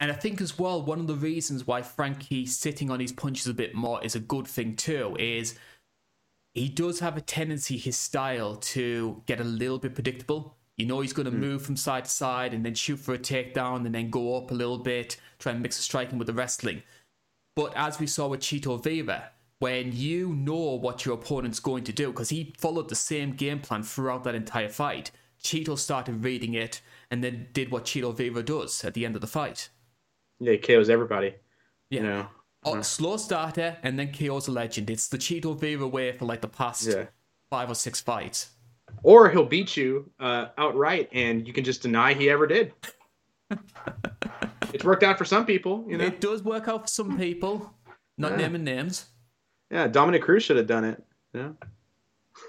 [0.00, 3.46] and I think as well, one of the reasons why Frankie sitting on his punches
[3.46, 5.16] a bit more is a good thing too.
[5.18, 5.56] Is
[6.54, 10.56] he does have a tendency, his style, to get a little bit predictable.
[10.76, 11.40] You know he's going to mm.
[11.40, 14.50] move from side to side and then shoot for a takedown and then go up
[14.50, 16.82] a little bit, try and mix the striking with the wrestling.
[17.56, 21.92] But as we saw with Chito Vera, when you know what your opponent's going to
[21.92, 25.10] do, because he followed the same game plan throughout that entire fight,
[25.42, 26.80] Chito started reading it
[27.10, 29.68] and then did what Chito Vera does at the end of the fight.
[30.38, 31.34] Yeah, he KOs everybody.
[31.90, 32.00] Yeah.
[32.00, 32.26] You know.
[32.64, 34.90] Oh, slow starter and then KO's a legend.
[34.90, 37.06] It's the Chito Vera way for like the past yeah.
[37.50, 38.50] five or six fights
[39.02, 42.72] or he'll beat you uh, outright, and you can just deny he ever did.
[44.72, 46.04] it's worked out for some people, you know.
[46.04, 47.72] It does work out for some people.
[48.16, 48.38] Not yeah.
[48.38, 49.06] naming names.
[49.70, 51.04] Yeah, Dominick Cruz should have done it.
[51.34, 51.50] Yeah.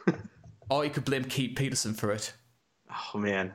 [0.70, 2.34] or you could blame Keith Peterson for it.
[2.90, 3.54] Oh man,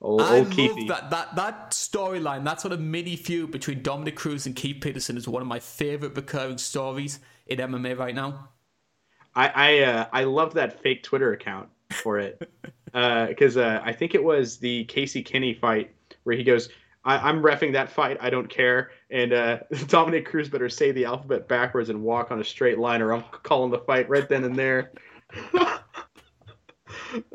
[0.00, 2.44] old, I old love that that that storyline.
[2.44, 5.58] That sort of mini feud between Dominick Cruz and Keith Peterson is one of my
[5.58, 8.48] favorite recurring stories in MMA right now.
[9.34, 12.48] I I uh, I love that fake Twitter account for it
[12.84, 15.94] because uh, uh, I think it was the Casey Kenney fight
[16.24, 16.68] where he goes,
[17.04, 18.16] I- am refing that fight.
[18.20, 22.40] I don't care." And uh, Dominick Cruz better say the alphabet backwards and walk on
[22.40, 24.90] a straight line, or I'm calling the fight right then and there.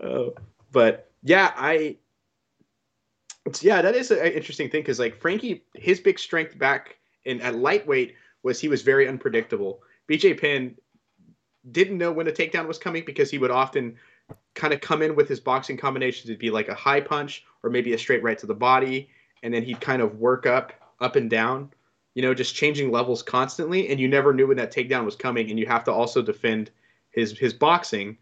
[0.03, 0.33] oh,
[0.71, 1.97] but yeah, I.
[3.61, 7.55] Yeah, that is an interesting thing because like Frankie, his big strength back in at
[7.55, 9.81] lightweight was he was very unpredictable.
[10.09, 10.75] BJ Penn
[11.71, 13.95] didn't know when a takedown was coming because he would often
[14.53, 16.29] kind of come in with his boxing combinations.
[16.29, 19.09] It'd be like a high punch or maybe a straight right to the body,
[19.43, 21.71] and then he'd kind of work up, up and down,
[22.15, 23.89] you know, just changing levels constantly.
[23.89, 26.71] And you never knew when that takedown was coming, and you have to also defend
[27.11, 28.17] his his boxing.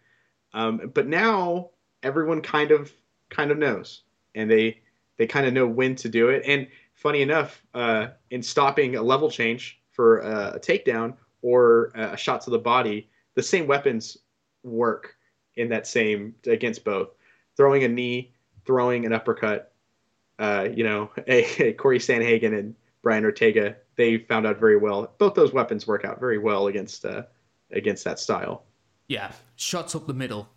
[0.53, 1.69] Um, but now
[2.03, 2.91] everyone kind of
[3.29, 4.03] kind of knows,
[4.35, 4.79] and they
[5.17, 6.43] they kind of know when to do it.
[6.45, 12.17] And funny enough, uh, in stopping a level change for a, a takedown or a
[12.17, 14.17] shot to the body, the same weapons
[14.63, 15.15] work
[15.55, 17.09] in that same against both.
[17.55, 18.33] Throwing a knee,
[18.65, 19.73] throwing an uppercut.
[20.39, 25.13] Uh, you know, a, a Corey Sandhagen and Brian Ortega, they found out very well.
[25.17, 27.23] Both those weapons work out very well against uh,
[27.71, 28.63] against that style.
[29.07, 30.49] Yeah, shots up the middle.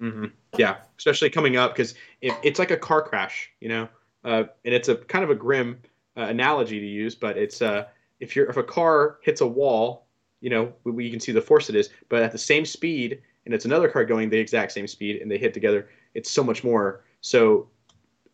[0.00, 0.26] Mm-hmm.
[0.56, 3.88] Yeah, especially coming up because it, it's like a car crash, you know,
[4.24, 5.80] uh, and it's a kind of a grim
[6.16, 7.86] uh, analogy to use, but it's uh,
[8.20, 10.06] if you're if a car hits a wall,
[10.40, 13.20] you know, we, we can see the force it is, but at the same speed
[13.44, 16.44] and it's another car going the exact same speed and they hit together, it's so
[16.44, 17.02] much more.
[17.22, 17.68] So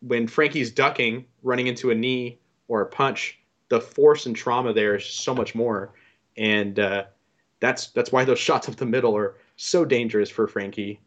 [0.05, 3.39] when Frankie's ducking, running into a knee or a punch,
[3.69, 5.93] the force and trauma there is so much more,
[6.37, 7.05] and uh,
[7.59, 10.99] that's that's why those shots up the middle are so dangerous for Frankie.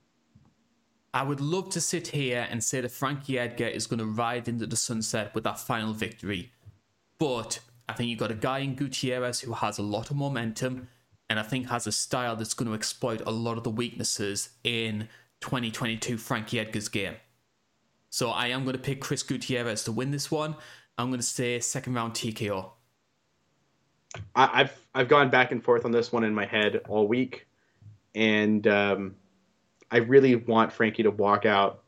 [1.15, 4.47] I would love to sit here and say that Frankie Edgar is going to ride
[4.49, 6.53] into the sunset with that final victory,
[7.19, 10.89] but I think you've got a guy in Gutierrez who has a lot of momentum
[11.31, 14.51] and I think has a style that's going to exploit a lot of the weaknesses
[14.65, 15.09] in
[15.41, 17.17] 2022 Frankie Edgar's game.
[18.11, 20.57] So I am going to pick Chris Gutierrez to win this one.
[20.97, 22.73] I'm going to say second round TKO.
[24.35, 27.47] I, have I've gone back and forth on this one in my head all week,
[28.15, 29.15] and um,
[29.91, 31.85] I really want Frankie to walk out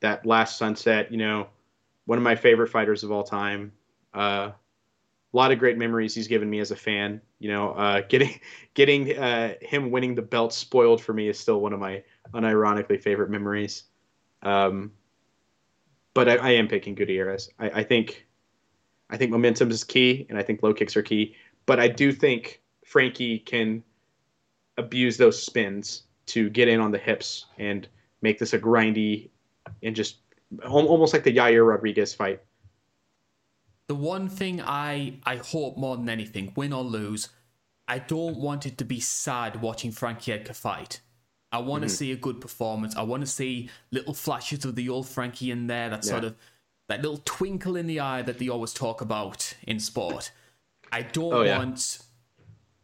[0.00, 1.10] that last sunset.
[1.10, 1.48] You know,
[2.06, 3.72] one of my favorite fighters of all time.
[4.14, 4.52] Uh,
[5.32, 7.20] a lot of great memories he's given me as a fan.
[7.38, 8.40] You know, uh, getting
[8.74, 13.00] getting uh, him winning the belt spoiled for me is still one of my unironically
[13.00, 13.84] favorite memories.
[14.42, 14.92] Um,
[16.14, 17.50] but I, I, am picking Gutierrez.
[17.58, 18.26] I, I think
[19.10, 21.34] I think momentum is key, and I think low kicks are key.
[21.66, 23.82] But I do think Frankie can
[24.76, 27.88] abuse those spins to get in on the hips and
[28.22, 29.30] make this a grindy
[29.82, 30.18] and just
[30.68, 32.40] almost like the Yair Rodriguez fight
[33.90, 37.28] the one thing I I hope more than anything, win or lose,
[37.88, 41.00] I don't want it to be sad watching Frankie Edgar fight.
[41.52, 41.94] I want to mm-hmm.
[41.94, 42.96] see a good performance.
[42.96, 45.90] I want to see little flashes of the old Frankie in there.
[45.90, 46.10] That yeah.
[46.10, 46.36] sort of
[46.88, 50.32] that little twinkle in the eye that they always talk about in sport.
[50.92, 51.58] I don't Oh, yeah.
[51.58, 51.98] want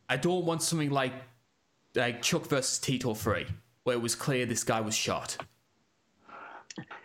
[0.08, 1.12] I don't want something like
[1.94, 3.46] like Chuck versus Tito 3,
[3.84, 5.36] where it was clear this guy was shot.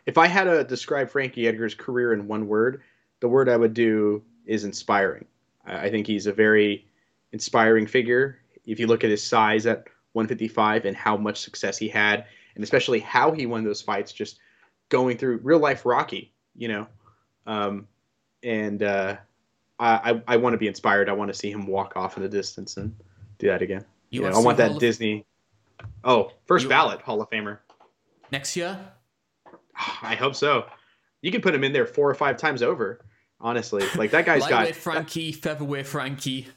[0.05, 2.81] If I had to describe Frankie Edgar's career in one word,
[3.21, 5.25] the word I would do is inspiring.
[5.65, 6.85] I think he's a very
[7.31, 8.39] inspiring figure.
[8.65, 12.63] If you look at his size at 155 and how much success he had, and
[12.63, 14.39] especially how he won those fights, just
[14.89, 16.87] going through real life Rocky, you know,
[17.47, 17.87] um,
[18.43, 19.17] and uh,
[19.79, 21.09] I, I, I want to be inspired.
[21.09, 22.95] I want to see him walk off in the distance and
[23.39, 23.85] do that again.
[24.09, 25.25] You know, I want that of- Disney.
[26.03, 27.59] Oh, first You- ballot Hall of Famer.
[28.31, 28.79] Next year,
[30.01, 30.65] I hope so.
[31.21, 32.99] You can put him in there four or five times over.
[33.39, 36.47] Honestly, like that guy's got Frankie, featherweight Frankie.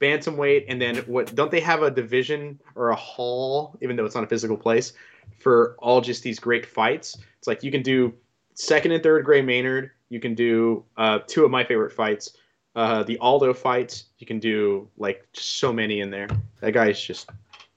[0.00, 1.34] Bantamweight, and then what?
[1.34, 4.92] Don't they have a division or a hall, even though it's not a physical place,
[5.38, 7.18] for all just these great fights?
[7.38, 8.12] It's like you can do
[8.54, 9.90] second and third Gray Maynard.
[10.08, 12.36] You can do uh, two of my favorite fights,
[12.74, 14.06] uh, the Aldo fights.
[14.18, 16.28] You can do like so many in there.
[16.60, 17.30] That guy's just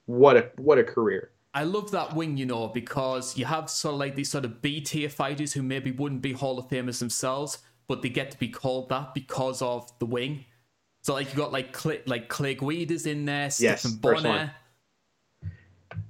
[0.06, 1.30] what a what a career.
[1.56, 4.60] I love that wing, you know, because you have sort of like these sort of
[4.60, 8.38] B tier fighters who maybe wouldn't be Hall of Famers themselves, but they get to
[8.38, 10.46] be called that because of the wing.
[11.04, 14.52] So like you got like Clay, like Clay Guida's in there, Yes, Stephan Bonnar.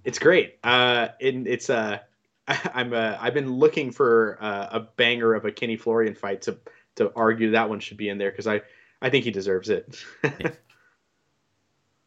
[0.04, 0.58] It's great.
[0.62, 1.98] Uh, and it's uh,
[2.48, 6.56] I'm uh, I've been looking for uh, a banger of a Kenny Florian fight to
[6.94, 8.62] to argue that one should be in there because I
[9.02, 10.00] I think he deserves it.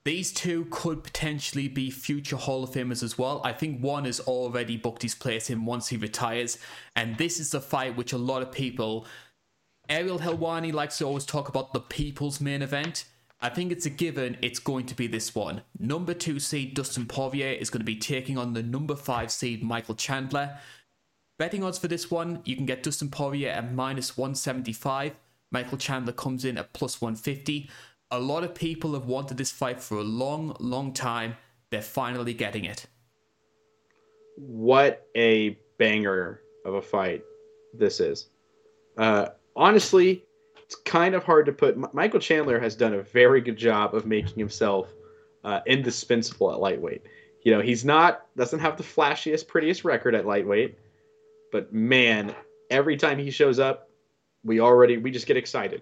[0.06, 3.42] These two could potentially be future Hall of Famers as well.
[3.44, 6.58] I think one has already booked his place in once he retires,
[6.96, 9.06] and this is the fight which a lot of people.
[9.90, 13.06] Ariel Helwani likes to always talk about the people's main event.
[13.40, 15.62] I think it's a given it's going to be this one.
[15.80, 19.64] Number two seed Dustin Poirier is going to be taking on the number five seed
[19.64, 20.58] Michael Chandler.
[21.38, 25.14] Betting odds for this one, you can get Dustin Poirier at minus 175.
[25.52, 27.70] Michael Chandler comes in at plus 150.
[28.12, 31.38] A lot of people have wanted this fight for a long, long time.
[31.70, 32.88] They're finally getting it.
[34.38, 37.24] what a banger of a fight
[37.74, 38.30] this is.
[38.98, 39.28] Uh,
[39.58, 40.24] honestly,
[40.64, 41.76] it's kind of hard to put.
[41.76, 44.94] M- Michael Chandler has done a very good job of making himself
[45.44, 47.04] uh, indispensable at lightweight.
[47.44, 50.78] You know, he's not doesn't have the flashiest, prettiest record at lightweight,
[51.52, 52.36] but man,
[52.70, 53.90] every time he shows up,
[54.44, 55.82] we already we just get excited,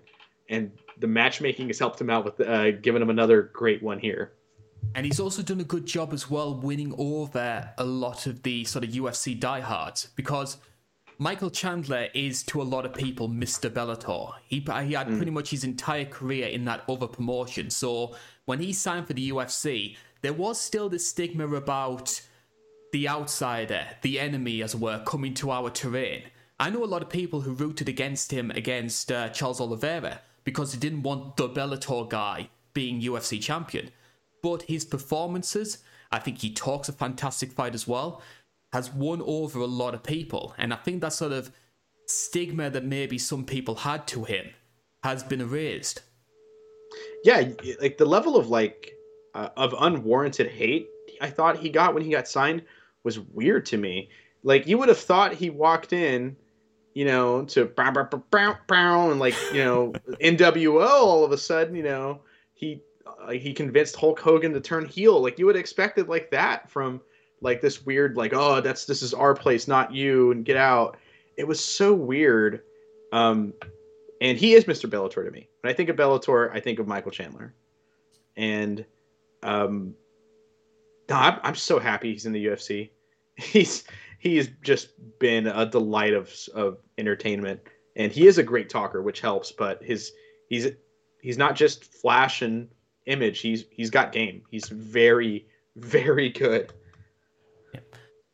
[0.49, 4.33] and the matchmaking has helped him out with uh, giving him another great one here.
[4.93, 8.63] And he's also done a good job as well winning over a lot of the
[8.65, 10.57] sort of UFC diehards because
[11.17, 13.69] Michael Chandler is to a lot of people Mr.
[13.69, 14.33] Bellator.
[14.47, 17.69] He, he had pretty much his entire career in that other promotion.
[17.69, 22.21] So when he signed for the UFC, there was still this stigma about
[22.91, 26.23] the outsider, the enemy, as it were, coming to our terrain.
[26.59, 30.71] I know a lot of people who rooted against him against uh, Charles Oliveira because
[30.71, 33.91] they didn't want the Bellator guy being UFC champion.
[34.41, 35.79] But his performances,
[36.11, 38.21] I think he talks a fantastic fight as well,
[38.75, 40.53] has won over a lot of people.
[40.57, 41.49] And I think that sort of
[42.07, 44.49] stigma that maybe some people had to him
[45.01, 46.01] has been erased.
[47.23, 47.49] yeah
[47.81, 48.91] like the level of like
[49.33, 50.87] uh, of unwarranted hate
[51.21, 52.61] i thought he got when he got signed
[53.03, 54.09] was weird to me
[54.43, 56.35] like you would have thought he walked in
[56.93, 61.37] you know to brown bow, bow, bow, and like you know nwo all of a
[61.37, 62.21] sudden you know
[62.53, 66.29] he uh, he convinced hulk hogan to turn heel like you would have expected like
[66.31, 67.01] that from
[67.41, 70.97] like this weird like oh that's this is our place not you and get out
[71.37, 72.61] it was so weird
[73.11, 73.53] um
[74.21, 74.89] and he is Mr.
[74.89, 75.49] Bellator to me.
[75.61, 77.53] When I think of Bellator, I think of Michael Chandler,
[78.37, 78.85] and
[79.43, 79.93] um,
[81.09, 82.89] no, I'm, I'm so happy he's in the UFC.
[83.37, 83.83] He's
[84.17, 87.59] he's just been a delight of of entertainment,
[87.97, 89.51] and he is a great talker, which helps.
[89.51, 90.13] But his
[90.47, 90.69] he's
[91.21, 92.69] he's not just flash and
[93.07, 93.41] image.
[93.41, 94.41] He's he's got game.
[94.49, 96.71] He's very very good.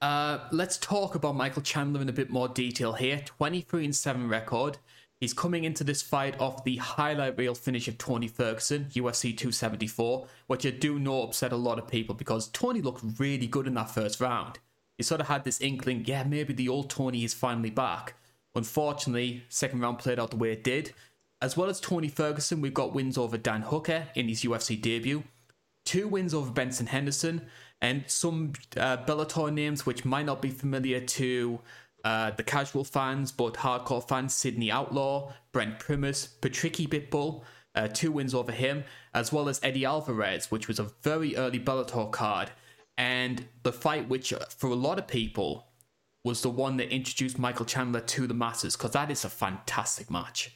[0.01, 3.21] Uh, let's talk about Michael Chandler in a bit more detail here.
[3.25, 4.77] 23 and 7 record.
[5.19, 10.25] He's coming into this fight off the highlight reel finish of Tony Ferguson, UFC 274,
[10.47, 13.75] which I do know upset a lot of people because Tony looked really good in
[13.75, 14.57] that first round.
[14.97, 18.15] You sort of had this inkling, yeah, maybe the old Tony is finally back.
[18.55, 20.91] Unfortunately, second round played out the way it did.
[21.39, 25.23] As well as Tony Ferguson, we've got wins over Dan Hooker in his UFC debut,
[25.85, 27.45] two wins over Benson Henderson,
[27.81, 31.59] and some uh, Bellator names which might not be familiar to
[32.03, 37.43] uh, the casual fans, but hardcore fans Sidney Outlaw, Brent Primus, Patricky Pitbull,
[37.75, 41.59] uh, two wins over him, as well as Eddie Alvarez, which was a very early
[41.59, 42.51] Bellator card.
[42.97, 45.67] And the fight, which uh, for a lot of people
[46.23, 50.11] was the one that introduced Michael Chandler to the masses, because that is a fantastic
[50.11, 50.55] match.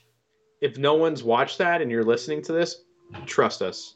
[0.62, 2.84] If no one's watched that and you're listening to this,
[3.26, 3.96] trust us,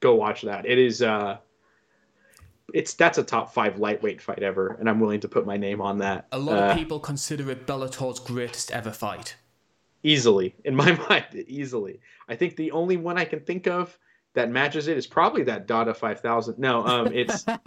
[0.00, 0.66] go watch that.
[0.66, 1.38] It is uh,
[2.72, 5.80] it's that's a top five lightweight fight ever, and I'm willing to put my name
[5.80, 6.26] on that.
[6.32, 9.36] A lot Uh, of people consider it Bellator's greatest ever fight.
[10.02, 11.98] easily in my mind easily
[12.28, 13.98] i think the only one i can think of
[14.34, 17.44] that matches it is probably that dada 5000 no um it's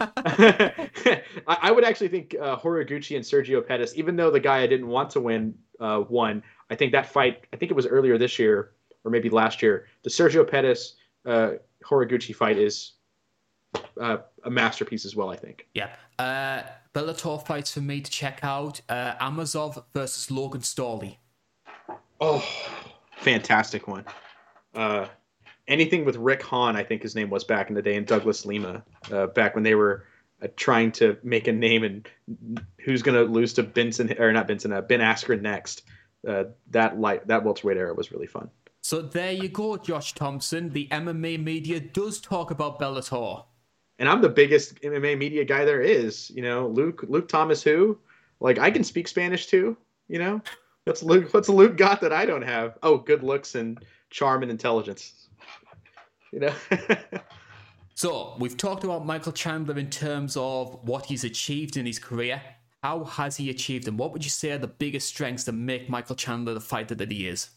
[0.62, 4.66] I, I would actually think uh, horiguchi and sergio pettis even though the guy i
[4.68, 8.18] didn't want to win uh, won i think that fight i think it was earlier
[8.18, 8.72] this year
[9.04, 10.94] or maybe last year the sergio pettis
[11.26, 11.52] uh,
[11.84, 12.92] horiguchi fight is
[14.00, 14.18] uh,
[14.48, 15.90] a masterpiece as well i think Yeah.
[16.18, 16.62] Uh,
[16.94, 21.18] Bellator fights for me to check out uh, Amosov versus Logan Storley.
[22.20, 22.44] Oh,
[23.18, 24.04] fantastic one.
[24.74, 25.06] Uh,
[25.68, 28.44] anything with Rick Hawn, I think his name was back in the day, and Douglas
[28.44, 28.82] Lima,
[29.12, 30.06] uh, back when they were
[30.42, 32.08] uh, trying to make a name and
[32.80, 35.82] who's going to lose to Benson or not Benson, uh, Ben Askren next.
[36.26, 38.50] Uh, that light that welterweight era was really fun.
[38.82, 40.70] So there you go, Josh Thomson.
[40.70, 43.44] The MMA media does talk about Bellator.
[43.98, 46.30] And I'm the biggest MMA media guy there is.
[46.30, 47.98] You know, Luke Luke Thomas, who
[48.40, 49.76] like I can speak Spanish too.
[50.08, 50.40] You know,
[50.84, 52.78] what's Luke what's Luke got that I don't have?
[52.82, 55.26] Oh, good looks and charm and intelligence.
[56.30, 56.54] You know.
[57.98, 62.40] So we've talked about Michael Chandler in terms of what he's achieved in his career.
[62.84, 63.96] How has he achieved them?
[63.96, 67.10] What would you say are the biggest strengths that make Michael Chandler the fighter that
[67.10, 67.50] he is?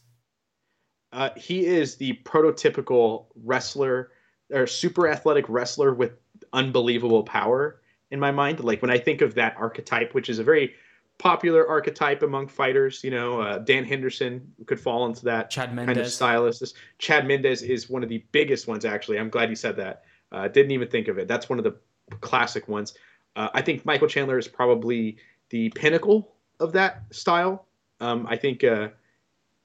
[1.12, 4.10] Uh, he is the prototypical wrestler
[4.50, 6.16] or super athletic wrestler with
[6.52, 7.80] unbelievable power
[8.10, 8.60] in my mind.
[8.60, 10.74] Like when I think of that archetype, which is a very
[11.18, 15.96] popular archetype among fighters, you know, uh, Dan Henderson could fall into that Chad kind
[15.96, 16.74] of stylist.
[16.98, 19.18] Chad Mendes is one of the biggest ones, actually.
[19.18, 20.04] I'm glad you said that.
[20.30, 21.28] Uh, didn't even think of it.
[21.28, 21.76] That's one of the
[22.20, 22.94] classic ones.
[23.36, 25.16] Uh, I think Michael Chandler is probably
[25.50, 27.66] the pinnacle of that style.
[28.00, 28.88] Um, I think uh,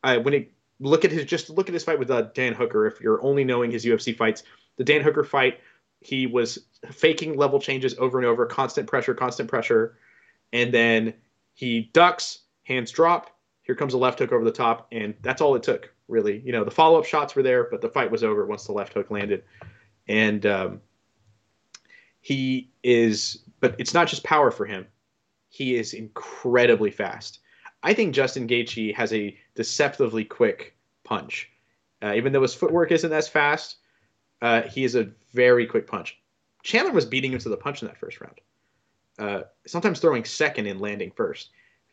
[0.04, 2.86] I, when it look at his just look at his fight with uh, Dan Hooker.
[2.86, 4.44] If you're only knowing his UFC fights,
[4.78, 5.60] the Dan Hooker fight,
[6.02, 6.60] he was
[6.92, 9.98] faking level changes over and over, constant pressure, constant pressure,
[10.54, 11.14] and then
[11.54, 13.32] he ducks, hands drop.
[13.64, 16.40] Here comes a left hook over the top, and that's all it took, really.
[16.40, 18.72] You know, the follow up shots were there, but the fight was over once the
[18.72, 19.44] left hook landed.
[20.08, 20.82] And um,
[22.22, 24.86] he is, but it's not just power for him.
[25.50, 27.40] He is incredibly fast.
[27.84, 31.50] I think Justin Gaethje has a deceptively quick punch.
[32.02, 33.78] Uh, even though his footwork isn't as fast,
[34.42, 36.20] uh, he is a very quick punch.
[36.64, 38.40] Chandler was beating him to the punch in that first round.
[39.20, 41.50] Uh, sometimes throwing second and landing first.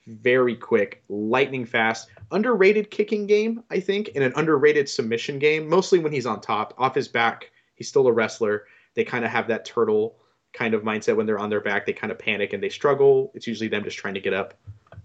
[0.06, 5.68] Very quick, lightning fast, underrated kicking game, I think, and an underrated submission game.
[5.68, 8.66] Mostly when he's on top, off his back, he's still a wrestler.
[8.94, 10.16] They kind of have that turtle
[10.52, 11.86] kind of mindset when they're on their back.
[11.86, 13.32] They kind of panic and they struggle.
[13.34, 14.54] It's usually them just trying to get up.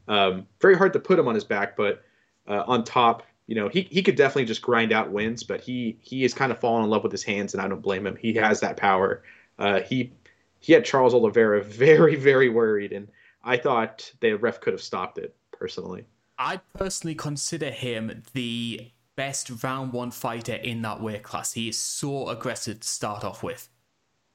[0.10, 2.04] Um, very hard to put him on his back, but
[2.48, 5.42] uh, on top, you know, he, he could definitely just grind out wins.
[5.42, 7.82] But he he is kind of fallen in love with his hands, and I don't
[7.82, 8.16] blame him.
[8.16, 9.24] He has that power.
[9.58, 10.12] Uh, he
[10.60, 13.08] he had Charles Oliveira very very worried, and
[13.44, 16.06] I thought the ref could have stopped it personally.
[16.38, 21.54] I personally consider him the best round one fighter in that weight class.
[21.54, 23.68] He is so aggressive to start off with.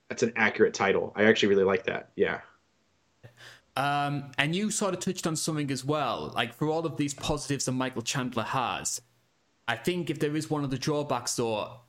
[0.09, 1.13] That's an accurate title.
[1.15, 2.11] I actually really like that.
[2.17, 2.41] Yeah.
[3.77, 6.33] Um, and you sort of touched on something as well.
[6.35, 9.01] Like for all of these positives that Michael Chandler has,
[9.67, 11.81] I think if there is one of the drawbacks, though,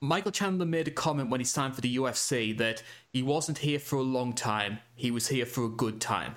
[0.00, 3.78] Michael Chandler made a comment when he signed for the UFC that he wasn't here
[3.78, 6.36] for a long time, he was here for a good time.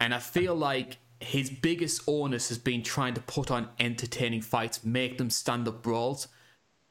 [0.00, 4.84] And I feel like his biggest onus has been trying to put on entertaining fights,
[4.84, 6.28] make them stand up brawls,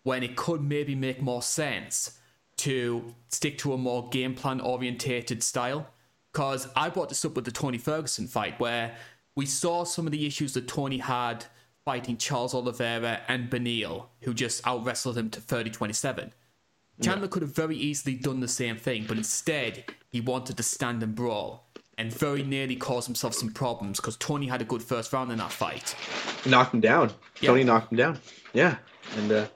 [0.03, 2.17] when it could maybe make more sense
[2.57, 5.87] to stick to a more game plan orientated style.
[6.37, 8.95] Because I brought this up with the Tony Ferguson fight, where
[9.35, 11.45] we saw some of the issues that Tony had
[11.83, 16.33] fighting Charles Oliveira and Beneil, who just out wrestled him to 30 27.
[17.01, 21.01] Chandler could have very easily done the same thing, but instead, he wanted to stand
[21.01, 25.11] and brawl and very nearly caused himself some problems because Tony had a good first
[25.13, 25.95] round in that fight.
[26.45, 27.11] knocked him down.
[27.41, 27.47] Yeah.
[27.49, 28.19] Tony knocked him down.
[28.53, 28.77] Yeah,
[29.15, 29.47] and uh,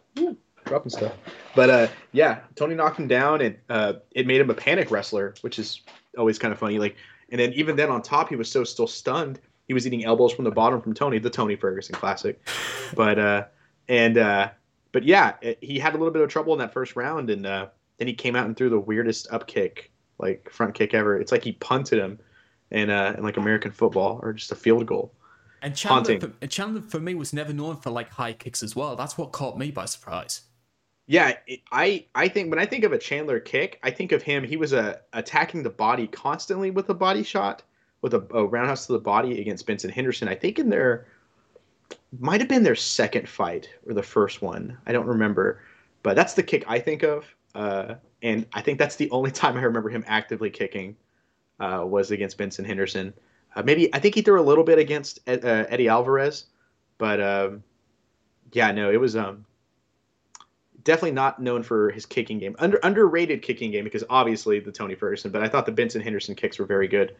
[0.65, 1.13] dropping stuff.
[1.55, 5.35] But uh, yeah, Tony knocked him down, and uh, it made him a panic wrestler,
[5.41, 5.81] which is
[6.17, 6.79] always kind of funny.
[6.79, 6.95] Like,
[7.29, 9.39] and then even then on top, he was so still stunned.
[9.67, 12.41] He was eating elbows from the bottom from Tony, the Tony Ferguson classic.
[12.93, 13.45] But uh,
[13.87, 14.49] and uh,
[14.91, 17.45] but yeah, it, he had a little bit of trouble in that first round, and
[17.45, 21.17] uh, then he came out and threw the weirdest up kick, like front kick ever.
[21.17, 22.19] It's like he punted him
[22.69, 25.13] in uh, in like American football or just a field goal.
[25.61, 26.33] And Chandler, Haunting.
[26.39, 28.95] for, Chandler for me was never known for like high kicks as well.
[28.95, 30.41] That's what caught me by surprise.
[31.11, 31.35] Yeah,
[31.73, 34.45] I I think when I think of a Chandler kick, I think of him.
[34.45, 37.63] He was uh, attacking the body constantly with a body shot,
[38.01, 40.29] with a, a roundhouse to the body against Benson Henderson.
[40.29, 41.07] I think in their
[42.17, 44.77] might have been their second fight or the first one.
[44.85, 45.61] I don't remember.
[46.01, 49.57] but that's the kick I think of, uh, and I think that's the only time
[49.57, 50.95] I remember him actively kicking
[51.59, 53.13] uh, was against Benson Henderson.
[53.53, 56.45] Uh, maybe I think he threw a little bit against uh, Eddie Alvarez,
[56.97, 57.63] but um,
[58.53, 59.45] yeah, no, it was um,
[60.83, 62.55] definitely not known for his kicking game.
[62.59, 66.35] Under underrated kicking game because obviously the Tony Ferguson, but I thought the Benson Henderson
[66.35, 67.15] kicks were very good.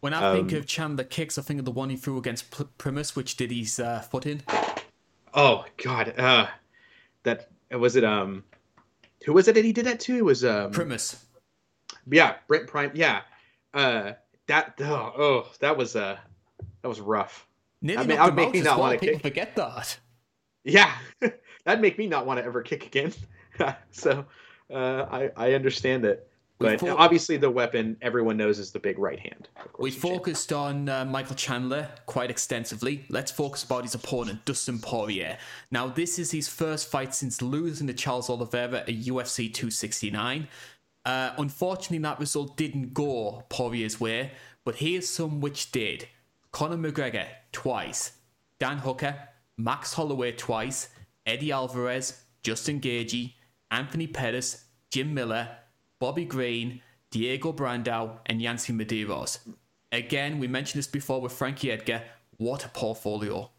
[0.00, 2.50] When I um, think of Chandler kicks, I think of the one he threw against
[2.50, 4.42] P- Primus, which did his uh, foot in.
[5.34, 6.48] Oh God, uh,
[7.22, 8.04] that was it.
[8.04, 8.44] Um,
[9.24, 10.16] who was it that he did that to?
[10.16, 11.24] It was um, Primus.
[12.10, 12.90] Yeah, Brent Prime.
[12.94, 13.20] Yeah,
[13.74, 14.12] uh,
[14.48, 16.18] that oh, oh that was uh
[16.82, 17.46] that was rough.
[17.80, 19.22] Nearly I mean, I would make me not want to kick.
[19.22, 19.98] Forget that.
[20.64, 20.92] Yeah,
[21.64, 23.12] that'd make me not want to ever kick again.
[23.90, 24.24] so
[24.72, 26.28] uh, I I understand it.
[26.58, 29.48] But fo- obviously, the weapon everyone knows is the big right hand.
[29.78, 33.04] We focused on uh, Michael Chandler quite extensively.
[33.08, 35.38] Let's focus about his opponent, Dustin Poirier.
[35.70, 40.46] Now, this is his first fight since losing to Charles Oliveira at UFC 269.
[41.04, 44.30] Uh, unfortunately, that result didn't go Poirier's way,
[44.64, 46.08] but here's some which did.
[46.52, 48.12] Conor McGregor twice,
[48.60, 49.16] Dan Hooker,
[49.56, 50.90] Max Holloway twice,
[51.26, 53.34] Eddie Alvarez, Justin Gaethje,
[53.70, 55.48] Anthony Pettis, Jim Miller,
[55.98, 59.38] Bobby Green, Diego Brandao, and Yancy Medeiros.
[59.92, 62.02] Again, we mentioned this before with Frankie Edgar.
[62.38, 63.50] What a portfolio!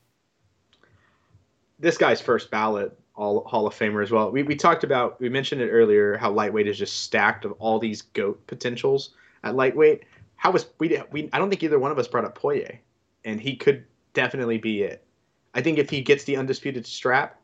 [1.79, 4.31] This guy's first ballot all Hall of Famer as well.
[4.31, 7.79] We, we talked about we mentioned it earlier how lightweight is just stacked of all
[7.79, 9.11] these goat potentials
[9.43, 10.03] at lightweight.
[10.35, 12.79] How was we we I don't think either one of us brought up Poirier,
[13.23, 15.05] and he could definitely be it.
[15.53, 17.39] I think if he gets the undisputed strap,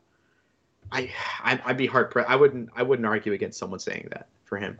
[0.92, 1.10] I,
[1.42, 2.28] I would be hard pressed.
[2.28, 4.78] I wouldn't I wouldn't argue against someone saying that for him.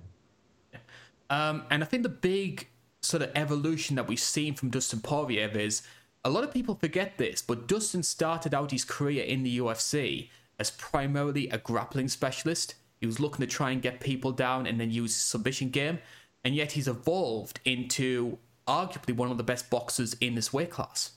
[1.28, 2.68] Um, and I think the big
[3.02, 5.82] sort of evolution that we've seen from Dustin Poirier is
[6.24, 10.28] a lot of people forget this, but Dustin started out his career in the UFC
[10.58, 12.74] as primarily a grappling specialist.
[13.00, 16.00] He was looking to try and get people down and then use his submission game,
[16.44, 18.38] and yet he's evolved into
[18.68, 21.12] arguably one of the best boxers in this weight class.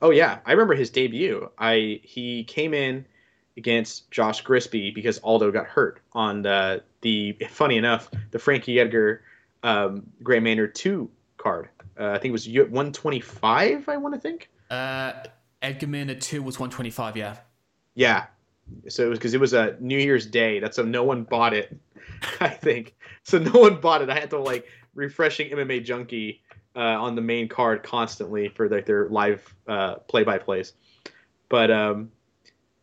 [0.00, 1.50] Oh yeah, I remember his debut.
[1.58, 3.04] I he came in
[3.60, 9.22] against Josh Grispi because Aldo got hurt on the the funny enough the Frankie Edgar
[9.62, 11.68] um, Gray Maynard two card.
[11.98, 13.88] Uh, I think it was 125.
[13.88, 14.48] I want to think.
[14.70, 15.12] Uh,
[15.60, 17.16] Edgar Maynard two was 125.
[17.16, 17.36] Yeah.
[17.94, 18.26] Yeah,
[18.88, 20.60] so it was because it was a New Year's Day.
[20.60, 21.76] That's so no one bought it.
[22.40, 22.94] I think
[23.24, 23.38] so.
[23.38, 24.08] No one bought it.
[24.08, 26.40] I had to like refreshing MMA Junkie
[26.76, 30.72] uh, on the main card constantly for like their live uh, play by plays.
[31.48, 32.12] But um,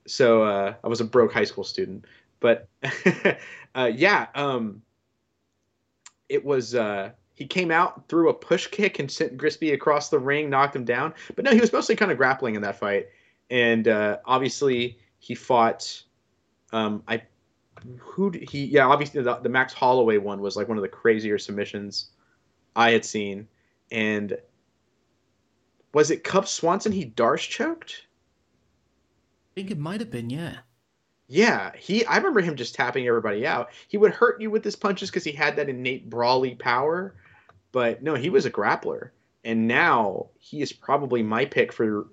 [0.07, 2.05] so uh, I was a broke high school student.
[2.39, 2.67] But
[3.75, 4.81] uh, yeah, um,
[6.29, 6.75] it was.
[6.75, 10.75] Uh, he came out, threw a push kick, and sent Grispi across the ring, knocked
[10.75, 11.13] him down.
[11.35, 13.07] But no, he was mostly kind of grappling in that fight,
[13.49, 16.03] and uh, obviously he fought.
[16.73, 17.21] Um, I
[17.99, 21.37] who he yeah obviously the, the Max Holloway one was like one of the crazier
[21.37, 22.09] submissions
[22.75, 23.47] I had seen,
[23.91, 24.37] and
[25.93, 28.06] was it Cub Swanson he D'Arce choked?
[29.57, 30.57] I think it might have been yeah.
[31.27, 32.05] Yeah, he.
[32.05, 33.71] I remember him just tapping everybody out.
[33.87, 37.15] He would hurt you with his punches because he had that innate brawly power,
[37.71, 39.09] but no, he was a grappler,
[39.43, 42.07] and now he is probably my pick for.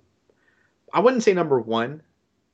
[0.92, 2.02] I wouldn't say number one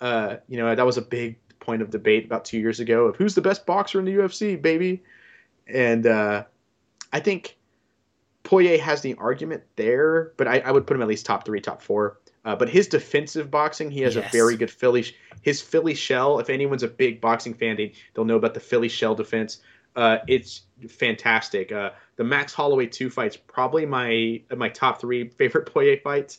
[0.01, 3.17] uh, you know, that was a big point of debate about two years ago of
[3.17, 5.03] who's the best boxer in the UFC, baby.
[5.67, 6.45] And uh,
[7.13, 7.57] I think
[8.43, 11.61] Poirier has the argument there, but I, I, would put him at least top three,
[11.61, 12.19] top four.
[12.45, 14.27] Uh, but his defensive boxing, he has yes.
[14.27, 15.05] a very good Philly.
[15.43, 16.39] His Philly shell.
[16.39, 19.59] If anyone's a big boxing fan, they, will know about the Philly shell defense.
[19.97, 21.73] Uh, it's fantastic.
[21.73, 26.39] Uh, the Max Holloway two fights, probably my my top three favorite Poirier fights.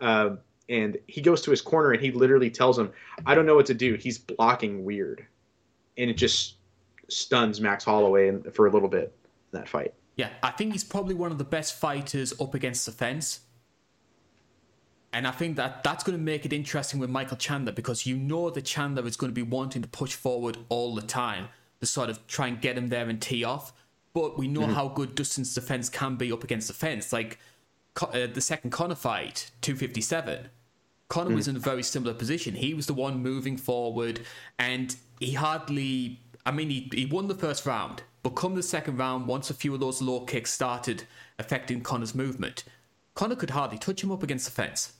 [0.00, 0.36] Uh,
[0.68, 2.90] and he goes to his corner and he literally tells him,
[3.26, 3.94] "I don't know what to do.
[3.94, 5.26] He's blocking weird,"
[5.98, 6.56] and it just
[7.08, 9.14] stuns Max Holloway for a little bit
[9.52, 9.92] in that fight.
[10.16, 13.40] Yeah, I think he's probably one of the best fighters up against the fence.
[15.12, 18.16] And I think that that's going to make it interesting with Michael Chandler because you
[18.16, 21.48] know that Chandler is going to be wanting to push forward all the time
[21.80, 23.72] to sort of try and get him there and tee off.
[24.14, 24.72] But we know mm-hmm.
[24.72, 27.12] how good Dustin's defense can be up against the fence.
[27.12, 27.38] Like
[28.00, 30.48] uh, the second Conor fight, 257,
[31.08, 31.34] Conor mm.
[31.34, 32.54] was in a very similar position.
[32.54, 34.20] He was the one moving forward,
[34.58, 36.20] and he hardly.
[36.44, 39.54] I mean, he, he won the first round, but come the second round, once a
[39.54, 41.04] few of those low kicks started
[41.38, 42.64] affecting Conor's movement,
[43.14, 44.94] Conor could hardly touch him up against the fence.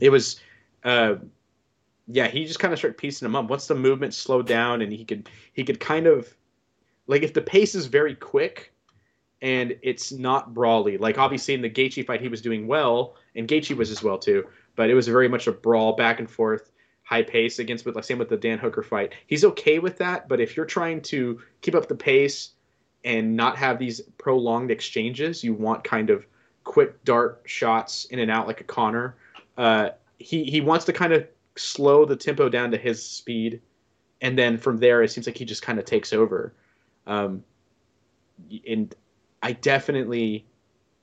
[0.00, 0.40] It was,
[0.84, 1.16] uh,
[2.06, 3.50] yeah, he just kind of started piecing them up.
[3.50, 6.36] Once the movement slowed down, and he could he could kind of,
[7.06, 8.72] like, if the pace is very quick,
[9.42, 10.96] and it's not brawly.
[10.96, 14.18] Like obviously in the Gaethje fight, he was doing well, and Gaethje was as well
[14.18, 14.44] too.
[14.76, 16.70] But it was very much a brawl back and forth.
[17.06, 19.14] high pace against with like same with the Dan Hooker fight.
[19.28, 22.50] He's okay with that, but if you're trying to keep up the pace
[23.04, 26.26] and not have these prolonged exchanges, you want kind of
[26.64, 29.14] quick dart shots in and out like a Conor.
[29.56, 31.26] Uh, he he wants to kind of
[31.56, 33.60] slow the tempo down to his speed,
[34.20, 36.54] and then from there it seems like he just kind of takes over.
[37.06, 37.44] Um,
[38.68, 38.94] and
[39.42, 40.46] I definitely,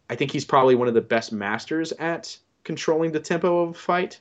[0.09, 3.73] I think he's probably one of the best masters at controlling the tempo of a
[3.73, 4.19] fight.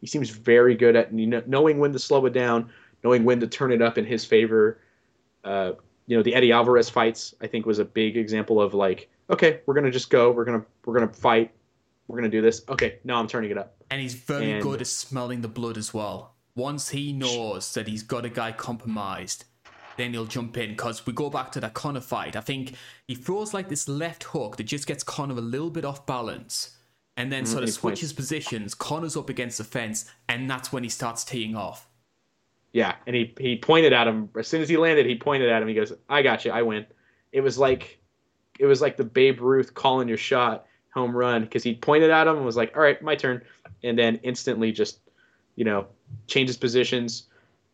[0.00, 2.70] He seems very good at you know, knowing when to slow it down,
[3.04, 4.80] knowing when to turn it up in his favor.
[5.44, 5.72] Uh,
[6.06, 9.60] you know, the Eddie Alvarez fights I think was a big example of like, okay,
[9.66, 11.52] we're gonna just go, we're gonna we're gonna fight,
[12.08, 12.62] we're gonna do this.
[12.68, 13.76] Okay, now I'm turning it up.
[13.90, 16.34] And he's very and, good at smelling the blood as well.
[16.56, 19.44] Once he knows that he's got a guy compromised,
[19.96, 20.70] then he'll jump in.
[20.70, 22.74] Because we go back to that Conor fight, I think
[23.06, 26.76] he throws like this left hook that just gets Conor a little bit off balance
[27.18, 28.74] and then mm, sort of switches positions.
[28.74, 31.88] Conor's up against the fence, and that's when he starts teeing off.
[32.72, 35.04] Yeah, and he he pointed at him as soon as he landed.
[35.04, 35.68] He pointed at him.
[35.68, 36.52] He goes, "I got you.
[36.52, 36.86] I win."
[37.32, 38.00] It was like,
[38.58, 42.26] it was like the Babe Ruth calling your shot home run because he pointed at
[42.26, 43.42] him and was like, "All right, my turn,"
[43.82, 45.00] and then instantly just,
[45.56, 45.86] you know,
[46.26, 47.28] changes positions,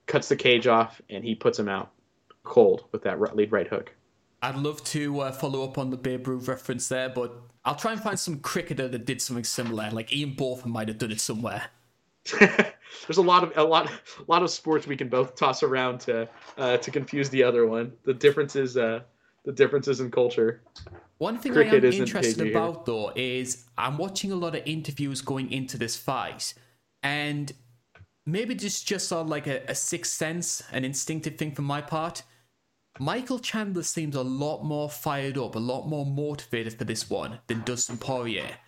[0.06, 1.90] cuts the cage off, and he puts him out
[2.42, 3.92] cold with that lead right hook.
[4.42, 7.32] I'd love to uh, follow up on the Babe Ruth reference there, but
[7.64, 9.90] I'll try and find some cricketer that did something similar.
[9.90, 11.64] Like Ian Botham might have done it somewhere.
[12.38, 16.00] There's a lot of a lot a lot of sports we can both toss around
[16.00, 17.92] to uh, to confuse the other one.
[18.04, 19.00] The differences uh,
[19.44, 20.62] the differences in culture.
[21.18, 25.20] One thing Cricket I am interested about though is I'm watching a lot of interviews
[25.20, 26.54] going into this fight,
[27.02, 27.52] and
[28.26, 32.22] maybe just just on like a, a sixth sense, an instinctive thing from my part.
[33.00, 37.40] Michael Chandler seems a lot more fired up, a lot more motivated for this one
[37.48, 38.58] than Dustin Poirier.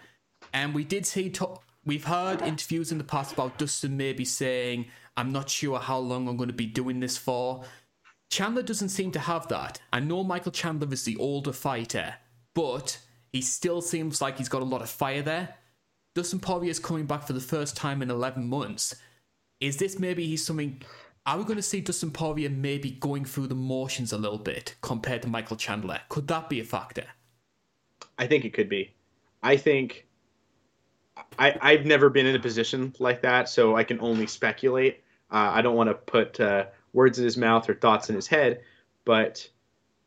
[0.52, 4.86] And we did see, to- we've heard interviews in the past about Dustin maybe saying,
[5.16, 7.64] I'm not sure how long I'm going to be doing this for.
[8.30, 9.80] Chandler doesn't seem to have that.
[9.92, 12.16] I know Michael Chandler is the older fighter,
[12.54, 12.98] but
[13.32, 15.54] he still seems like he's got a lot of fire there.
[16.14, 18.94] Dustin Poirier is coming back for the first time in 11 months.
[19.60, 20.82] Is this maybe he's something
[21.26, 24.76] are we going to see Dustin Poirier maybe going through the motions a little bit
[24.80, 26.00] compared to Michael Chandler?
[26.08, 27.04] Could that be a factor?
[28.16, 28.94] I think it could be.
[29.42, 30.06] I think
[31.36, 35.02] I, I've never been in a position like that, so I can only speculate.
[35.30, 36.66] Uh, I don't want to put uh,
[36.96, 38.62] words in his mouth or thoughts in his head,
[39.04, 39.48] but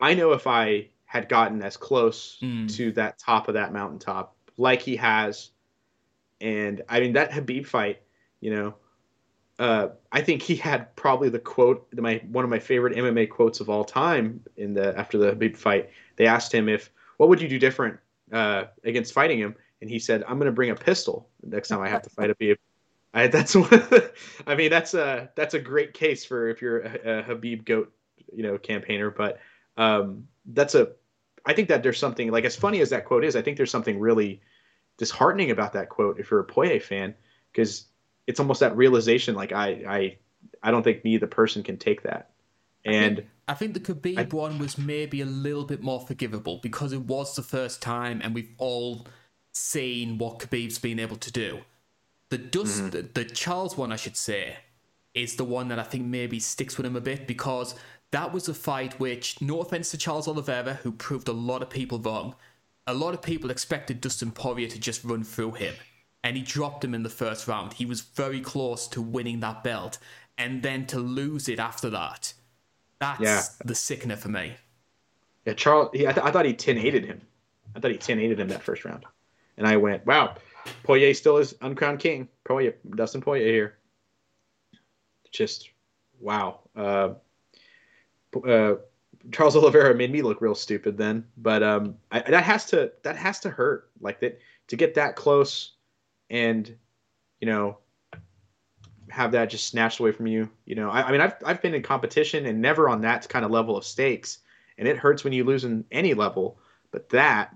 [0.01, 2.73] I know if I had gotten as close mm.
[2.75, 5.51] to that top of that mountaintop like he has,
[6.41, 8.01] and I mean that Khabib fight,
[8.41, 8.75] you know,
[9.59, 13.59] uh, I think he had probably the quote, my one of my favorite MMA quotes
[13.59, 14.41] of all time.
[14.57, 17.99] In the after the Khabib fight, they asked him if what would you do different
[18.31, 21.81] uh, against fighting him, and he said, "I'm going to bring a pistol next time
[21.81, 22.57] I have to fight a Khabib."
[23.13, 23.69] I, that's one.
[23.69, 24.11] The,
[24.45, 27.91] I mean, that's a that's a great case for if you're a, a Khabib goat,
[28.33, 29.09] you know, campaigner.
[29.09, 29.39] But
[29.77, 30.89] um, that's a.
[31.45, 33.35] I think that there's something like as funny as that quote is.
[33.35, 34.41] I think there's something really
[34.97, 37.15] disheartening about that quote if you're a Poirier fan
[37.51, 37.85] because
[38.27, 40.17] it's almost that realization like I I
[40.61, 42.31] I don't think me the person can take that.
[42.85, 45.99] And I think, I think the Khabib I, one was maybe a little bit more
[45.99, 49.07] forgivable because it was the first time and we've all
[49.51, 51.59] seen what Khabib's been able to do.
[52.29, 52.89] The dust mm-hmm.
[52.89, 54.57] the, the Charles one I should say
[55.13, 57.75] is the one that I think maybe sticks with him a bit because
[58.11, 61.69] that was a fight which, no offense to Charles Oliveira, who proved a lot of
[61.69, 62.35] people wrong,
[62.87, 65.75] a lot of people expected Dustin Poirier to just run through him
[66.23, 67.73] and he dropped him in the first round.
[67.73, 69.97] He was very close to winning that belt,
[70.37, 72.33] and then to lose it after that.
[72.99, 73.41] That's yeah.
[73.63, 74.55] the sickener for me.
[75.45, 75.89] Yeah, Charles.
[75.93, 77.21] He, I, th- I thought he 10 8 him.
[77.75, 79.05] I thought he 10 8 him that first round.
[79.57, 80.35] And I went, wow,
[80.83, 82.27] Poirier still is uncrowned king.
[82.43, 83.77] Poirier, Dustin Poirier here.
[85.31, 85.69] Just,
[86.19, 86.59] wow.
[86.75, 87.13] Uh,
[88.47, 88.75] uh,
[89.31, 93.15] Charles Oliveira made me look real stupid then, but um, I, that has to that
[93.17, 95.73] has to hurt like that to get that close
[96.29, 96.73] and
[97.41, 97.77] you know
[99.09, 100.49] have that just snatched away from you.
[100.65, 103.43] You know, I, I, mean, I've I've been in competition and never on that kind
[103.43, 104.39] of level of stakes,
[104.77, 106.57] and it hurts when you lose in any level.
[106.91, 107.55] But that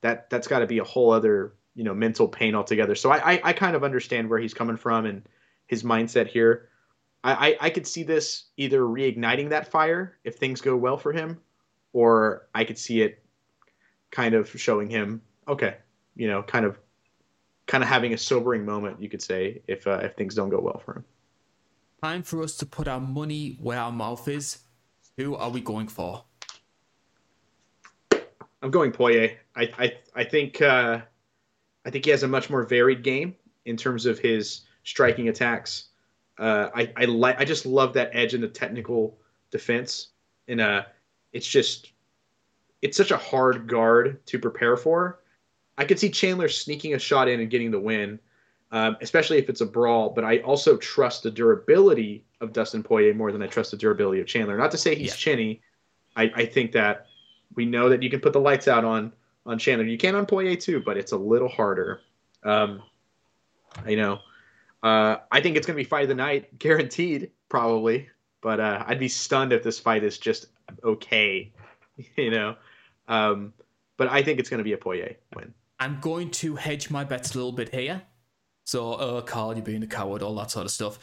[0.00, 2.94] that that's got to be a whole other you know mental pain altogether.
[2.94, 5.22] So I, I, I kind of understand where he's coming from and
[5.66, 6.68] his mindset here.
[7.22, 11.12] I, I I could see this either reigniting that fire if things go well for
[11.12, 11.40] him,
[11.92, 13.24] or I could see it
[14.10, 15.76] kind of showing him okay,
[16.16, 16.78] you know, kind of
[17.66, 20.60] kind of having a sobering moment, you could say, if uh, if things don't go
[20.60, 21.04] well for him.
[22.02, 24.58] Time for us to put our money where our mouth is.
[25.16, 26.24] Who are we going for?
[28.62, 29.38] I'm going Poirier.
[29.56, 31.00] I I I think uh,
[31.84, 35.86] I think he has a much more varied game in terms of his striking attacks.
[36.38, 39.18] Uh, I I like I just love that edge in the technical
[39.50, 40.08] defense,
[40.48, 40.82] and uh,
[41.32, 41.92] it's just
[42.82, 45.20] it's such a hard guard to prepare for.
[45.78, 48.18] I could see Chandler sneaking a shot in and getting the win,
[48.72, 50.10] um, especially if it's a brawl.
[50.10, 54.20] But I also trust the durability of Dustin Poirier more than I trust the durability
[54.20, 54.56] of Chandler.
[54.56, 55.16] Not to say he's yeah.
[55.16, 55.62] chinny.
[56.16, 57.06] I, I think that
[57.56, 59.12] we know that you can put the lights out on
[59.46, 59.86] on Chandler.
[59.86, 62.00] You can on Poirier too, but it's a little harder.
[62.42, 62.82] Um,
[63.86, 64.20] you know,
[64.82, 68.08] uh, I think it's going to be fight of the night, guaranteed, probably.
[68.40, 70.46] But uh, I'd be stunned if this fight is just
[70.82, 71.52] okay.
[72.16, 72.56] You know,
[73.06, 73.52] um,
[73.96, 75.54] but I think it's going to be a Poirier win.
[75.78, 78.02] I'm going to hedge my bets a little bit here.
[78.64, 80.98] So, oh, Carl, you're being a coward, all that sort of stuff.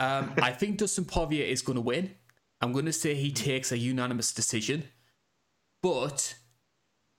[0.00, 2.14] Um, I think Dustin Poirier is going to win.
[2.60, 4.84] I'm going to say he takes a unanimous decision.
[5.82, 6.34] But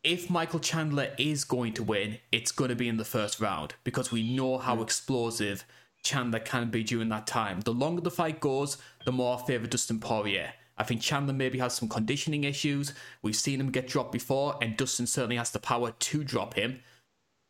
[0.05, 3.73] if Michael Chandler is going to win, it's going to be in the first round
[3.83, 5.65] because we know how explosive
[6.03, 7.61] Chandler can be during that time.
[7.61, 10.53] The longer the fight goes, the more I favour Dustin Poirier.
[10.77, 12.93] I think Chandler maybe has some conditioning issues.
[13.23, 16.81] We've seen him get dropped before, and Dustin certainly has the power to drop him.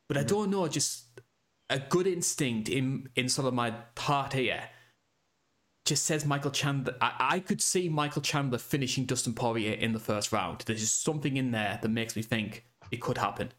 [0.08, 1.04] But I don't know, just
[1.70, 4.70] a good instinct in in sort of my heart here
[5.86, 6.96] just says Michael Chandler.
[7.00, 10.64] I, I could see Michael Chandler finishing Dustin Poirier in the first round.
[10.66, 13.52] There's just something in there that makes me think it could happen.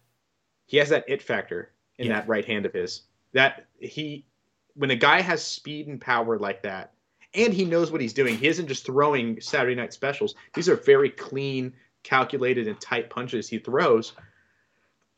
[0.67, 2.15] He has that it factor in yeah.
[2.15, 3.03] that right hand of his.
[3.33, 4.27] That he,
[4.75, 6.93] when a guy has speed and power like that,
[7.33, 10.35] and he knows what he's doing, he isn't just throwing Saturday night specials.
[10.55, 14.13] These are very clean, calculated, and tight punches he throws.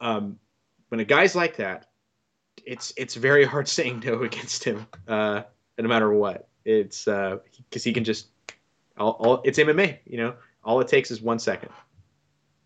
[0.01, 0.39] Um,
[0.89, 1.87] when a guy's like that,
[2.67, 5.43] it's it's very hard saying no against him, uh,
[5.79, 6.48] no matter what.
[6.69, 7.41] It's because
[7.77, 8.27] uh, he can just
[8.99, 9.99] all, all it's MMA.
[10.05, 11.71] You know, all it takes is one second.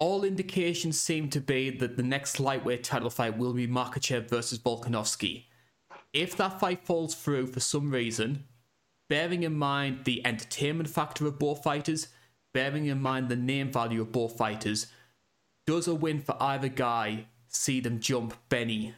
[0.01, 4.59] All indications seem to be that the next lightweight title fight will be Makhachev versus
[4.59, 5.45] Volkanovski.
[6.13, 8.45] If that fight falls through for some reason,
[9.09, 12.09] bearing in mind the entertainment factor of both fighters,
[12.53, 14.89] bearing in mind the name value of both fighters,
[15.65, 18.95] does a win for either guy see them jump Benny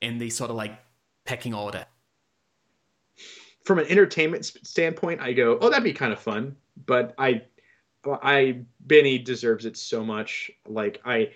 [0.00, 0.76] in the sort of like
[1.24, 1.86] pecking order?
[3.68, 6.56] From an entertainment standpoint, I go, oh, that'd be kind of fun.
[6.86, 7.42] But I,
[8.06, 10.50] I Benny deserves it so much.
[10.66, 11.32] Like I,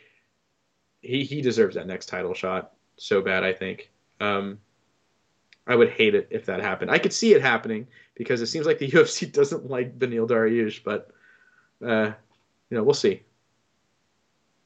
[1.02, 3.44] he he deserves that next title shot so bad.
[3.44, 3.90] I think.
[4.18, 4.60] Um,
[5.66, 6.90] I would hate it if that happened.
[6.90, 10.82] I could see it happening because it seems like the UFC doesn't like Beneil Dariush,
[10.82, 11.10] but
[11.86, 12.12] uh,
[12.70, 13.24] you know, we'll see.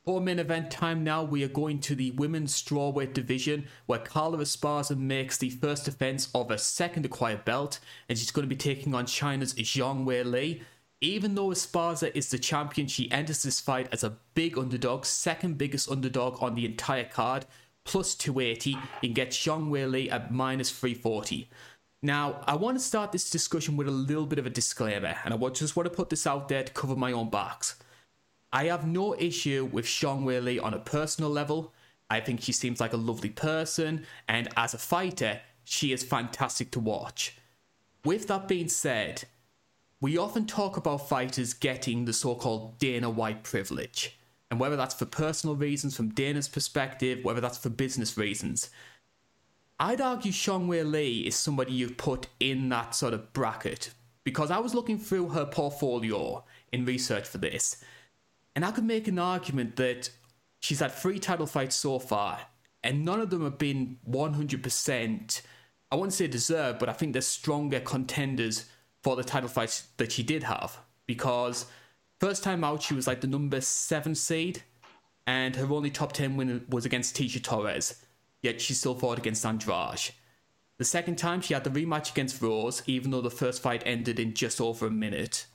[0.06, 4.38] For main event time now, we are going to the women's strawweight division where Carla
[4.38, 8.54] Esparza makes the first defense of a second acquired belt and she's going to be
[8.54, 10.62] taking on China's Zhang Weili.
[11.00, 15.58] Even though Esparza is the champion, she enters this fight as a big underdog, second
[15.58, 17.44] biggest underdog on the entire card,
[17.82, 21.50] plus 280, and gets Zhang Weili at minus 340.
[22.00, 25.34] Now, I want to start this discussion with a little bit of a disclaimer, and
[25.34, 27.74] I just want to put this out there to cover my own backs.
[28.52, 31.72] I have no issue with Zhang Weili on a personal level.
[32.08, 36.70] I think she seems like a lovely person, and as a fighter, she is fantastic
[36.72, 37.36] to watch.
[38.04, 39.24] With that being said,
[40.00, 44.18] we often talk about fighters getting the so called Dana White privilege.
[44.50, 48.70] And whether that's for personal reasons from Dana's perspective, whether that's for business reasons.
[49.80, 53.90] I'd argue Zhang Weili is somebody you've put in that sort of bracket
[54.22, 57.82] because I was looking through her portfolio in research for this,
[58.56, 60.10] and I could make an argument that
[60.60, 62.40] she's had three title fights so far,
[62.82, 65.42] and none of them have been 100%,
[65.92, 68.64] I wouldn't say deserved, but I think they're stronger contenders
[69.02, 70.78] for the title fights that she did have.
[71.06, 71.66] Because
[72.18, 74.62] first time out, she was like the number seven seed,
[75.26, 78.02] and her only top 10 win was against Tecia Torres,
[78.40, 80.12] yet she still fought against Andrade.
[80.78, 84.18] The second time, she had the rematch against Rose, even though the first fight ended
[84.18, 85.46] in just over a minute.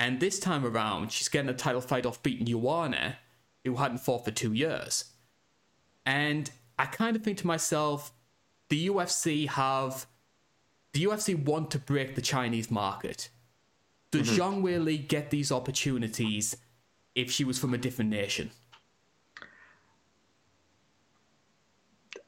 [0.00, 3.18] And this time around, she's getting a title fight off beating Joanna,
[3.64, 5.04] who hadn't fought for two years.
[6.06, 8.10] And I kind of think to myself,
[8.70, 10.06] the UFC have.
[10.94, 13.28] The UFC want to break the Chinese market.
[14.10, 14.40] Does mm-hmm.
[14.40, 16.56] Zhang Weili get these opportunities
[17.14, 18.50] if she was from a different nation?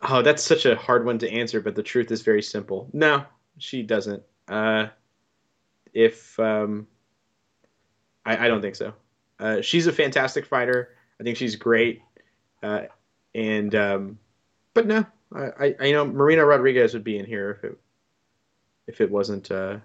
[0.03, 2.91] Oh, that's such a hard one to answer, but the truth is very simple.
[2.93, 3.25] No,
[3.57, 4.23] she doesn't.
[4.47, 4.89] Uh,
[5.95, 6.87] if um,
[8.25, 8.93] I, I don't think so.
[9.39, 10.91] Uh, she's a fantastic fighter.
[11.21, 12.03] I think she's great.
[12.63, 12.83] Uh,
[13.35, 14.19] and um,
[14.75, 15.05] but no,
[15.35, 17.79] I, I you know Marina Rodriguez would be in here if it
[18.87, 19.79] if it wasn't uh,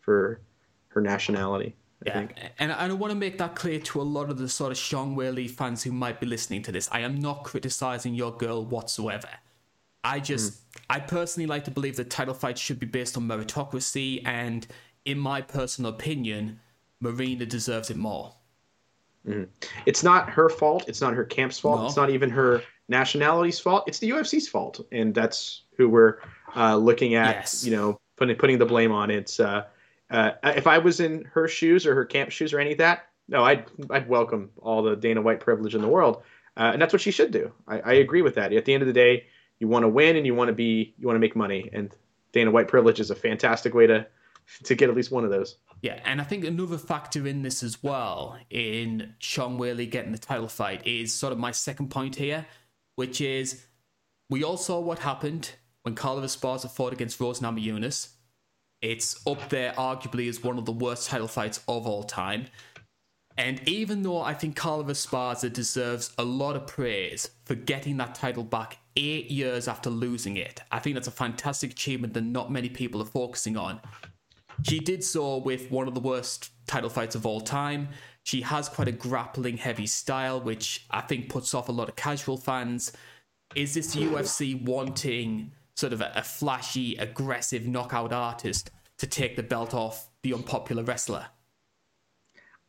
[0.00, 0.40] for
[0.88, 1.76] her nationality.
[2.02, 2.34] I yeah, think.
[2.58, 5.14] and I want to make that clear to a lot of the sort of Zhang
[5.16, 6.88] Weili fans who might be listening to this.
[6.92, 9.28] I am not criticizing your girl whatsoever.
[10.02, 10.80] I just, mm.
[10.90, 14.66] I personally like to believe that title fights should be based on meritocracy, and
[15.06, 16.60] in my personal opinion,
[17.04, 18.34] Marina deserves it more.
[19.26, 19.44] Mm-hmm.
[19.86, 20.84] It's not her fault.
[20.88, 21.80] It's not her camp's fault.
[21.80, 21.86] No.
[21.86, 23.84] It's not even her nationality's fault.
[23.86, 26.18] It's the UFC's fault, and that's who we're
[26.56, 27.36] uh, looking at.
[27.36, 27.64] Yes.
[27.64, 29.10] You know, putting putting the blame on.
[29.10, 29.64] It's uh,
[30.10, 33.06] uh, if I was in her shoes or her camp shoes or any of that,
[33.28, 36.22] no, I'd I'd welcome all the Dana White privilege in the world,
[36.56, 37.52] uh, and that's what she should do.
[37.66, 38.52] I, I agree with that.
[38.52, 39.26] At the end of the day,
[39.58, 41.94] you want to win and you want to be you want to make money, and
[42.32, 44.06] Dana White privilege is a fantastic way to
[44.64, 45.56] to get at least one of those.
[45.82, 50.18] Yeah, and I think another factor in this as well, in Zhang Weili getting the
[50.18, 52.46] title fight, is sort of my second point here,
[52.96, 53.66] which is
[54.30, 55.52] we all saw what happened
[55.82, 58.08] when Carla Esparza fought against Rose Namajunas.
[58.80, 62.46] It's up there, arguably, as one of the worst title fights of all time.
[63.36, 68.14] And even though I think Carla Esparza deserves a lot of praise for getting that
[68.14, 72.52] title back eight years after losing it, I think that's a fantastic achievement that not
[72.52, 73.80] many people are focusing on.
[74.64, 77.88] She did so with one of the worst title fights of all time.
[78.22, 81.96] She has quite a grappling heavy style, which I think puts off a lot of
[81.96, 82.92] casual fans.
[83.54, 89.42] Is this UFC wanting sort of a, a flashy, aggressive knockout artist to take the
[89.42, 91.26] belt off the unpopular wrestler?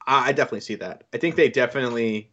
[0.05, 1.05] I definitely see that.
[1.13, 2.29] I think they definitely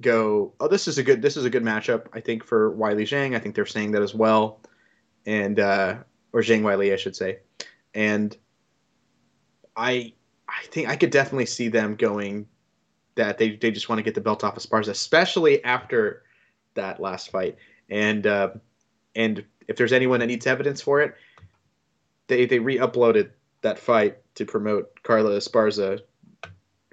[0.00, 2.06] go, oh, this is a good this is a good matchup.
[2.12, 4.60] I think for Weili Zhang, I think they're saying that as well,
[5.26, 5.98] and uh,
[6.32, 7.38] or Zhang Weili, I should say,
[7.94, 8.36] and
[9.76, 10.12] I
[10.48, 12.46] I think I could definitely see them going
[13.14, 16.22] that they they just want to get the belt off of Esparza, especially after
[16.74, 17.56] that last fight,
[17.88, 18.50] and uh,
[19.14, 21.14] and if there's anyone that needs evidence for it,
[22.26, 23.30] they they re-uploaded
[23.62, 26.00] that fight to promote Carla Esparza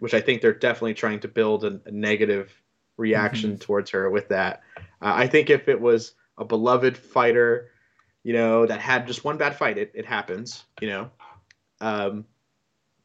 [0.02, 2.52] which I think they're definitely trying to build a, a negative
[2.98, 3.60] reaction mm-hmm.
[3.60, 4.64] towards her with that.
[5.00, 7.70] Uh, I think if it was a beloved fighter,
[8.24, 11.12] you know, that had just one bad fight, it, it happens, you know,
[11.82, 12.26] um,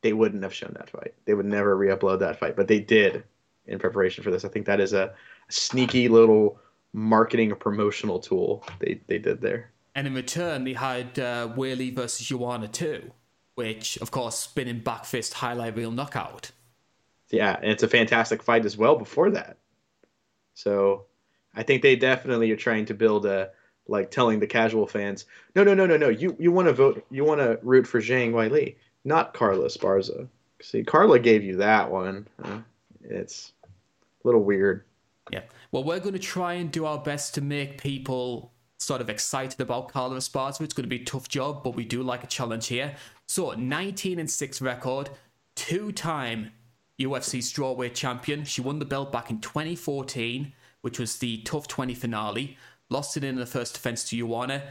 [0.03, 1.15] they wouldn't have shown that fight.
[1.25, 3.25] They would never re-upload that fight, but they did
[3.67, 4.45] in preparation for this.
[4.45, 5.15] I think that is a,
[5.49, 6.59] sneaky little
[6.93, 9.71] marketing or promotional tool they, they did there.
[9.95, 13.13] And in return, they had uh, Weili versus Joanna too,
[13.55, 16.51] which, of course, spinning back fist highlight reel knockout
[17.31, 19.59] yeah, and it's a fantastic fight as well before that.
[20.55, 21.07] So
[21.55, 23.51] I think they definitely are trying to build a
[23.89, 27.05] like telling the casual fans, no, no, no, no, no, you you want to vote,
[27.11, 28.77] you want to root for Zhang Weili,
[29.07, 30.29] not Carla Esparza.
[30.61, 32.27] See, Carla gave you that one.
[32.43, 32.59] Uh,
[33.05, 34.85] it's a little weird.
[35.31, 35.43] Yeah.
[35.71, 39.61] Well, we're going to try and do our best to make people sort of excited
[39.61, 40.61] about Carla Esparza.
[40.63, 42.97] It's going to be a tough job, but we do like a challenge here.
[43.29, 45.11] So, 19 and 6 record,
[45.55, 46.51] two time
[47.01, 48.45] UFC strawweight champion.
[48.45, 52.59] She won the belt back in 2014, which was the TUF 20 finale.
[52.89, 54.63] Lost it in the first defense to Joanna.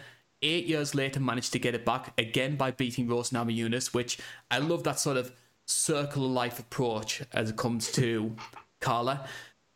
[0.48, 4.20] Eight years later, managed to get it back again by beating Rose Namajunas, which
[4.52, 5.32] I love that sort of
[5.66, 8.36] circle of life approach as it comes to
[8.80, 9.28] Carla.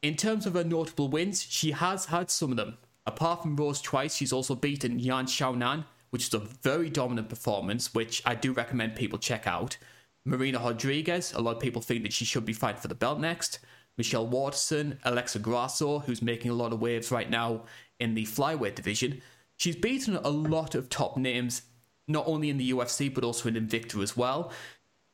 [0.03, 2.77] In terms of her notable wins, she has had some of them.
[3.07, 7.95] Apart from Rose twice, she's also beaten Yan Xiaonan, which is a very dominant performance,
[7.95, 9.75] which I do recommend people check out.
[10.23, 13.19] Marina Rodriguez, a lot of people think that she should be fighting for the belt
[13.19, 13.57] next.
[13.97, 17.63] Michelle Waterson, Alexa Grasso, who's making a lot of waves right now
[17.99, 19.19] in the flyweight division.
[19.59, 21.63] She's beaten a lot of top names,
[22.07, 24.53] not only in the UFC, but also in Invicta as well.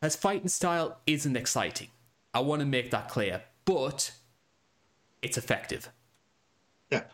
[0.03, 1.87] Her fighting style isn't exciting.
[2.31, 4.11] I want to make that clear, but
[5.23, 5.89] it's effective.
[6.91, 7.05] Yeah.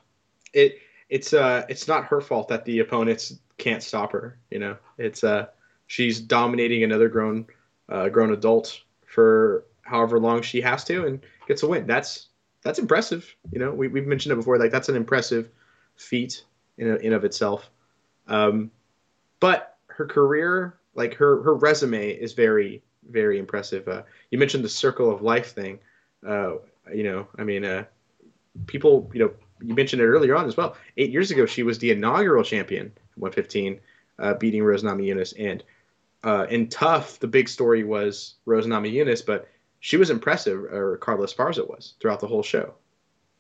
[0.52, 0.80] It
[1.10, 4.76] it's uh it's not her fault that the opponents can't stop her, you know.
[4.98, 5.46] It's uh
[5.88, 7.46] she's dominating another grown
[7.88, 11.88] uh, grown adult for however long she has to and gets a win.
[11.88, 12.28] That's
[12.62, 13.34] that's impressive.
[13.54, 14.58] You know, we, we've mentioned it before.
[14.58, 15.50] Like that's an impressive
[15.96, 16.44] feat
[16.78, 17.70] in in of itself.
[18.28, 18.72] Um,
[19.40, 23.88] but her career, like her her resume, is very very impressive.
[23.88, 25.80] Uh, you mentioned the circle of life thing.
[26.26, 26.54] Uh,
[26.94, 27.86] you know, I mean, uh,
[28.68, 29.32] people, you know,
[29.62, 30.76] you mentioned it earlier on as well.
[30.98, 33.80] Eight years ago, she was the inaugural champion, 115,
[34.20, 35.64] uh, beating Rose Namajunas, and
[36.24, 39.48] uh, in TUF, the big story was Rose Namajunas, but
[39.80, 42.76] she was impressive, or Carla Esparza was throughout the whole show.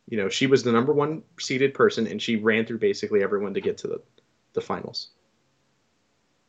[0.07, 3.53] You know, she was the number one seeded person, and she ran through basically everyone
[3.53, 4.01] to get to the,
[4.53, 5.09] the finals.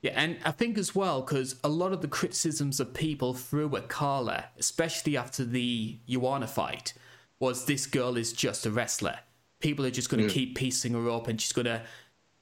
[0.03, 3.75] Yeah, and I think as well, because a lot of the criticisms of people threw
[3.77, 6.93] at Carla, especially after the Joanna fight,
[7.39, 9.21] was this girl is just a wrestler.
[9.61, 10.35] People are just going to mm.
[10.35, 11.83] keep piecing her up, and she's going to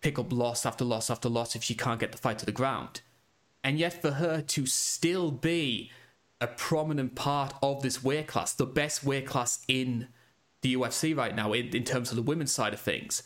[0.00, 2.52] pick up loss after loss after loss if she can't get the fight to the
[2.52, 3.02] ground.
[3.62, 5.90] And yet, for her to still be
[6.40, 10.08] a prominent part of this weight class, the best weight class in
[10.62, 13.22] the UFC right now, in, in terms of the women's side of things,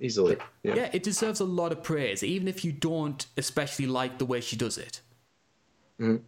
[0.00, 0.36] easily.
[0.62, 0.74] Yeah.
[0.74, 4.40] yeah, it deserves a lot of praise, even if you don't especially like the way
[4.40, 5.00] she does it.
[6.00, 6.22] Mm-hmm.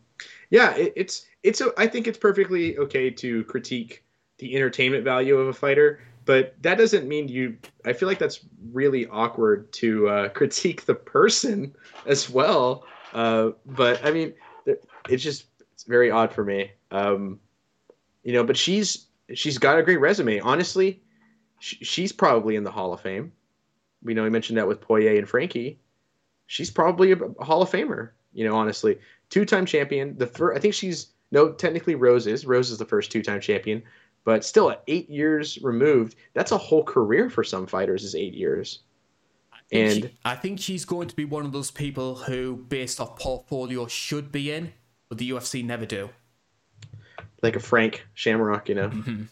[0.50, 1.60] Yeah, it, it's it's.
[1.60, 4.04] A, I think it's perfectly okay to critique
[4.38, 7.56] the entertainment value of a fighter, but that doesn't mean you.
[7.84, 8.40] I feel like that's
[8.72, 11.74] really awkward to uh, critique the person
[12.06, 12.84] as well.
[13.12, 14.34] Uh, but I mean,
[15.08, 16.70] it's just it's very odd for me.
[16.90, 17.38] Um,
[18.24, 20.40] you know, but she's she's got a great resume.
[20.40, 21.02] Honestly,
[21.60, 23.32] she's probably in the Hall of Fame.
[24.02, 25.80] We know we mentioned that with Poirier and Frankie.
[26.46, 28.10] She's probably a Hall of Famer.
[28.32, 28.98] You know, honestly,
[29.30, 30.16] two-time champion.
[30.16, 32.46] The first, I think she's no, technically Rose is.
[32.46, 33.82] Rose is the first two-time champion,
[34.24, 38.04] but still at eight years removed, that's a whole career for some fighters.
[38.04, 38.80] Is eight years.
[39.70, 43.18] And she, I think she's going to be one of those people who, based off
[43.18, 44.72] portfolio, should be in,
[45.08, 46.08] but the UFC never do.
[47.42, 48.88] Like a Frank Shamrock, you know.
[48.88, 49.22] Mm-hmm.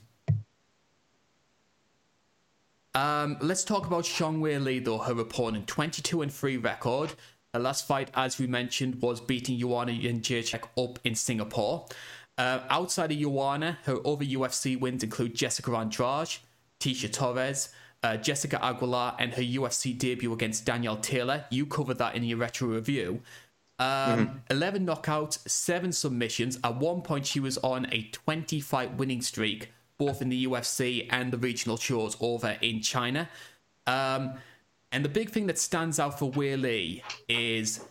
[2.94, 5.66] Um, let's talk about Zhang Weili, though, her opponent.
[5.66, 7.12] 22 and 3 record.
[7.52, 11.86] Her last fight, as we mentioned, was beating Joanna Jędrzejczyk up in Singapore.
[12.38, 16.36] Uh, outside of Joanna, her other UFC wins include Jessica Andrade,
[16.80, 17.70] Tecia Torres,
[18.02, 21.44] uh, Jessica Aguilar, and her UFC debut against Danielle Taylor.
[21.50, 23.22] You covered that in your retro review.
[23.78, 24.36] Um, mm-hmm.
[24.50, 26.58] 11 knockouts, 7 submissions.
[26.64, 31.06] At one point, she was on a 20 fight winning streak both in the UFC
[31.10, 33.28] and the regional shows over in China.
[33.86, 34.34] Um,
[34.92, 37.84] and the big thing that stands out for Weili is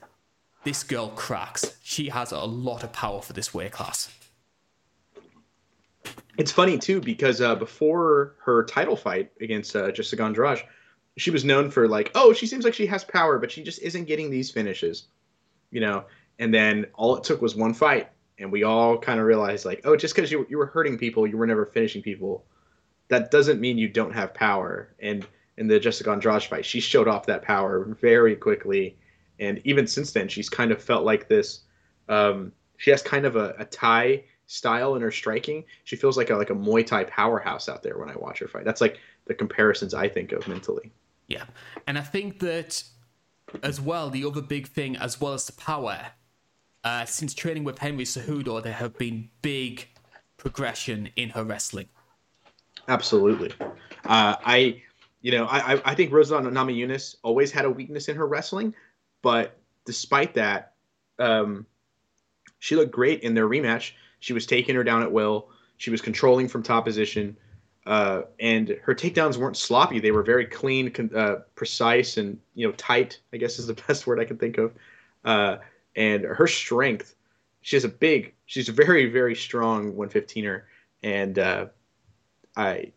[0.64, 1.78] this girl cracks.
[1.84, 4.12] She has a lot of power for this weight class.
[6.38, 10.64] It's funny too because uh, before her title fight against uh, Jessica Andrade,
[11.18, 13.82] she was known for like, oh, she seems like she has power, but she just
[13.82, 15.08] isn't getting these finishes,
[15.76, 16.06] you know.
[16.40, 19.82] And then all it took was one fight, and we all kind of realized like,
[19.84, 22.46] oh, just because you you were hurting people, you were never finishing people,
[23.10, 24.96] that doesn't mean you don't have power.
[25.00, 25.28] And
[25.58, 28.98] in the Jessica Andrade fight, she showed off that power very quickly,
[29.40, 31.62] and even since then, she's kind of felt like this.
[32.08, 35.64] Um, she has kind of a, a Thai style in her striking.
[35.84, 38.48] She feels like a like a Muay Thai powerhouse out there when I watch her
[38.48, 38.64] fight.
[38.64, 40.92] That's like the comparisons I think of mentally.
[41.28, 41.46] Yeah,
[41.88, 42.84] and I think that
[43.64, 46.08] as well, the other big thing, as well as the power,
[46.84, 49.88] uh, since training with Henry Cejudo, there have been big
[50.38, 51.88] progression in her wrestling.
[52.88, 53.52] Absolutely.
[53.60, 54.84] Uh, I,
[55.22, 58.76] you know, I, I think Rose Namajunas always had a weakness in her wrestling,
[59.22, 60.74] but despite that,
[61.18, 61.66] um,
[62.60, 63.94] she looked great in their rematch.
[64.20, 65.50] She was taking her down at will.
[65.78, 67.38] She was controlling from top position.
[67.86, 70.00] Uh, and her takedowns weren't sloppy.
[70.00, 73.20] They were very clean, uh, precise, and you know tight.
[73.32, 74.74] I guess is the best word I can think of.
[75.24, 75.58] Uh,
[75.96, 77.16] and her strength.
[77.62, 78.34] She has a big.
[78.46, 80.64] She's a very very strong 115er,
[81.04, 81.66] and uh,
[82.56, 82.92] I,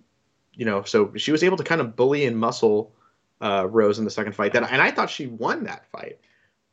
[0.55, 2.93] you know, so she was able to kind of bully and muscle
[3.40, 4.52] uh, Rose in the second fight.
[4.52, 6.19] That and I thought she won that fight,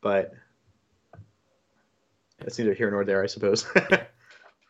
[0.01, 0.33] but
[2.39, 3.65] that's neither here nor there, I suppose.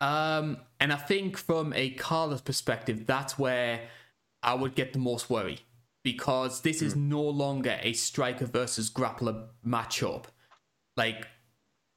[0.00, 3.80] um, and I think from a Carla's perspective, that's where
[4.42, 5.60] I would get the most worry
[6.02, 7.08] because this is mm.
[7.08, 10.26] no longer a striker versus grappler matchup.
[10.96, 11.26] Like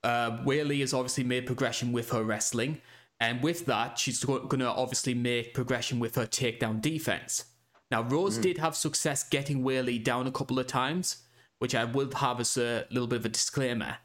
[0.04, 2.82] uh, Weili has obviously made progression with her wrestling,
[3.20, 7.46] and with that, she's going to obviously make progression with her takedown defense.
[7.92, 8.44] Now, Rose mm.
[8.44, 11.24] did have success getting Weili down a couple of times,
[11.60, 13.98] which I will have as a little bit of a disclaimer.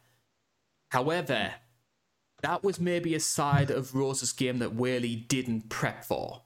[0.90, 1.54] However,
[2.44, 6.42] that was maybe a side of Rose's game that Weili didn't prep for.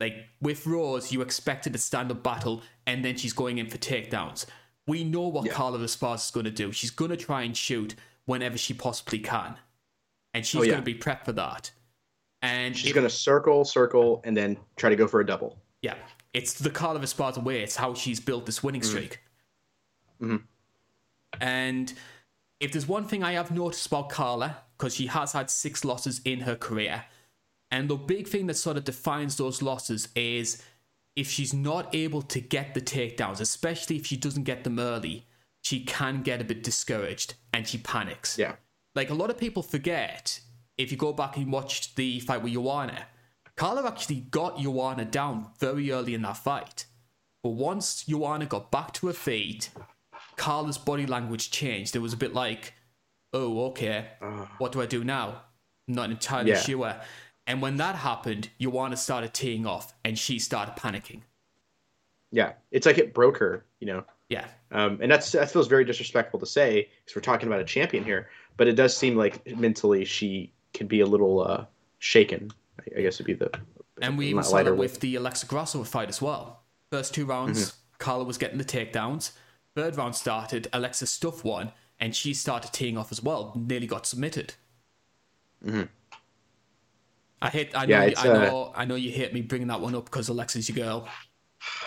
[0.00, 4.46] Like with Rose, you expected a stand-up battle, and then she's going in for takedowns.
[4.86, 5.52] We know what yeah.
[5.52, 6.72] Carla Esparza is going to do.
[6.72, 7.94] She's going to try and shoot,
[8.26, 9.56] whenever she possibly can.
[10.32, 10.72] And she's oh, yeah.
[10.72, 11.70] going to be prepped for that.
[12.42, 15.58] And she's going to circle, circle, and then try to go for a double.
[15.80, 15.94] Yeah.
[16.32, 17.62] It's the Carla Esparza way.
[17.62, 18.90] It's how she's built this winning mm-hmm.
[18.90, 19.20] streak.
[20.20, 20.36] Mm-hmm.
[21.40, 21.92] And
[22.60, 26.20] if there's one thing I have noticed about Carla, because she has had six losses
[26.24, 27.04] in her career,
[27.70, 30.62] and the big thing that sort of defines those losses is
[31.16, 35.26] if she's not able to get the takedowns, especially if she doesn't get them early,
[35.62, 38.38] she can get a bit discouraged and she panics.
[38.38, 38.56] Yeah.
[38.94, 40.40] Like a lot of people forget,
[40.76, 43.06] if you go back and watch the fight with Joanna,
[43.56, 46.86] Carla actually got Joanna down very early in that fight.
[47.42, 49.70] But once Joanna got back to her feet,
[50.36, 51.96] Carla's body language changed.
[51.96, 52.74] It was a bit like,
[53.32, 55.42] oh, okay, uh, what do I do now?
[55.88, 56.60] I'm not entirely yeah.
[56.60, 56.96] sure.
[57.46, 61.22] And when that happened, Joanna started teeing off and she started panicking.
[62.32, 64.04] Yeah, it's like it broke her, you know.
[64.28, 64.46] Yeah.
[64.72, 68.02] Um, and that's that feels very disrespectful to say because we're talking about a champion
[68.02, 71.64] here, but it does seem like mentally she can be a little uh,
[71.98, 72.50] shaken.
[72.80, 73.50] I, I guess would be the
[74.00, 76.62] and we even saw that with the Alexa Grasso fight as well.
[76.90, 77.76] First two rounds, mm-hmm.
[77.98, 79.32] Carla was getting the takedowns.
[79.74, 83.52] Third round started, Alexa stuffed one, and she started teeing off as well.
[83.56, 84.54] Nearly got submitted.
[85.64, 85.84] Mm-hmm.
[87.42, 87.72] I hate.
[87.74, 88.04] I know.
[88.04, 88.72] Yeah, I know.
[88.74, 91.08] Uh, I know you hate me bringing that one up because Alexa's your girl.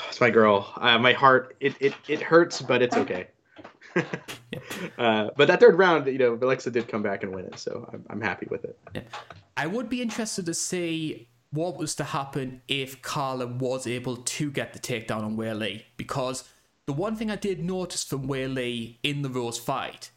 [0.07, 0.71] It's my girl.
[0.77, 1.55] Uh, my heart.
[1.59, 3.27] It, it it hurts, but it's okay.
[4.97, 7.89] uh, but that third round, you know, Alexa did come back and win it, so
[7.91, 8.77] I'm, I'm happy with it.
[8.93, 9.01] Yeah.
[9.55, 14.51] I would be interested to see what was to happen if Carla was able to
[14.51, 16.43] get the takedown on Weili, because
[16.87, 20.09] the one thing I did notice from Weili in the Rose fight,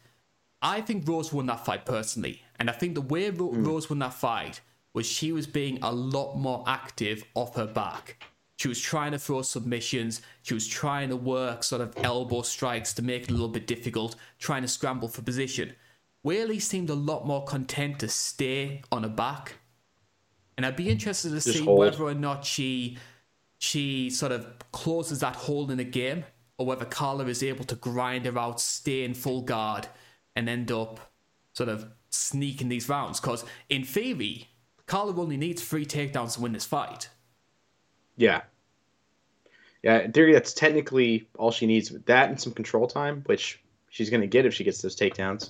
[0.61, 3.67] I think Rose won that fight personally, and I think the way Ro- mm.
[3.67, 4.61] Rose won that fight
[4.93, 8.23] was she was being a lot more active off her back.
[8.57, 10.21] She was trying to throw submissions.
[10.43, 13.67] She was trying to work sort of elbow strikes to make it a little bit
[13.67, 15.73] difficult, trying to scramble for position.
[16.25, 19.55] Weili seemed a lot more content to stay on her back.
[20.57, 21.79] And I'd be interested to Just see hold.
[21.79, 22.97] whether or not she
[23.57, 26.23] she sort of closes that hole in the game,
[26.57, 29.87] or whether Carla is able to grind her out, stay in full guard,
[30.35, 30.99] and end up
[31.53, 33.19] sort of sneaking these rounds.
[33.19, 34.49] Because in theory,
[34.85, 37.09] Carla only needs three takedowns to win this fight.
[38.17, 38.41] Yeah.
[39.83, 41.91] Yeah, in theory, that's technically all she needs.
[41.91, 43.59] With that and some control time, which
[43.89, 45.49] she's going to get if she gets those takedowns.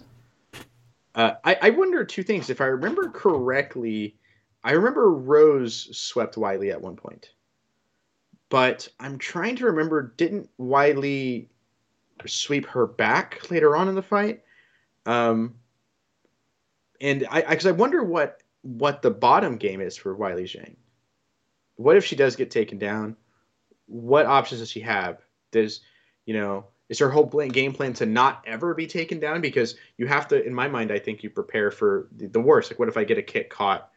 [1.14, 2.50] Uh, I, I wonder two things.
[2.50, 4.16] If I remember correctly,
[4.64, 7.32] I remember Rose swept Weili at one point,
[8.52, 10.14] but I'm trying to remember.
[10.16, 11.48] Didn't Weili
[12.28, 14.44] sweep her back later on in the fight?
[15.08, 15.56] Um,
[17.02, 20.76] and I because I, I, wonder what what the bottom game is for Weili Zhang.
[21.78, 23.16] What if she does get taken down?
[23.92, 25.20] what options does she have?
[25.52, 25.82] Does
[26.26, 29.42] you know is her whole game plan to not ever be taken down?
[29.42, 32.70] Because you have to, in my mind, I think you prepare for the, the worst.
[32.70, 33.90] Like, what if I get a kick caught?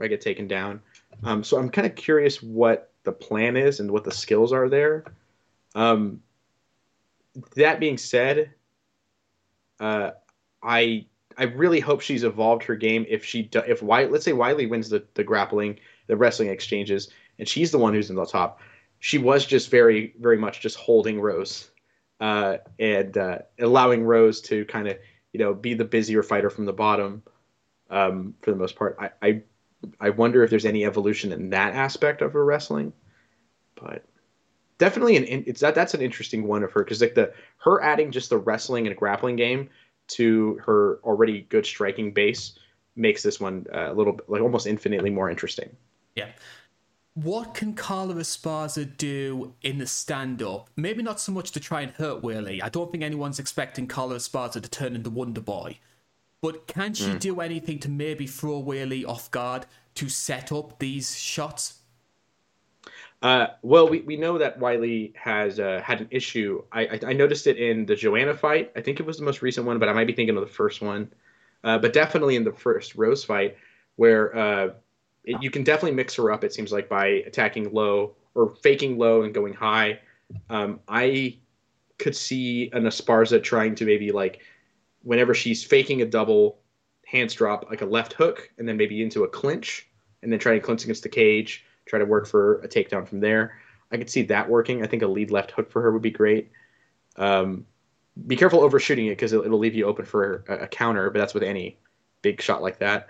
[0.00, 0.80] I get taken down.
[1.22, 4.68] Um, so I'm kind of curious what the plan is and what the skills are
[4.68, 5.04] there.
[5.74, 6.22] Um,
[7.56, 8.52] that being said,
[9.78, 10.10] uh,
[10.62, 11.06] I
[11.38, 13.06] I really hope she's evolved her game.
[13.08, 17.08] If she do, if Weili, let's say Weili wins the, the grappling, the wrestling exchanges,
[17.38, 18.60] and she's the one who's in the top
[19.00, 21.70] she was just very, very much just holding Rose
[22.20, 24.98] uh, and uh, allowing Rose to kind of,
[25.32, 27.22] you know, be the busier fighter from the bottom
[27.88, 28.96] um, for the most part.
[29.00, 29.42] I, I,
[30.00, 32.92] I wonder if there's any evolution in that aspect of her wrestling,
[33.74, 34.04] but
[34.78, 38.10] definitely an it's that that's an interesting one of her because like the her adding
[38.10, 39.68] just the wrestling and grappling game
[40.08, 42.58] to her already good striking base
[42.96, 45.74] makes this one uh, a little like almost infinitely more interesting.
[46.14, 46.28] Yeah
[47.14, 50.70] what can Carla Esparza do in the stand up?
[50.76, 52.62] Maybe not so much to try and hurt Weili.
[52.62, 55.78] I don't think anyone's expecting Carla Esparza to turn into Wonder Boy.
[56.42, 57.20] But can she mm.
[57.20, 61.80] do anything to maybe throw Weili off guard to set up these shots?
[63.22, 66.62] Uh, well, we, we know that Weili has uh, had an issue.
[66.72, 68.72] I, I, I, noticed it in the Joanna fight.
[68.74, 70.50] I think it was the most recent one, but I might be thinking of the
[70.50, 71.12] first one.
[71.62, 73.58] Uh, but definitely in the first Rose fight,
[73.96, 74.70] where uh,
[75.24, 76.44] it, you can definitely mix her up.
[76.44, 80.00] It seems like by attacking low or faking low and going high.
[80.48, 81.36] Um, I
[81.98, 84.40] could see an Esparza trying to maybe like
[85.02, 86.58] whenever she's faking a double
[87.06, 89.88] hands drop, like a left hook, and then maybe into a clinch,
[90.22, 93.20] and then try to clinch against the cage, try to work for a takedown from
[93.20, 93.58] there.
[93.92, 94.82] I could see that working.
[94.82, 96.50] I think a lead left hook for her would be great.
[97.16, 97.66] Um,
[98.26, 101.18] be careful overshooting it because it'll, it'll, leave you open for a, a, counter, but
[101.18, 101.78] that's with any
[102.22, 103.08] big shot like that.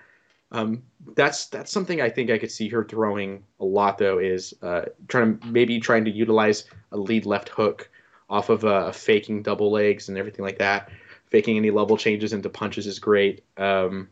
[0.52, 0.82] Um,
[1.14, 4.82] that's that's something I think I could see her throwing a lot though is uh,
[5.08, 7.88] trying to maybe trying to utilize a lead left hook
[8.28, 10.90] off of uh, faking double legs and everything like that.
[11.30, 13.44] Faking any level changes into punches is great.
[13.56, 14.08] Um,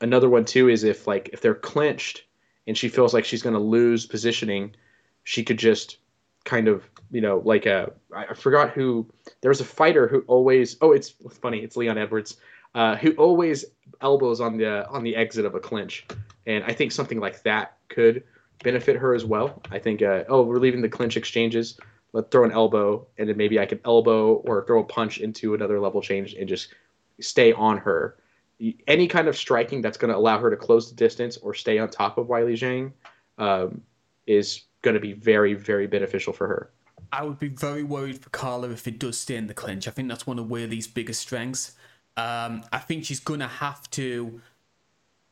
[0.00, 2.24] another one too is if like if they're clinched
[2.66, 4.74] and she feels like she's going to lose positioning,
[5.24, 5.98] she could just
[6.44, 9.06] kind of you know like a I forgot who
[9.40, 12.36] there was a fighter who always oh it's funny it's Leon Edwards
[12.74, 13.64] uh, who always
[14.00, 16.06] elbows on the on the exit of a clinch,
[16.46, 18.22] and I think something like that could
[18.62, 19.62] benefit her as well.
[19.70, 21.78] I think uh, oh we're leaving the clinch exchanges,
[22.12, 25.54] let's throw an elbow, and then maybe I can elbow or throw a punch into
[25.54, 26.74] another level change and just
[27.20, 28.16] stay on her.
[28.86, 31.78] Any kind of striking that's going to allow her to close the distance or stay
[31.78, 32.92] on top of Weili Zhang
[33.38, 33.80] um,
[34.26, 36.70] is going to be very, very beneficial for her.
[37.12, 39.88] I would be very worried for Carla if it does stay in the clinch.
[39.88, 41.72] I think that's one of Weili's biggest strengths.
[42.16, 44.40] Um, I think she's gonna have to.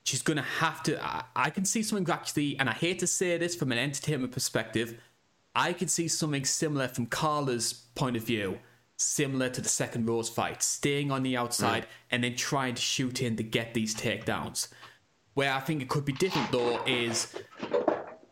[0.04, 1.04] She's gonna have to.
[1.04, 4.32] I, I can see something actually, and I hate to say this from an entertainment
[4.32, 4.98] perspective.
[5.54, 8.58] I can see something similar from Carla's point of view,
[8.96, 11.86] similar to the second Rose fight, staying on the outside mm.
[12.10, 14.68] and then trying to shoot in to get these takedowns.
[15.34, 17.34] Where I think it could be different though is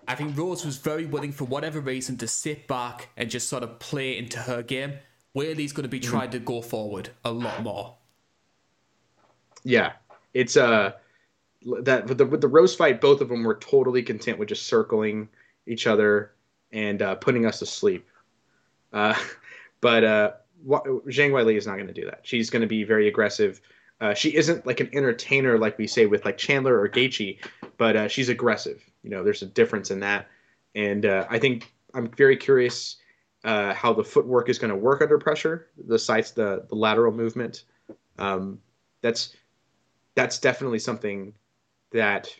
[0.09, 3.63] I think Rose was very willing, for whatever reason, to sit back and just sort
[3.63, 4.95] of play into her game.
[5.35, 7.97] Weili's going to be trying to go forward a lot more.
[9.65, 9.93] Yeah,
[10.33, 10.93] it's uh
[11.83, 14.67] that with the with the Rose fight, both of them were totally content with just
[14.67, 15.29] circling
[15.67, 16.33] each other
[16.73, 18.09] and uh, putting us to sleep.
[18.93, 19.15] Uh,
[19.81, 20.33] but uh,
[20.67, 22.21] Zhang Weili is not going to do that.
[22.23, 23.61] She's going to be very aggressive.
[24.01, 27.39] Uh, she isn't like an entertainer like we say with like Chandler or Gaethje,
[27.79, 28.83] but uh, she's aggressive.
[29.03, 30.29] You know, there's a difference in that,
[30.75, 32.97] and uh, I think I'm very curious
[33.45, 35.69] uh, how the footwork is going to work under pressure.
[35.87, 37.65] The sights, the the lateral movement.
[38.19, 38.59] Um,
[39.01, 39.35] that's
[40.15, 41.33] that's definitely something
[41.93, 42.35] that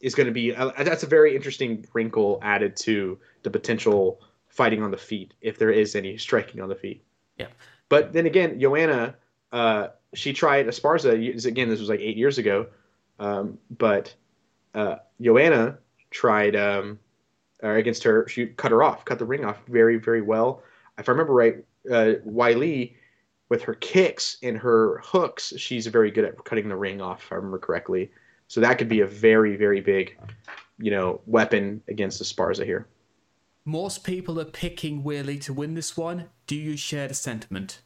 [0.00, 0.54] is going to be.
[0.54, 5.58] Uh, that's a very interesting wrinkle added to the potential fighting on the feet if
[5.58, 7.02] there is any striking on the feet.
[7.36, 7.48] Yeah.
[7.88, 9.14] But then again, Joanna,
[9.52, 11.12] uh, she tried Esparza
[11.46, 11.68] again.
[11.68, 12.66] This was like eight years ago,
[13.18, 14.14] um, but
[14.74, 15.78] uh, Joanna
[16.10, 16.98] tried um,
[17.62, 18.26] uh, against her.
[18.28, 20.62] She cut her off, cut the ring off very, very well.
[20.98, 21.56] If I remember right,
[21.90, 22.94] uh, Weili
[23.48, 27.22] with her kicks and her hooks, she's very good at cutting the ring off.
[27.22, 28.10] If I remember correctly,
[28.48, 30.18] so that could be a very, very big,
[30.78, 32.86] you know, weapon against Esparza here.
[33.64, 36.30] Most people are picking Weili to win this one.
[36.46, 37.82] Do you share the sentiment?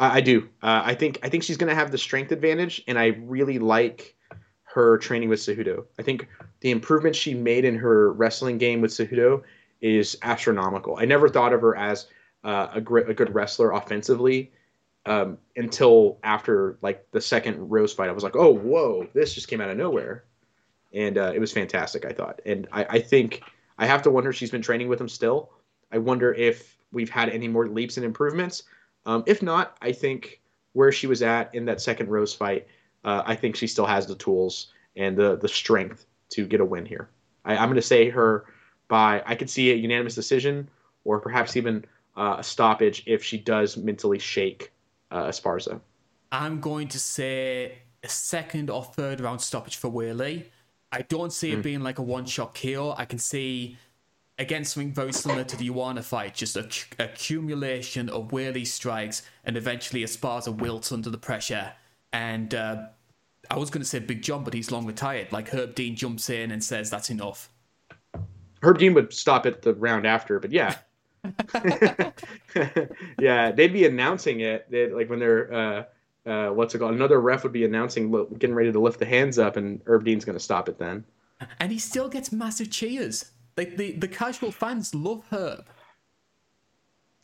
[0.00, 0.48] I, I do.
[0.62, 3.60] Uh, I think I think she's going to have the strength advantage, and I really
[3.60, 4.16] like
[4.64, 5.84] her training with Cejudo.
[5.98, 6.28] I think
[6.60, 9.42] the improvement she made in her wrestling game with Cejudo
[9.80, 10.96] is astronomical.
[10.98, 12.08] I never thought of her as
[12.42, 14.50] uh, a great, a good wrestler offensively
[15.06, 18.08] um, until after like the second Rose fight.
[18.08, 20.24] I was like, oh, whoa, this just came out of nowhere,
[20.92, 22.04] and uh, it was fantastic.
[22.04, 23.42] I thought, and I, I think
[23.78, 25.50] I have to wonder if she's been training with him still.
[25.92, 28.64] I wonder if we've had any more leaps and improvements.
[29.06, 30.40] Um, if not, I think
[30.72, 32.66] where she was at in that second Rose fight,
[33.04, 36.64] uh, I think she still has the tools and the the strength to get a
[36.64, 37.08] win here.
[37.44, 38.46] I, am going to say her
[38.88, 40.68] by I could see a unanimous decision
[41.04, 41.84] or perhaps even
[42.16, 44.72] uh, a stoppage if she does mentally shake
[45.10, 45.80] uh, Esparza.
[46.32, 50.46] I'm going to say a second or third round stoppage for Weili.
[50.92, 51.62] I don't see it mm.
[51.62, 52.94] being like a one shot KO.
[52.96, 53.76] I can see
[54.38, 59.22] again something very similar to the Joanna fight, just a c- accumulation of Weili strikes,
[59.44, 61.72] and eventually Esparza wilts under the pressure.
[62.12, 62.86] And uh,
[63.50, 65.32] I was going to say Big John, but he's long retired.
[65.32, 67.50] Like Herb Dean jumps in and says that's enough.
[68.62, 70.76] Herb Dean would stop it the round after, but yeah.
[73.18, 74.70] yeah, they'd be announcing it.
[74.70, 75.84] They'd, like when they're uh,
[76.26, 76.94] uh, what's it called?
[76.94, 80.24] Another ref would be announcing, getting ready to lift the hands up, and Herb Dean's
[80.24, 81.04] going to stop it then.
[81.60, 83.30] And he still gets massive cheers.
[83.56, 85.66] Like the the casual fans love Herb.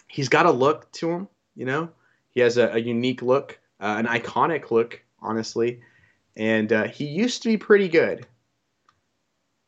[0.07, 1.91] He's got a look to him, you know.
[2.31, 5.81] He has a, a unique look, uh, an iconic look, honestly,
[6.37, 8.27] and uh, he used to be pretty good.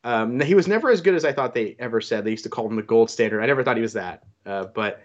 [0.05, 2.23] Um, he was never as good as I thought they ever said.
[2.23, 3.41] They used to call him the gold standard.
[3.41, 5.01] I never thought he was that, uh, but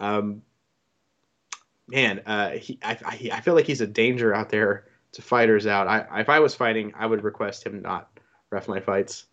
[0.00, 0.40] um,
[1.86, 5.66] man, uh, he, I, I, I, feel like he's a danger out there to fighters
[5.66, 5.86] out.
[5.86, 8.08] I, if I was fighting, I would request him not
[8.50, 9.26] ref my fights.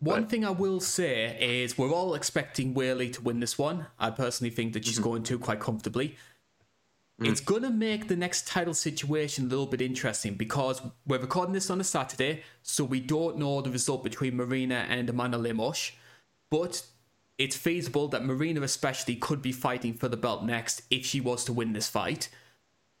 [0.00, 0.30] One but.
[0.30, 3.86] thing I will say is we're all expecting Weili to win this one.
[3.96, 5.08] I personally think that she's mm-hmm.
[5.08, 6.16] going to quite comfortably.
[7.20, 7.28] Mm.
[7.28, 11.54] It's going to make the next title situation a little bit interesting because we're recording
[11.54, 15.92] this on a Saturday, so we don't know the result between Marina and Amanda Lemos.
[16.50, 16.82] But
[17.38, 21.44] it's feasible that Marina, especially, could be fighting for the belt next if she was
[21.44, 22.28] to win this fight.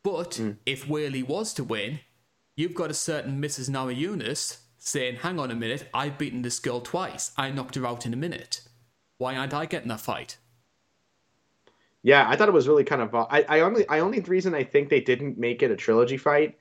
[0.02, 0.56] But mm.
[0.64, 2.00] if Weili was to win,
[2.56, 3.68] you've got a certain Mrs.
[3.68, 7.32] Namajunas saying, Hang on a minute, I've beaten this girl twice.
[7.36, 8.62] I knocked her out in a minute.
[9.18, 10.36] Why aren't I getting that fight?
[12.06, 13.12] Yeah, I thought it was really kind of.
[13.16, 16.56] I, I only, I only reason I think they didn't make it a trilogy fight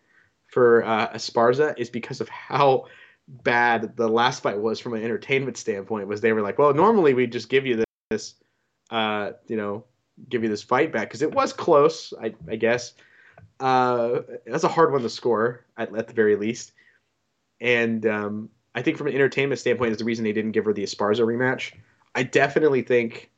[0.47, 2.85] for uh, Esparza is because of how
[3.27, 6.07] bad the last fight was from an entertainment standpoint.
[6.07, 8.33] Was they were like, well, normally we just give you this,
[8.89, 9.85] uh, you know,
[10.29, 12.93] give you this fight back because it was close, I, I guess.
[13.59, 16.71] Uh, that's a hard one to score at, at the very least.
[17.61, 20.73] And um, I think from an entertainment standpoint is the reason they didn't give her
[20.73, 21.73] the Esparza rematch.
[22.15, 23.29] I definitely think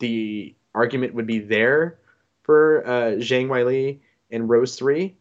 [0.00, 1.98] the argument would be there
[2.42, 5.14] for uh, Zhang Weili and Rose 3.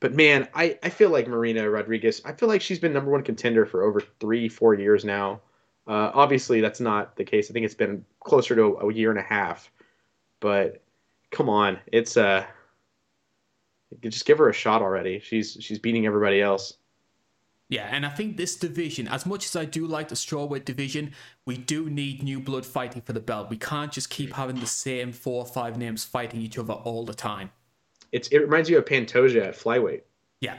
[0.00, 3.22] But man, I, I feel like Marina Rodriguez, I feel like she's been number one
[3.22, 5.40] contender for over three, four years now.
[5.86, 7.50] Uh, obviously, that's not the case.
[7.50, 9.70] I think it's been closer to a, a year and a half.
[10.40, 10.82] But
[11.30, 12.46] come on, it's uh,
[14.00, 15.20] just give her a shot already.
[15.20, 16.74] She's she's beating everybody else.
[17.70, 21.12] Yeah, and I think this division, as much as I do like the strawweight division,
[21.46, 23.48] we do need new blood fighting for the belt.
[23.48, 27.04] We can't just keep having the same four or five names fighting each other all
[27.04, 27.52] the time.
[28.10, 30.02] It's it reminds you of Pantoja at flyweight.
[30.40, 30.58] Yeah.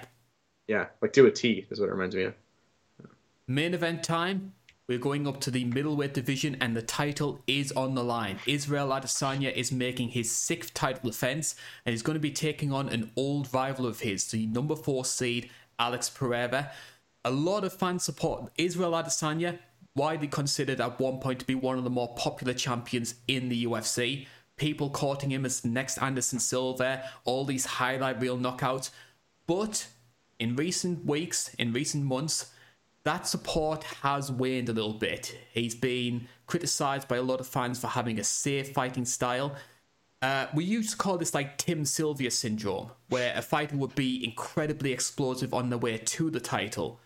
[0.69, 2.33] Yeah, like do a T is what it reminds me of.
[3.45, 4.53] Main event time.
[4.88, 8.39] We're going up to the middleweight division, and the title is on the line.
[8.45, 11.55] Israel Adesanya is making his sixth title defense,
[11.85, 15.03] and he's going to be taking on an old rival of his, the number four
[15.03, 16.71] seed Alex Pereira.
[17.23, 19.60] A lot of fan support Israel Adesanya,
[19.95, 23.65] widely considered at one point to be one of the more popular champions in the
[23.65, 24.26] UFC.
[24.57, 28.89] People courting him as the next Anderson Silva, all these highlight reel knockouts.
[29.45, 29.88] But
[30.39, 32.52] in recent weeks, in recent months,
[33.03, 35.38] that support has waned a little bit.
[35.53, 39.56] He's been criticized by a lot of fans for having a safe fighting style.
[40.23, 44.23] Uh, we used to call this like Tim Sylvia syndrome, where a fighter would be
[44.23, 46.99] incredibly explosive on the way to the title.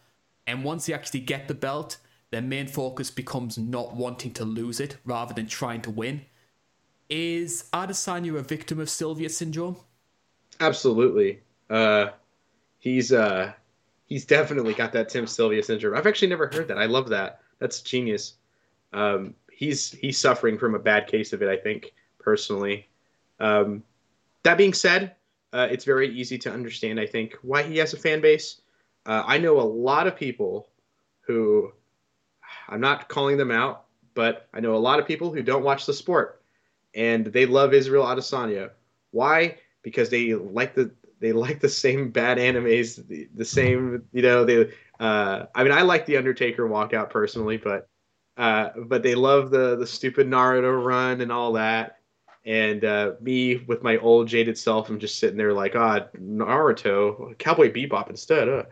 [0.48, 1.98] And once they actually get the belt,
[2.32, 6.22] their main focus becomes not wanting to lose it rather than trying to win.
[7.10, 9.78] Is Adesanya a victim of Sylvia syndrome?
[10.60, 11.42] Absolutely.
[11.70, 12.08] Uh,
[12.80, 13.54] he's uh,
[14.06, 15.98] he's definitely got that Tim Sylvia syndrome.
[15.98, 16.78] I've actually never heard that.
[16.78, 17.42] I love that.
[17.60, 18.36] That's genius.
[18.94, 21.50] Um, he's he's suffering from a bad case of it.
[21.50, 22.88] I think personally.
[23.40, 23.84] Um,
[24.44, 25.16] that being said,
[25.54, 27.00] uh, it's very easy to understand.
[27.00, 28.62] I think why he has a fan base.
[29.06, 30.70] Uh, I know a lot of people
[31.22, 31.72] who
[32.68, 35.86] I'm not calling them out, but I know a lot of people who don't watch
[35.86, 36.42] the sport
[36.96, 38.72] and they love Israel Adesanya.
[39.12, 39.58] Why?
[39.84, 44.46] Because they like the they like the same bad animes, the, the same you know
[44.46, 44.72] they.
[45.00, 47.88] Uh, I mean, I like the Undertaker walkout personally, but
[48.38, 52.00] uh, but they love the the stupid Naruto run and all that.
[52.46, 56.18] And uh, me with my old jaded self, I'm just sitting there like, ah, oh,
[56.20, 58.48] Naruto, Cowboy Bebop instead.
[58.48, 58.64] Uh.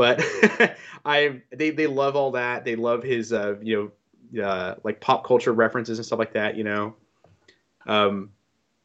[0.00, 0.24] But
[1.04, 2.64] I they they love all that.
[2.64, 3.92] They love his uh, you
[4.32, 6.56] know uh, like pop culture references and stuff like that.
[6.56, 6.94] You know,
[7.86, 8.30] um,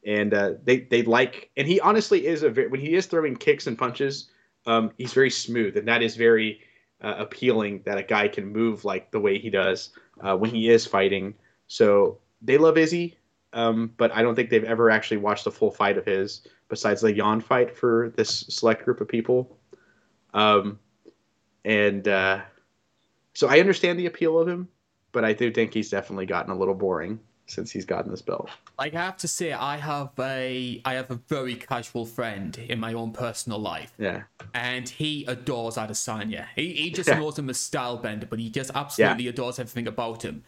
[0.04, 3.34] and uh, they they like and he honestly is a very, when he is throwing
[3.34, 4.28] kicks and punches,
[4.66, 6.60] um, he's very smooth and that is very
[7.00, 10.68] uh, appealing that a guy can move like the way he does uh, when he
[10.68, 11.32] is fighting.
[11.66, 13.16] So they love Izzy,
[13.54, 17.00] um, but I don't think they've ever actually watched a full fight of his besides
[17.00, 19.56] the Yan fight for this select group of people.
[20.34, 20.78] Um,
[21.66, 22.40] and uh,
[23.34, 24.68] so I understand the appeal of him,
[25.12, 28.48] but I do think he's definitely gotten a little boring since he's gotten this belt.
[28.78, 32.78] Like I have to say, I have a I have a very casual friend in
[32.78, 33.92] my own personal life.
[33.98, 34.22] Yeah,
[34.54, 36.46] and he adores Adesanya.
[36.54, 37.18] He he just yeah.
[37.18, 39.30] knows him as style bender, but he just absolutely yeah.
[39.30, 40.44] adores everything about him.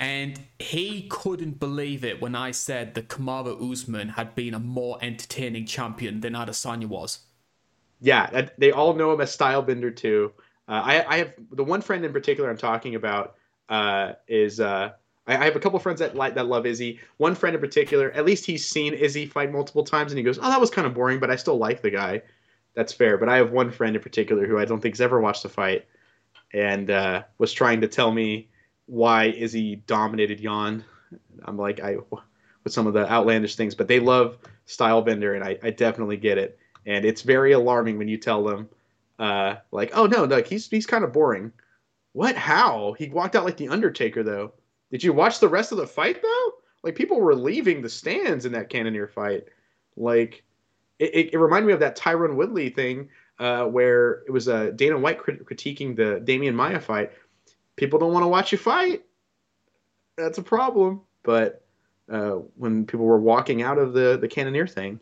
[0.00, 4.98] And he couldn't believe it when I said that Kamaru Usman had been a more
[5.00, 7.20] entertaining champion than Adesanya was.
[8.00, 10.32] Yeah, they all know him as style bender too.
[10.68, 13.34] Uh, I, I have the one friend in particular I'm talking about
[13.68, 14.92] uh, is uh,
[15.26, 17.00] I, I, have a couple friends that like that love Izzy.
[17.18, 20.38] One friend in particular, at least he's seen Izzy fight multiple times, and he goes,
[20.38, 22.22] "Oh, that was kind of boring, but I still like the guy."
[22.74, 23.18] That's fair.
[23.18, 25.86] But I have one friend in particular who I don't think's ever watched a fight,
[26.52, 28.48] and uh, was trying to tell me
[28.86, 30.84] why Izzy dominated Yan.
[31.44, 31.96] I'm like, I
[32.64, 36.38] with some of the outlandish things, but they love Stylebender, and I, I definitely get
[36.38, 36.58] it.
[36.86, 38.68] And it's very alarming when you tell them
[39.18, 41.52] uh, like, oh no, like he's he's kind of boring.
[42.12, 42.36] What?
[42.36, 42.94] How?
[42.98, 44.52] He walked out like the Undertaker though.
[44.90, 46.52] Did you watch the rest of the fight though?
[46.82, 49.44] Like people were leaving the stands in that Cannonier fight.
[49.96, 50.44] Like
[50.98, 53.08] it, it, it reminded me of that Tyron Woodley thing
[53.38, 57.12] uh, where it was uh, Dana White crit- critiquing the Demian Maia fight.
[57.76, 59.04] People don't want to watch you fight.
[60.16, 61.00] That's a problem.
[61.22, 61.64] But
[62.10, 65.00] uh, when people were walking out of the the Cannonier thing,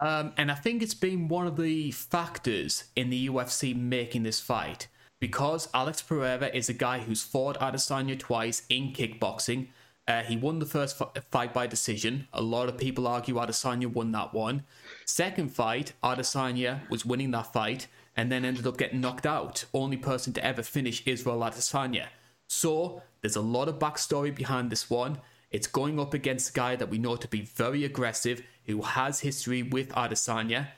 [0.00, 4.40] Um, and I think it's been one of the factors in the UFC making this
[4.40, 4.88] fight.
[5.20, 9.68] Because Alex Pereira is a guy who's fought Adesanya twice in kickboxing.
[10.06, 12.28] Uh, he won the first f- fight by decision.
[12.32, 14.62] A lot of people argue Adesanya won that one.
[15.04, 19.64] Second fight, Adesanya was winning that fight and then ended up getting knocked out.
[19.74, 22.06] Only person to ever finish Israel Adesanya.
[22.48, 25.18] So there's a lot of backstory behind this one.
[25.50, 29.20] It's going up against a guy that we know to be very aggressive, who has
[29.20, 30.68] history with Adesanya.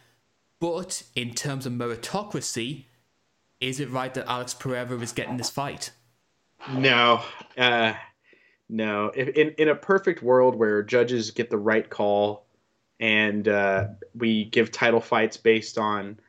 [0.61, 2.85] But in terms of meritocracy,
[3.61, 5.91] is it right that Alex Pereira is getting this fight?
[6.71, 7.23] No,
[7.59, 7.95] uh,
[8.69, 9.11] no.
[9.11, 12.47] In in a perfect world where judges get the right call,
[13.01, 16.21] and uh, we give title fights based on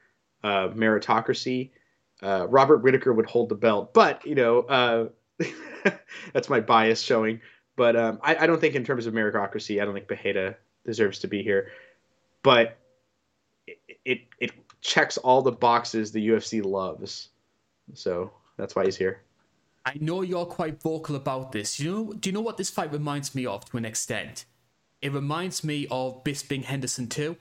[0.44, 1.72] uh, meritocracy,
[2.24, 3.94] uh, Robert Whittaker would hold the belt.
[3.94, 5.10] But you know, uh,
[6.34, 7.42] that's my bias showing.
[7.76, 11.20] But um, I, I, don't think in terms of meritocracy, I don't think Pereira deserves
[11.20, 11.72] to be here.
[12.44, 12.78] But
[13.68, 14.52] it, it, it
[14.82, 17.30] checks all the boxes the UFC loves,
[17.94, 19.22] so that's why he's here.
[19.86, 21.80] I know you're quite vocal about this.
[21.80, 24.46] You know, do you know what this fight reminds me of to an extent?
[25.02, 27.36] It reminds me of Bisping Henderson too,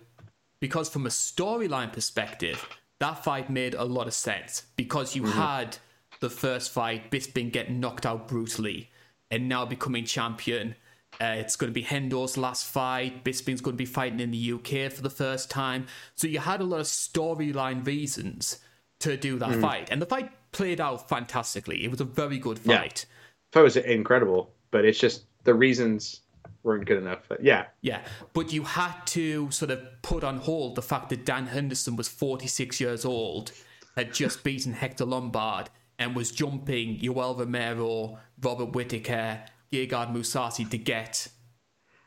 [0.60, 2.66] because from a storyline perspective,
[2.98, 5.38] that fight made a lot of sense because you mm-hmm.
[5.38, 5.76] had
[6.20, 8.90] the first fight, Bisping getting knocked out brutally,
[9.30, 10.74] and now becoming champion.
[11.20, 13.24] Uh, it's going to be Hendo's last fight.
[13.24, 15.86] Bisping's going to be fighting in the UK for the first time.
[16.14, 18.58] So you had a lot of storyline reasons
[19.00, 19.60] to do that mm.
[19.60, 21.84] fight, and the fight played out fantastically.
[21.84, 23.06] It was a very good fight.
[23.08, 23.14] Yeah.
[23.52, 26.20] Fight was incredible, but it's just the reasons
[26.62, 27.20] weren't good enough.
[27.28, 27.66] But yeah.
[27.82, 28.02] Yeah.
[28.32, 32.08] But you had to sort of put on hold the fact that Dan Henderson was
[32.08, 33.52] 46 years old,
[33.96, 39.42] had just beaten Hector Lombard, and was jumping Yoel Romero, Robert Whittaker,
[39.72, 41.28] Gegard Mousasi to get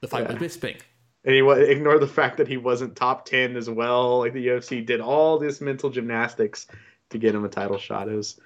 [0.01, 0.33] the fight yeah.
[0.33, 0.79] with Bisping.
[1.25, 4.19] And he ignore the fact that he wasn't top 10 as well.
[4.19, 6.67] Like the UFC did all this mental gymnastics
[7.11, 8.09] to get him a title shot.
[8.09, 8.39] It was,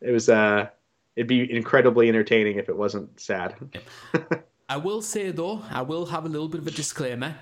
[0.00, 0.68] it was, uh,
[1.16, 3.56] it'd be incredibly entertaining if it wasn't sad.
[4.68, 7.34] I will say though, I will have a little bit of a disclaimer.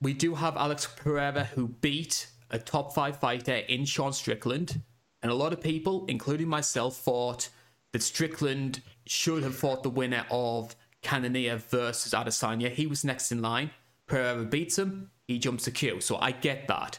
[0.00, 4.82] We do have Alex Pereira who beat a top five fighter in Sean Strickland,
[5.22, 7.48] and a lot of people, including myself, thought
[7.92, 12.70] that Strickland should have fought the winner of Cannonier versus Adesanya.
[12.70, 13.70] He was next in line.
[14.06, 15.10] Pereira beats him.
[15.26, 16.00] He jumps the queue.
[16.00, 16.98] So I get that.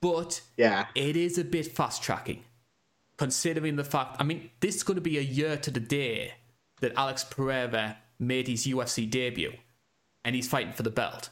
[0.00, 2.44] But yeah, it is a bit fast tracking,
[3.16, 4.16] considering the fact.
[4.18, 6.34] I mean, this is going to be a year to the day
[6.80, 9.52] that Alex Pereira made his UFC debut,
[10.24, 11.30] and he's fighting for the belt.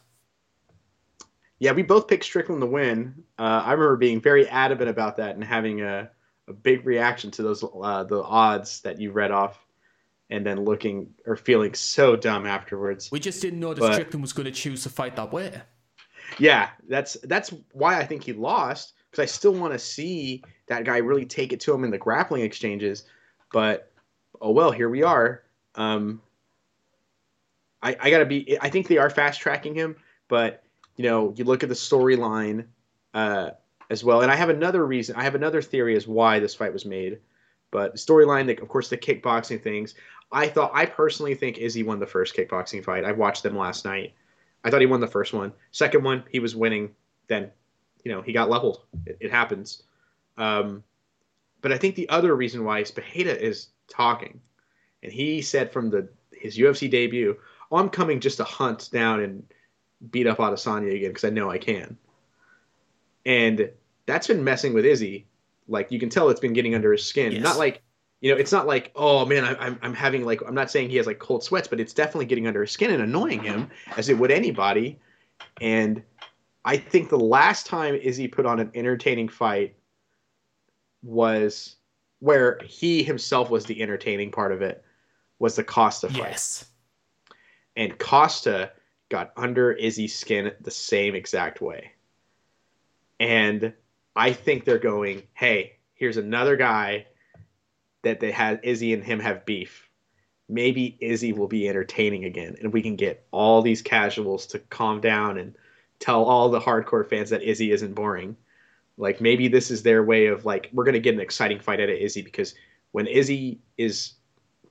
[1.59, 3.25] Yeah, we both picked Strickland to win.
[3.39, 6.11] Uh, I remember being very adamant about that and having a,
[6.49, 9.65] a big reaction to those uh, the odds that you read off,
[10.31, 13.11] and then looking or feeling so dumb afterwards.
[13.11, 15.63] We just didn't know that but, Strickland was going to choose to fight that way.
[16.39, 20.85] Yeah, that's that's why I think he lost because I still want to see that
[20.85, 23.05] guy really take it to him in the grappling exchanges.
[23.53, 23.93] But
[24.41, 25.43] oh well, here we are.
[25.77, 26.21] Um,
[27.83, 28.59] I, I gotta be.
[28.61, 29.97] I think they are fast tracking him,
[30.29, 30.63] but
[30.97, 32.67] you know, you look at the storyline
[33.13, 33.51] uh,
[33.91, 34.23] as well.
[34.23, 35.17] And I have another reason.
[35.17, 37.19] I have another theory as why this fight was made.
[37.71, 39.95] But storyline, of course, the kickboxing things.
[40.31, 40.71] I thought.
[40.75, 43.05] I personally think Izzy won the first kickboxing fight.
[43.05, 44.15] I watched them last night.
[44.65, 45.53] I thought he won the first one.
[45.73, 46.95] Second one, he was winning.
[47.29, 47.51] Then,
[48.05, 48.85] you know, he got leveled.
[49.07, 49.83] It, it happens.
[50.39, 50.83] Um,
[51.61, 54.41] but I think the other reason why is is talking,
[55.03, 57.37] and he said from the his UFC debut,
[57.71, 59.45] oh, I'm coming just to hunt down and
[60.11, 61.97] beat up Adesanya again because I know I can.
[63.27, 63.71] And
[64.07, 65.27] that's been messing with Izzy.
[65.69, 67.33] Like you can tell it's been getting under his skin.
[67.33, 67.43] Yes.
[67.43, 67.83] Not like
[68.21, 70.91] you know, it's not like oh man, I, I'm I'm having like I'm not saying
[70.91, 73.71] he has like cold sweats, but it's definitely getting under his skin and annoying him
[73.97, 74.99] as it would anybody.
[75.61, 76.03] And
[76.65, 79.75] I think the last time Izzy put on an entertaining fight
[81.03, 81.77] was
[82.21, 84.83] where he himself was the entertaining part of it
[85.39, 86.19] was the Costa fight.
[86.19, 86.67] Yes
[87.77, 88.73] and Costa
[89.09, 91.93] got under Izzy's skin the same exact way.
[93.21, 93.73] And
[94.17, 97.07] I think they're going, hey, here's another guy
[98.03, 99.89] that they had Izzy and him have beef.
[100.49, 105.01] Maybe Izzy will be entertaining again, and we can get all these casuals to calm
[105.01, 105.57] down and
[106.01, 108.37] tell all the hardcore fans that Izzy isn't boring.
[108.99, 111.89] Like maybe this is their way of like we're gonna get an exciting fight out
[111.89, 112.55] of Izzy because
[112.93, 114.15] when Izzy is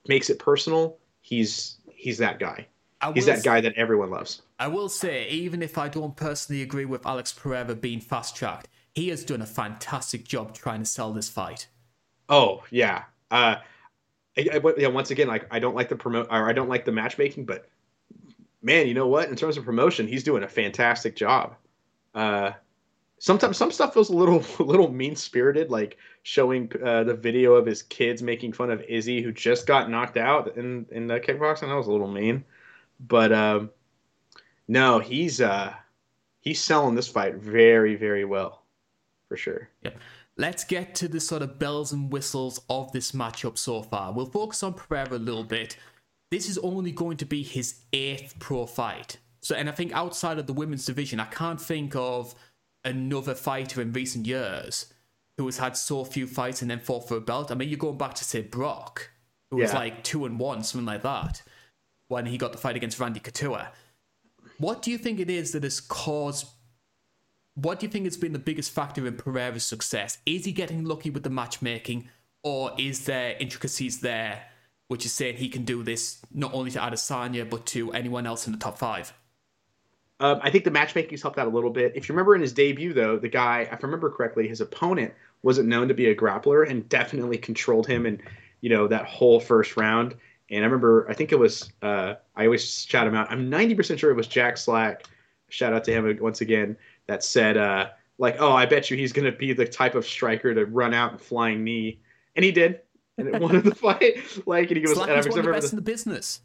[0.06, 2.66] makes it personal, he's he's that guy.
[3.12, 4.42] He's that guy that everyone loves.
[4.58, 8.68] I will say, even if I don't personally agree with Alex Pereira being fast tracked,
[8.94, 11.66] he has done a fantastic job trying to sell this fight.
[12.28, 13.56] Oh yeah, uh,
[14.36, 14.88] I, I, yeah.
[14.88, 17.68] Once again, like I don't like the promote or I don't like the matchmaking, but
[18.62, 19.28] man, you know what?
[19.28, 21.54] In terms of promotion, he's doing a fantastic job.
[22.14, 22.52] Uh,
[23.18, 27.54] sometimes some stuff feels a little a little mean spirited, like showing uh, the video
[27.54, 31.20] of his kids making fun of Izzy, who just got knocked out in in the
[31.20, 31.68] kickboxing.
[31.68, 32.44] That was a little mean.
[33.00, 33.70] But um,
[34.68, 35.74] no, he's uh,
[36.40, 38.62] he's selling this fight very, very well,
[39.28, 39.68] for sure.
[39.82, 39.90] Yeah.
[40.36, 44.12] Let's get to the sort of bells and whistles of this matchup so far.
[44.12, 45.76] We'll focus on Pereira a little bit.
[46.30, 49.18] This is only going to be his eighth pro fight.
[49.40, 52.34] So, and I think outside of the women's division, I can't think of
[52.84, 54.92] another fighter in recent years
[55.36, 57.52] who has had so few fights and then fought for a belt.
[57.52, 59.10] I mean, you're going back to say Brock,
[59.50, 59.64] who yeah.
[59.64, 61.42] was like two and one, something like that
[62.08, 63.68] when he got the fight against Randy Couture.
[64.58, 66.46] What do you think it is that has caused?
[67.54, 70.18] What do you think has been the biggest factor in Pereira's success?
[70.26, 72.08] Is he getting lucky with the matchmaking,
[72.42, 74.42] or is there intricacies there,
[74.88, 78.46] which is saying he can do this not only to Adesanya but to anyone else
[78.46, 79.12] in the top five?
[80.20, 81.92] Um, I think the matchmaking's helped out a little bit.
[81.96, 85.12] If you remember in his debut, though, the guy, if I remember correctly, his opponent
[85.42, 88.22] wasn't known to be a grappler and definitely controlled him and
[88.60, 90.14] you know that whole first round.
[90.50, 93.30] And I remember, I think it was, uh, I always shout him out.
[93.30, 95.04] I'm 90% sure it was Jack Slack.
[95.48, 96.76] Shout out to him once again.
[97.06, 97.88] That said, uh,
[98.18, 100.94] like, oh, I bet you he's going to be the type of striker to run
[100.94, 102.00] out and flying knee,
[102.36, 102.80] and he did,
[103.18, 104.16] and it won the fight.
[104.46, 106.40] Like, and he goes, Slack and is one of the best the- in the business.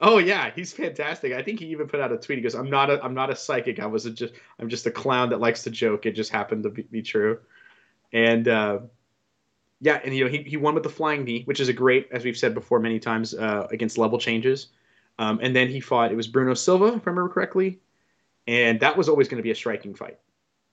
[0.00, 1.32] Oh yeah, he's fantastic.
[1.32, 2.36] I think he even put out a tweet.
[2.36, 3.80] He goes, "I'm not a I'm not a psychic.
[3.80, 6.04] I was a just I'm just a clown that likes to joke.
[6.04, 7.38] It just happened to be, be true."
[8.12, 8.80] And uh,
[9.80, 12.08] yeah, and you know he, he won with the flying knee, which is a great,
[12.10, 14.68] as we've said before many times, uh, against level changes.
[15.18, 16.12] Um, and then he fought.
[16.12, 17.80] It was Bruno Silva, if I remember correctly,
[18.46, 20.18] and that was always going to be a striking fight.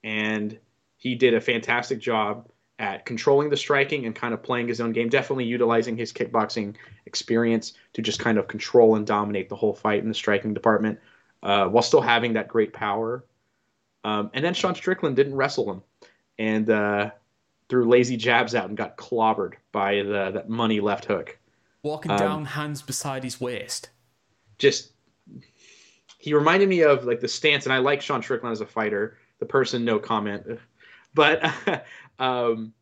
[0.03, 0.57] And
[0.97, 2.49] he did a fantastic job
[2.79, 5.09] at controlling the striking and kind of playing his own game.
[5.09, 6.75] Definitely utilizing his kickboxing
[7.05, 10.99] experience to just kind of control and dominate the whole fight in the striking department,
[11.41, 13.25] uh, while still having that great power.
[14.05, 15.83] Um, and then Sean Strickland didn't wrestle him,
[16.37, 17.11] and uh,
[17.69, 21.37] threw lazy jabs out and got clobbered by the that money left hook.
[21.81, 23.89] Walking Um, down, hands beside his waist.
[24.57, 24.91] Just
[26.17, 29.17] he reminded me of like the stance, and I like Sean Strickland as a fighter.
[29.39, 30.59] The person, no comment,
[31.13, 31.43] but
[32.19, 32.73] um,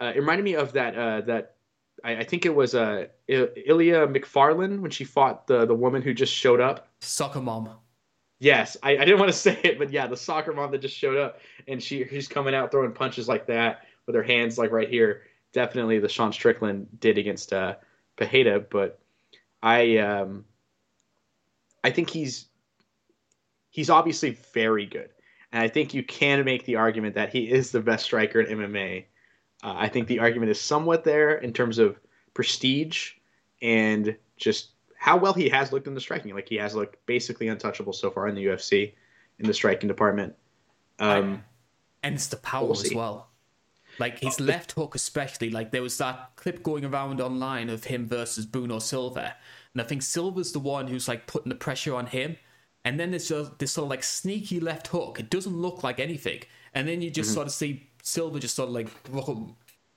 [0.00, 1.56] uh, it reminded me of that uh, that
[2.04, 6.02] I, I think it was uh, I- Ilya McFarlane when she fought the the woman
[6.02, 6.88] who just showed up.
[7.00, 7.70] Soccer mom.
[8.38, 10.96] Yes, I, I didn't want to say it, but yeah, the soccer mom that just
[10.96, 13.80] showed up and she she's coming out throwing punches like that
[14.10, 15.22] with her hands like right here.
[15.52, 17.76] Definitely the Sean Strickland did against uh,
[18.16, 19.00] Pajeda, but
[19.62, 20.44] I um,
[21.82, 22.46] I think he's
[23.70, 25.10] he's obviously very good,
[25.52, 28.58] and I think you can make the argument that he is the best striker in
[28.58, 29.04] MMA.
[29.62, 31.98] Uh, I think the argument is somewhat there in terms of
[32.32, 33.12] prestige
[33.60, 36.34] and just how well he has looked in the striking.
[36.34, 38.94] Like he has looked basically untouchable so far in the UFC
[39.38, 40.34] in the striking department.
[40.98, 41.44] Um,
[42.02, 43.29] and it's the power we'll as well.
[44.00, 45.50] Like his left hook, especially.
[45.50, 49.36] Like there was that clip going around online of him versus Bruno Silva,
[49.74, 52.36] and I think Silva's the one who's like putting the pressure on him.
[52.84, 55.20] And then there's just this sort of like sneaky left hook.
[55.20, 56.42] It doesn't look like anything,
[56.74, 57.34] and then you just Mm-hmm.
[57.34, 59.28] sort of see Silva just sort of like rock,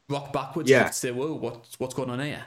[0.10, 0.70] rock backwards.
[0.70, 0.88] Yeah.
[0.88, 2.46] To say, "Whoa, what's what's going on here?"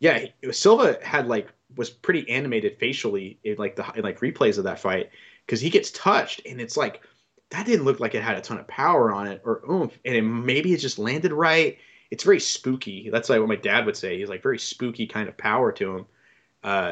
[0.00, 4.64] yeah, Silva had like was pretty animated facially in like the in like replays of
[4.64, 5.10] that fight
[5.46, 7.00] because he gets touched and it's like
[7.50, 10.14] that didn't look like it had a ton of power on it or oomph, and
[10.14, 11.78] it, maybe it just landed right.
[12.10, 13.10] It's very spooky.
[13.10, 14.18] That's like what my dad would say.
[14.18, 16.06] He's like very spooky kind of power to him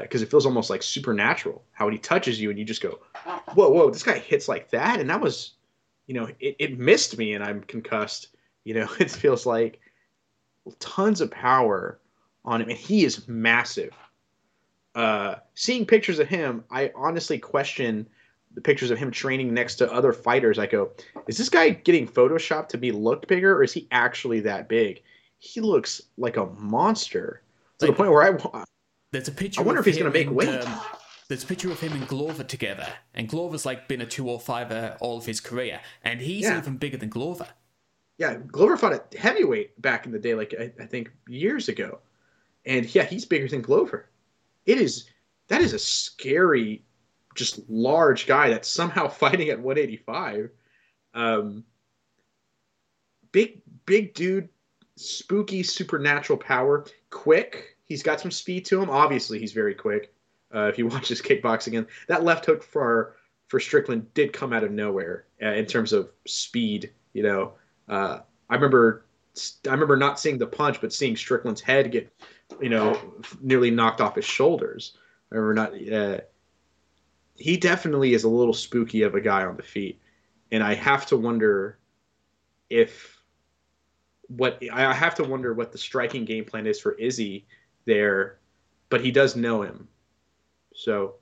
[0.02, 1.64] because it feels almost like supernatural.
[1.72, 2.98] How he touches you and you just go,
[3.54, 5.52] whoa, whoa, this guy hits like that, and that was,
[6.06, 8.28] you know, it, it missed me and I'm concussed.
[8.64, 9.80] You know, it feels like
[10.78, 11.98] tons of power
[12.44, 13.94] on him, and he is massive.
[14.94, 18.06] Uh, seeing pictures of him, I honestly question
[18.54, 20.58] the pictures of him training next to other fighters.
[20.58, 20.90] I go,
[21.26, 25.02] is this guy getting photoshopped to be looked bigger, or is he actually that big?
[25.38, 27.42] He looks like a monster
[27.78, 28.64] to the Like- point where I
[29.10, 29.60] There's a picture.
[29.60, 30.48] I wonder if he's gonna make and, weight.
[30.48, 30.80] um,
[31.28, 35.18] there's a picture of him and Glover together, and Glover's like been a 205er all
[35.18, 36.58] of his career, and he's Yeah.
[36.58, 37.48] even bigger than Glover.
[38.18, 41.98] yeah, Glover fought at heavyweight back in the day, like I, I think years ago,
[42.64, 44.08] and yeah, he's bigger than Glover.
[44.66, 45.06] It is
[45.48, 46.82] that is a scary,
[47.34, 50.50] just large guy that's somehow fighting at 185.
[51.14, 51.64] Um,
[53.32, 54.48] big, big dude,
[54.96, 57.76] spooky, supernatural power, quick.
[57.84, 58.90] He's got some speed to him.
[58.90, 60.14] Obviously, he's very quick.
[60.54, 63.16] Uh, if you watch his kickboxing, again, that left hook for
[63.48, 66.90] for Strickland did come out of nowhere uh, in terms of speed.
[67.12, 67.52] You know,
[67.88, 69.04] uh, I remember
[69.66, 72.12] I remember not seeing the punch, but seeing Strickland's head get,
[72.60, 72.98] you know,
[73.40, 74.96] nearly knocked off his shoulders.
[75.30, 76.22] I remember not.
[77.42, 80.00] He definitely is a little spooky of a guy on the feet,
[80.52, 81.78] and I have to wonder
[82.70, 83.20] if
[84.28, 87.44] what I have to wonder what the striking game plan is for Izzy
[87.84, 88.38] there,
[88.90, 89.88] but he does know him,
[90.72, 91.16] so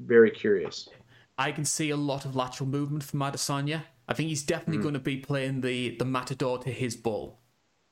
[0.00, 0.90] very curious.
[1.38, 3.84] I can see a lot of lateral movement from Adesanya.
[4.06, 4.82] I think he's definitely Hmm.
[4.82, 7.40] going to be playing the the matador to his bull,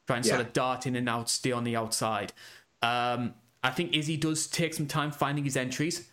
[0.07, 2.35] trying to sort of dart in and out, stay on the outside.
[2.83, 6.11] Um, I think Izzy does take some time finding his entries,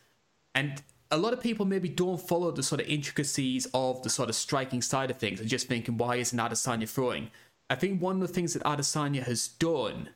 [0.54, 0.82] and
[1.16, 4.36] a lot of people maybe don't follow the sort of intricacies of the sort of
[4.36, 7.32] striking side of things and just thinking, why isn't Adesanya throwing?
[7.70, 10.10] I think one of the things that Adesanya has done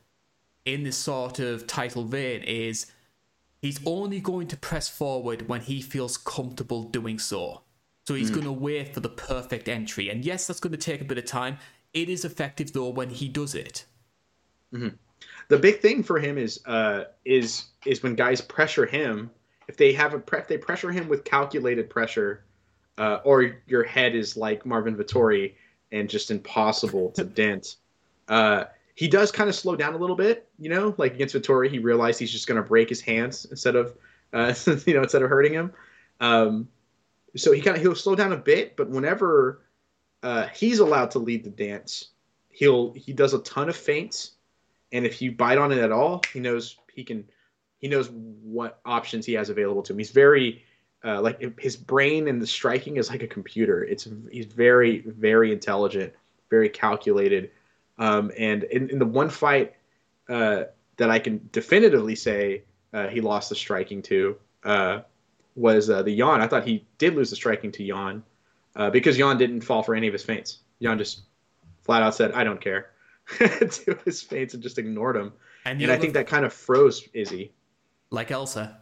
[0.64, 2.86] in this sort of title vein is
[3.62, 7.62] he's only going to press forward when he feels comfortable doing so.
[8.06, 10.10] So he's going to wait for the perfect entry.
[10.10, 11.58] And yes, that's going to take a bit of time.
[11.94, 13.84] It is effective though when he does it.
[15.48, 19.30] the big thing for him is uh, is is when guys pressure him.
[19.70, 22.42] If they have a pre- if they pressure him with calculated pressure,
[22.98, 25.54] uh, or your head is like Marvin Vettori
[25.92, 27.76] and just impossible to dent.
[28.26, 28.64] Uh,
[28.96, 31.78] he does kind of slow down a little bit, you know, like against Vettori, he
[31.78, 33.94] realized he's just going to break his hands instead of,
[34.32, 34.52] uh,
[34.86, 35.72] you know, instead of hurting him.
[36.20, 36.68] Um,
[37.36, 39.60] so he kind of he'll slow down a bit, but whenever
[40.24, 42.08] uh, he's allowed to lead the dance.
[42.48, 44.32] He'll he does a ton of feints,
[44.90, 47.24] and if you bite on it at all, he knows he can.
[47.80, 49.98] He knows what options he has available to him.
[49.98, 50.62] He's very
[51.04, 53.84] uh, like his brain and the striking is like a computer.
[53.84, 56.12] It's he's very very intelligent,
[56.50, 57.50] very calculated,
[57.98, 59.74] um, and in, in the one fight
[60.28, 60.64] uh,
[60.98, 62.62] that I can definitively say
[62.92, 65.00] uh, he lost the striking to uh,
[65.56, 66.40] was uh, the Yan.
[66.40, 68.22] I thought he did lose the striking to Yan
[68.76, 70.58] uh, because Yan didn't fall for any of his feints.
[70.80, 71.22] Yan just
[71.82, 72.90] flat out said, "I don't care,"
[73.38, 75.32] to his feints and just ignored him.
[75.64, 77.52] And, and I think that kind of froze Izzy,
[78.10, 78.80] like Elsa.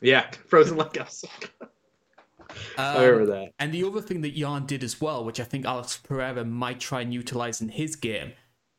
[0.00, 1.28] Yeah, frozen like Elsa.
[2.78, 3.52] I remember um, that.
[3.58, 6.80] And the other thing that Yan did as well, which I think Alex Pereira might
[6.80, 8.32] try and utilize in his game,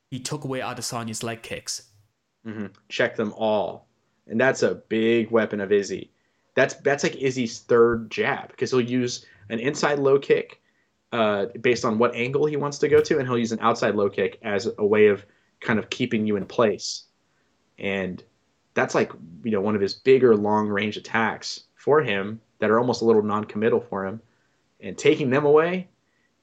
[0.10, 1.90] he took away Adesanya's leg kicks.
[2.46, 2.68] Mm-hmm.
[2.90, 3.88] Check them all,
[4.28, 6.12] and that's a big weapon of Izzy.
[6.56, 10.62] That's that's like Izzy's third jab because he'll use an inside low kick
[11.12, 13.96] uh, based on what angle he wants to go to, and he'll use an outside
[13.96, 15.26] low kick as a way of
[15.60, 17.04] kind of keeping you in place.
[17.80, 18.24] And
[18.78, 19.12] that's like
[19.44, 23.06] you know one of his bigger long range attacks for him that are almost a
[23.06, 24.22] little non-committal for him,
[24.80, 25.90] and taking them away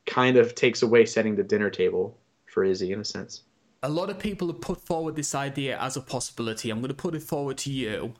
[0.05, 3.43] kind of takes away setting the dinner table for Izzy in a sense
[3.85, 6.71] a lot of people have put forward this idea as a possibility.
[6.71, 8.15] I'm going to put it forward to you.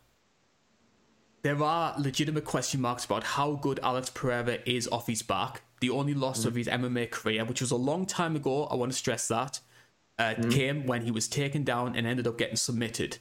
[1.41, 5.63] There are legitimate question marks about how good Alex Pereira is off his back.
[5.81, 6.49] The only loss mm-hmm.
[6.49, 9.61] of his MMA career, which was a long time ago, I want to stress that,
[10.19, 10.51] uh, mm-hmm.
[10.51, 13.17] came when he was taken down and ended up getting submitted.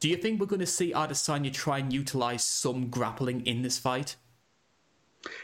[0.00, 3.78] Do you think we're going to see Adesanya try and utilize some grappling in this
[3.78, 4.16] fight?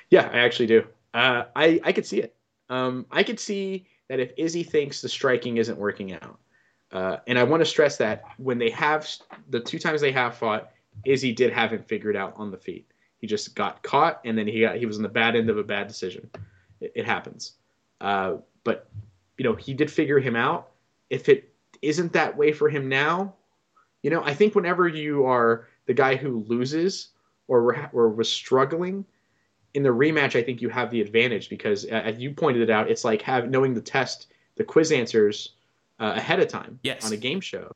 [0.09, 0.85] Yeah, I actually do.
[1.12, 2.35] Uh, I I could see it.
[2.70, 6.39] Um, I could see that if Izzy thinks the striking isn't working out,
[6.93, 9.09] uh, and I want to stress that when they have
[9.51, 10.70] the two times they have fought,
[11.05, 12.91] Izzy did have him figured out on the feet.
[13.19, 15.59] He just got caught, and then he got he was on the bad end of
[15.59, 16.31] a bad decision.
[16.81, 17.53] It, it happens,
[18.01, 18.89] uh, but
[19.37, 20.70] you know he did figure him out.
[21.11, 21.53] If it
[21.83, 23.35] isn't that way for him now,
[24.07, 27.09] you know I think whenever you are the guy who loses
[27.49, 29.05] or or was struggling
[29.74, 32.70] in the rematch, I think you have the advantage because, uh, as you pointed it
[32.70, 35.55] out, it's like have knowing the test, the quiz answers
[35.99, 37.05] uh, ahead of time yes.
[37.05, 37.73] on a game show.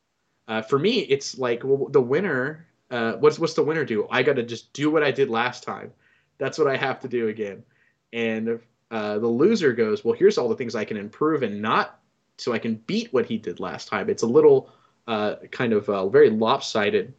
[0.47, 2.65] Uh, for me, it's like well, the winner.
[2.93, 4.07] Uh, what's what's the winner do?
[4.09, 5.93] I got to just do what I did last time.
[6.39, 7.65] That's what I have to do again.
[8.13, 8.61] And
[8.93, 11.99] uh, the loser goes, well, here's all the things I can improve and not,
[12.37, 14.09] so I can beat what he did last time.
[14.09, 14.73] It's a little
[15.11, 17.13] uh, kind of very lopsided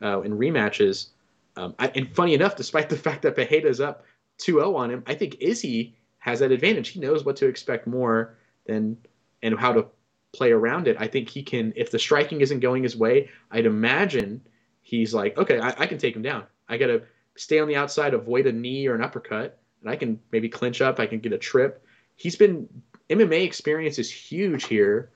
[0.00, 1.08] in rematches.
[1.56, 4.04] Um, I, and funny enough, despite the fact that Pereira's up
[4.38, 6.90] 2-0 on him, I think Izzy has that advantage.
[6.90, 8.96] He knows what to expect more than
[9.42, 9.86] and how to
[10.34, 10.96] play around it.
[11.00, 14.42] I think he can if the striking isn't going his way, I'd imagine
[14.82, 16.44] he's like, okay, I, I can take him down.
[16.68, 17.02] I gotta
[17.36, 20.82] stay on the outside, avoid a knee or an uppercut, and I can maybe clinch
[20.82, 21.82] up, I can get a trip.
[22.16, 22.68] He's been
[23.08, 25.10] MMA experience is huge here,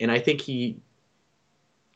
[0.00, 0.80] and I think he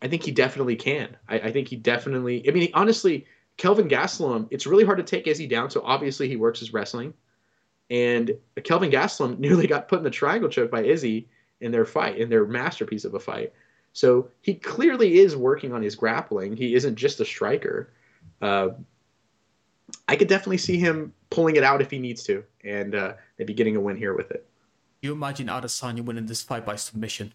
[0.02, 1.16] I think he definitely can.
[1.28, 5.27] I, I think he definitely I mean honestly Kelvin Gastelum, it's really hard to take
[5.27, 5.70] Izzy down.
[5.70, 7.12] So obviously he works his wrestling.
[7.90, 8.32] And
[8.64, 11.28] Kelvin Gastelum nearly got put in the triangle choke by Izzy
[11.60, 13.52] in their fight, in their masterpiece of a fight.
[13.93, 16.56] So he clearly is working on his grappling.
[16.56, 17.93] He isn't just a striker.
[18.40, 18.70] Uh,
[20.09, 23.52] I could definitely see him pulling it out if he needs to, and uh, maybe
[23.52, 24.47] getting a win here with it.
[25.02, 27.35] You imagine Adesanya winning this fight by submission?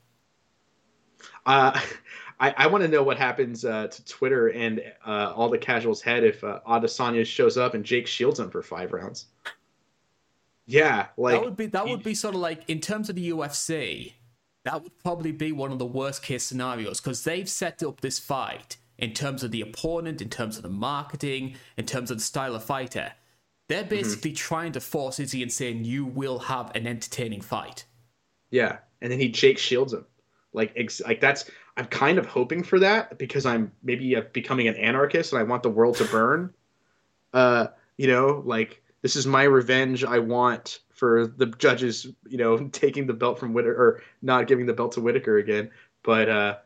[1.45, 1.79] Uh,
[2.39, 6.01] I, I want to know what happens uh, to Twitter and uh, all the casuals'
[6.01, 9.27] head if uh, Adesanya shows up and Jake shields him for five rounds.
[10.65, 13.29] Yeah, like that would be that would be sort of like in terms of the
[13.29, 14.13] UFC,
[14.63, 18.17] that would probably be one of the worst case scenarios because they've set up this
[18.17, 22.23] fight in terms of the opponent, in terms of the marketing, in terms of the
[22.23, 23.13] style of fighter.
[23.67, 23.89] They're mm-hmm.
[23.89, 24.37] basically mm-hmm.
[24.37, 27.85] trying to force Izzy and saying you will have an entertaining fight.
[28.49, 30.05] Yeah, and then he Jake shields him.
[30.53, 34.75] Like, ex- like that's I'm kind of hoping for that because I'm maybe becoming an
[34.75, 36.53] anarchist and I want the world to burn.
[37.33, 40.05] Uh, you know, like this is my revenge.
[40.05, 44.65] I want for the judges, you know, taking the belt from Whittaker or not giving
[44.65, 45.69] the belt to Whittaker again.
[46.01, 46.57] But uh,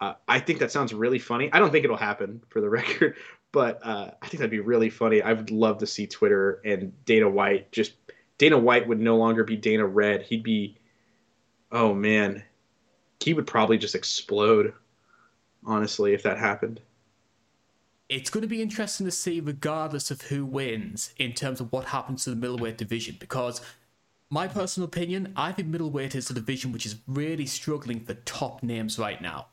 [0.00, 1.52] uh, I think that sounds really funny.
[1.52, 3.16] I don't think it'll happen for the record,
[3.50, 5.22] but uh, I think that'd be really funny.
[5.22, 7.94] I would love to see Twitter and Dana White just
[8.38, 10.22] Dana White would no longer be Dana Red.
[10.22, 10.78] He'd be,
[11.72, 12.42] oh man,
[13.20, 14.72] he would probably just explode.
[15.64, 16.80] Honestly, if that happened,
[18.08, 21.86] it's going to be interesting to see, regardless of who wins, in terms of what
[21.86, 23.16] happens to the middleweight division.
[23.18, 23.60] Because,
[24.30, 28.62] my personal opinion, I think middleweight is a division which is really struggling for top
[28.62, 29.46] names right now.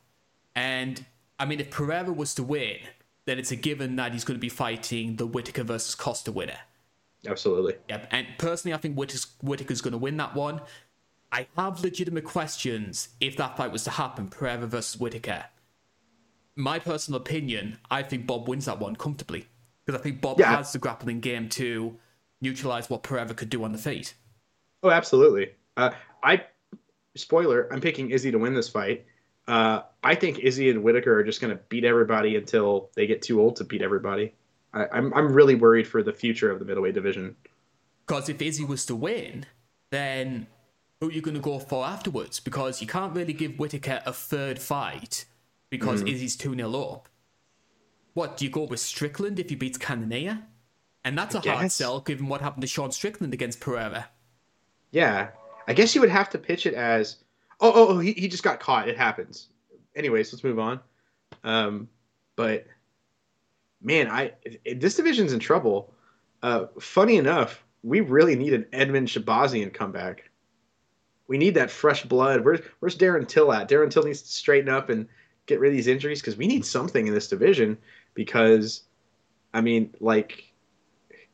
[0.56, 1.04] And
[1.40, 2.78] I mean, if Pereira was to win,
[3.26, 6.60] then it's a given that he's going to be fighting the Whittaker versus Costa winner.
[7.26, 7.76] Absolutely.
[7.90, 8.08] Yep.
[8.12, 10.62] And personally, I think Whittaker's going to win that one.
[11.34, 15.46] I have legitimate questions if that fight was to happen, Pereira versus Whittaker.
[16.56, 19.48] My personal opinion, I think Bob wins that one comfortably
[19.84, 20.56] because I think Bob yeah.
[20.56, 21.98] has the grappling game to
[22.40, 24.14] neutralize what Pereira could do on the feet.
[24.84, 25.50] Oh, absolutely.
[25.76, 25.90] Uh,
[26.22, 26.44] I
[27.16, 29.08] spoiler, I'm picking Izzy to win this fight.
[29.48, 33.24] Uh, I think Izzy and Whittaker are just going to beat everybody until they get
[33.24, 34.36] too old to beat everybody.
[34.72, 37.36] I, I'm I'm really worried for the future of the middleweight division.
[38.06, 39.48] Because if Izzy was to win,
[39.90, 40.46] then
[41.04, 42.40] who are you going to go for afterwards?
[42.40, 45.26] Because you can't really give Whittaker a third fight
[45.70, 46.10] because mm.
[46.10, 47.10] Izzy's 2 0 up.
[48.14, 50.44] What, do you go with Strickland if he beats Cannonier?
[51.04, 51.58] And that's I a guess.
[51.58, 54.08] hard sell given what happened to Sean Strickland against Pereira.
[54.92, 55.32] Yeah.
[55.68, 57.18] I guess you would have to pitch it as
[57.60, 58.88] oh, oh, oh he, he just got caught.
[58.88, 59.50] It happens.
[59.98, 60.80] Anyways, let's move on.
[61.44, 61.90] Um,
[62.38, 62.66] but
[63.82, 64.32] man, I
[64.74, 65.94] this division's in trouble.
[66.42, 70.30] Uh, funny enough, we really need an Edmen Shahbazyan comeback.
[71.28, 72.44] We need that fresh blood.
[72.44, 73.70] Where's where's Darren Till at?
[73.70, 75.08] Darren Till needs to straighten up and
[75.46, 77.78] get rid of these injuries because we need something in this division.
[78.14, 78.84] Because,
[79.54, 80.54] I mean, like,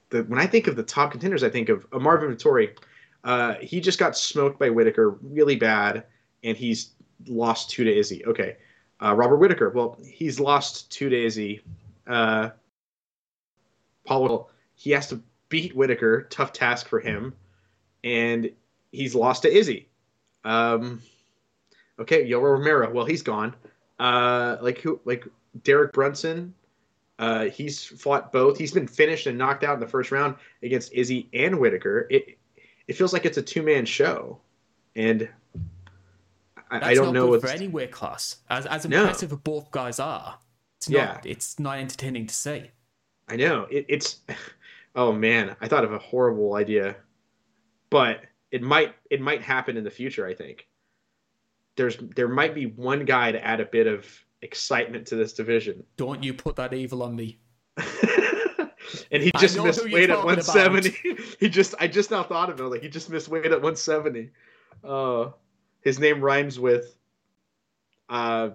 [0.10, 2.78] the, when I think of the top contenders, I think of uh, Marvin Vettori.
[3.24, 6.06] Uh, he just got smoked by Whittaker really bad,
[6.44, 6.92] and he's
[7.28, 8.26] lost two to Izzy.
[8.26, 8.56] Okay,
[9.04, 9.70] uh, Robert Whittaker.
[9.72, 11.62] Well, he's lost two to Izzy.
[12.08, 12.52] Uh,
[14.06, 16.28] Paul, he has to beat Whittaker.
[16.30, 17.34] Tough task for him,
[18.04, 18.52] and
[18.92, 19.88] he's lost to Izzy.
[20.44, 21.02] Um,
[22.00, 22.92] okay, Yoel Romero.
[22.92, 23.56] Well, he's gone.
[24.00, 25.00] Uh, like who?
[25.06, 25.26] Like
[25.64, 26.54] Derek Brunson.
[27.18, 28.58] Uh, he's fought both.
[28.58, 32.08] He's been finished and knocked out in the first round against Izzy and Whittaker.
[32.10, 32.38] It
[32.88, 34.40] it feels like it's a two man show,
[34.96, 35.30] and
[36.72, 38.38] I, I don't know for any weight class.
[38.50, 39.36] As as impressive no.
[39.36, 40.38] as both guys are,
[40.78, 41.32] it's not yeah.
[41.32, 42.72] it's not entertaining to see.
[43.28, 44.20] I know it, it's.
[44.96, 46.96] Oh man, I thought of a horrible idea,
[47.92, 50.26] but it might it might happen in the future.
[50.26, 50.68] I think
[51.76, 54.06] there's there might be one guy to add a bit of
[54.42, 55.84] excitement to this division.
[55.98, 57.40] Don't you put that evil on me.
[59.12, 60.96] and he just missed weight at 170.
[61.40, 62.64] he just I just now thought of it.
[62.64, 64.30] Like he just missed weight at 170.
[64.84, 65.32] Uh,
[65.82, 66.96] his name rhymes with
[68.10, 68.50] uh,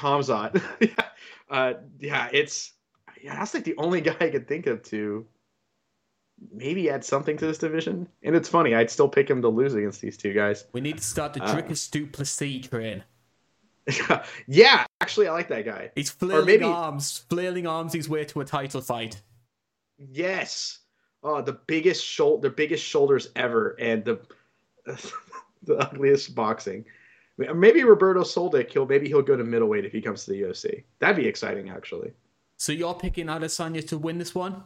[0.00, 0.60] Hamzat.
[0.80, 1.04] yeah,
[1.50, 2.72] uh, yeah, it's
[3.22, 5.26] yeah, that's like the only guy I could think of to
[6.52, 8.08] maybe add something to this division.
[8.22, 10.64] And it's funny, I'd still pick him to lose against these two guys.
[10.72, 13.04] We need to start the Dricus uh, du Plessis train.
[14.46, 15.90] yeah, actually, I like that guy.
[15.94, 16.64] He's flailing maybe...
[16.64, 19.22] arms, flailing arms his way to a title fight.
[19.98, 20.80] Yes.
[21.22, 24.20] Oh, the biggest shoulder, the biggest shoulders ever, and the
[25.62, 26.84] the ugliest boxing.
[27.38, 30.84] Maybe Roberto Soldic, he'll maybe he'll go to middleweight if he comes to the UFC.
[31.00, 32.12] That'd be exciting, actually.
[32.56, 34.64] So you're picking Adesanya to win this one?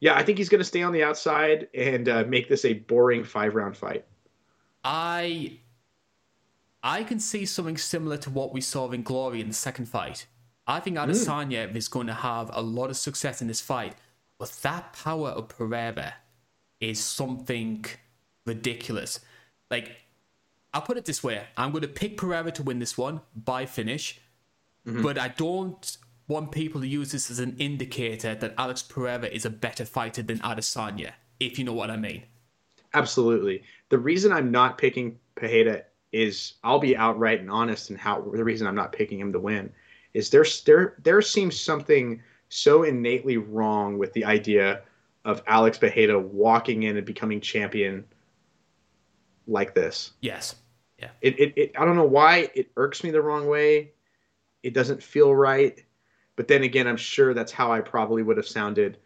[0.00, 2.74] Yeah, I think he's going to stay on the outside and uh, make this a
[2.74, 4.04] boring five round fight.
[4.84, 5.58] I
[6.82, 10.26] I can see something similar to what we saw in Glory in the second fight.
[10.66, 11.04] I think hmm.
[11.04, 11.76] Adesanya mm.
[11.76, 13.94] is going to have a lot of success in this fight,
[14.38, 16.14] but that power of Pereira
[16.80, 17.84] is something
[18.46, 19.20] ridiculous.
[19.70, 19.96] Like,
[20.72, 23.66] I'll put it this way: I'm going to pick Pereira to win this one by
[23.66, 24.20] finish,
[24.86, 25.02] mm-hmm.
[25.02, 25.96] but I don't
[26.28, 30.22] want people to use this as an indicator that Alex Pereira is a better fighter
[30.22, 32.22] than Adesanya, if you know what I mean.
[32.94, 33.62] Absolutely.
[33.88, 35.82] The reason I'm not picking Pereira
[36.12, 39.40] is I'll be outright and honest and how the reason I'm not picking him to
[39.40, 39.70] win
[40.14, 44.82] is there there there seems something so innately wrong with the idea
[45.24, 48.04] of Alex Pereira walking in and becoming champion
[49.46, 50.12] like this.
[50.20, 50.56] Yes.
[50.98, 51.10] Yeah.
[51.20, 53.92] It, it, it I don't know why it irks me the wrong way.
[54.62, 55.84] It doesn't feel right.
[56.38, 58.98] But then again, I'm sure that's how I probably would have sounded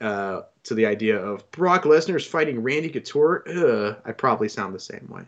[0.00, 3.44] uh, to the idea of Brock Lesnar's fighting Randy Couture.
[3.46, 5.24] Ugh, I probably sound the same way.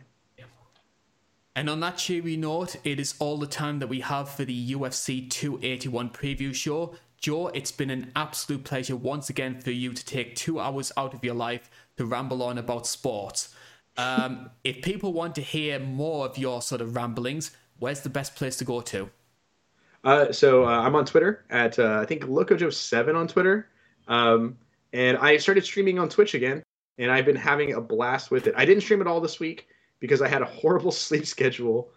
[1.55, 4.73] And on that cheery note, it is all the time that we have for the
[4.73, 6.95] UFC 281 preview show.
[7.19, 11.13] Joe, it's been an absolute pleasure once again for you to take two hours out
[11.13, 13.53] of your life to ramble on about sports.
[13.95, 18.35] Um, if people want to hear more of your sort of ramblings, where's the best
[18.35, 19.11] place to go to?
[20.03, 23.69] Uh, so uh, I'm on Twitter at uh, I think LocoJoe7 on Twitter,
[24.07, 24.57] um,
[24.91, 26.61] and I started streaming on Twitch again,
[26.97, 28.53] and I've been having a blast with it.
[28.57, 29.67] I didn't stream at all this week
[29.99, 31.91] because I had a horrible sleep schedule,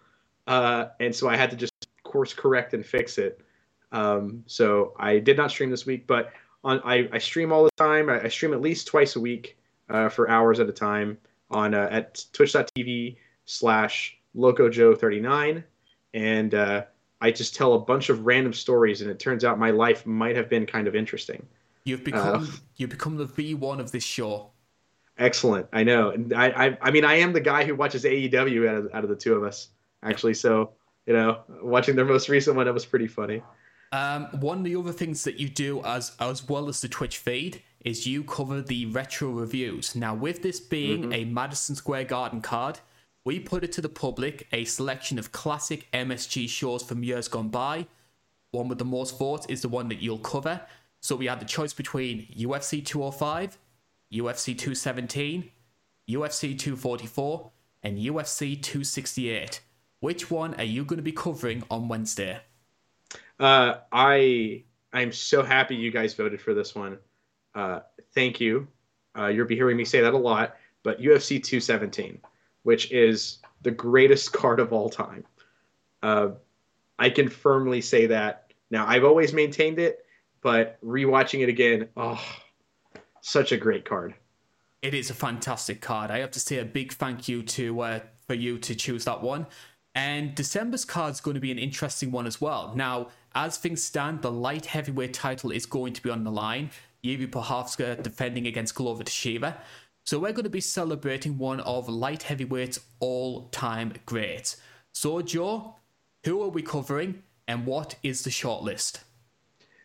[0.47, 1.73] uh, and so I had to just
[2.07, 3.41] course correct and fix it.
[3.91, 6.31] Um, so I did not stream this week, but
[6.63, 8.09] on I, I stream all the time.
[8.09, 9.57] I, I stream at least twice a week
[9.89, 11.17] uh, for hours at a time
[11.51, 15.63] on uh, at twitch.tv slash locojoe39
[16.13, 16.53] and
[17.21, 20.35] i just tell a bunch of random stories and it turns out my life might
[20.35, 21.45] have been kind of interesting
[21.87, 24.49] You've become uh, you've become the V1 of this show.
[25.17, 25.67] Excellent.
[25.71, 26.09] I know.
[26.09, 29.03] And I, I, I mean, I am the guy who watches AEW out of, out
[29.05, 29.69] of the two of us,
[30.03, 30.33] actually.
[30.33, 30.71] So,
[31.05, 33.41] you know, watching their most recent one, it was pretty funny.
[33.93, 37.19] Um, one of the other things that you do as as well as the Twitch
[37.19, 39.95] feed is you cover the retro reviews.
[39.95, 41.13] Now, with this being mm-hmm.
[41.13, 42.79] a Madison Square Garden card,
[43.27, 47.49] we put it to the public a selection of classic MSG shows from years gone
[47.49, 47.85] by.
[48.51, 50.61] One with the most votes is the one that you'll cover.
[51.01, 53.57] So we had the choice between UFC 205,
[54.13, 55.51] UFC 217,
[56.09, 57.51] UFC 244,
[57.83, 59.59] and UFC 268.
[59.99, 62.39] Which one are you going to be covering on Wednesday?
[63.41, 64.63] Uh, I
[64.93, 66.97] I'm so happy you guys voted for this one.
[67.53, 67.81] Uh,
[68.15, 68.69] thank you.
[69.17, 72.21] Uh, you'll be hearing me say that a lot, but UFC 217,
[72.67, 75.23] which is the greatest card of all time.
[76.03, 76.31] Uh,
[76.99, 78.51] I can firmly say that.
[78.69, 80.05] Now, I've always maintained it,
[80.41, 82.21] but rewatching it again, oh,
[83.21, 84.15] such a great card.
[84.81, 86.11] It is a fantastic card.
[86.11, 89.21] I have to say a big thank you to uh, for you to choose that
[89.21, 89.47] one.
[89.95, 92.73] And December's card is going to be an interesting one as well.
[92.75, 96.71] Now, as things stand, the light heavyweight title is going to be on the line.
[97.01, 99.61] Jiri Prochazka defending against Glover Teixeira.
[100.07, 104.55] So we're going to be celebrating one of light heavyweight's all-time greats.
[104.93, 105.75] So Joe,
[106.23, 109.01] who are we covering and what is the shortlist?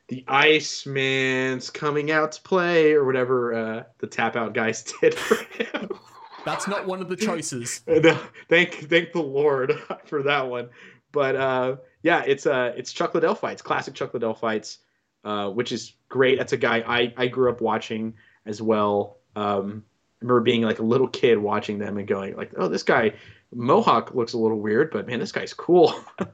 [0.07, 5.35] The Iceman's coming out to play or whatever uh, the tap out guys did for
[5.61, 5.91] him.
[6.45, 7.83] That's not one of the choices.
[7.89, 8.17] no,
[8.49, 9.73] thank thank the Lord
[10.05, 10.69] for that one.
[11.11, 14.79] But uh, yeah, it's uh it's Chuck Liddell fights, classic Chuck Liddell fights,
[15.25, 16.39] uh, which is great.
[16.39, 18.15] That's a guy I, I grew up watching
[18.47, 19.19] as well.
[19.35, 19.83] Um,
[20.23, 23.15] remember being like a little kid watching them and going like, oh, this guy
[23.55, 25.95] Mohawk looks a little weird, but man, this guy's cool.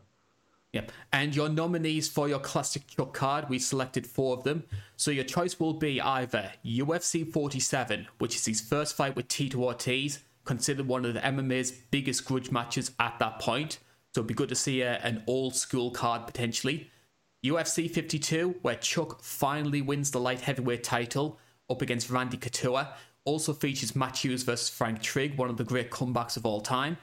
[0.72, 0.92] Yep.
[1.12, 4.64] And your nominees for your classic Chuck card, we selected four of them.
[4.96, 9.62] So your choice will be either UFC 47, which is his first fight with Tito
[9.64, 13.78] Ortiz, considered one of the MMA's biggest grudge matches at that point.
[14.14, 16.90] So it'd be good to see a, an old school card potentially.
[17.44, 21.38] UFC 52, where Chuck finally wins the light heavyweight title
[21.70, 22.88] up against Randy Couture,
[23.28, 26.96] also features Matt Hughes versus Frank Trigg, one of the great comebacks of all time.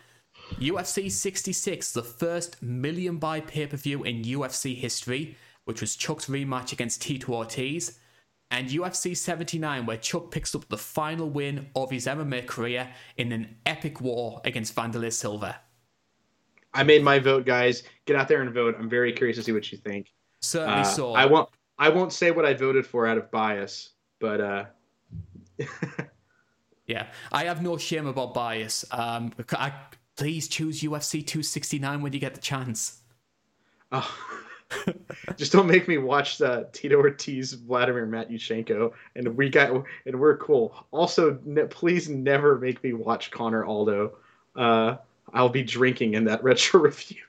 [0.53, 6.25] UFC 66, the first million buy pay per view in UFC history, which was Chuck's
[6.25, 7.99] rematch against Tito Ortiz.
[8.51, 13.31] And UFC 79, where Chuck picks up the final win of his MMA career in
[13.31, 15.59] an epic war against Wanderlei Silva.
[16.73, 17.83] I made my vote, guys.
[18.05, 18.75] Get out there and vote.
[18.79, 20.11] I'm very curious to see what you think.
[20.41, 21.13] Certainly uh, so.
[21.13, 21.49] I won't.
[21.77, 24.65] I won't say what I voted for out of bias, but uh,
[26.87, 28.85] yeah, I have no shame about bias.
[28.91, 29.73] Um, I,
[30.15, 33.01] please choose UFC 269 when you get the chance.
[33.91, 34.15] Oh.
[35.37, 40.37] just don't make me watch the Tito Ortiz, Vladimir Matyushenko, and we got and we're
[40.37, 40.85] cool.
[40.91, 44.17] Also, ne- please never make me watch Conor Aldo.
[44.55, 44.97] Uh,
[45.33, 47.21] I'll be drinking in that retro review.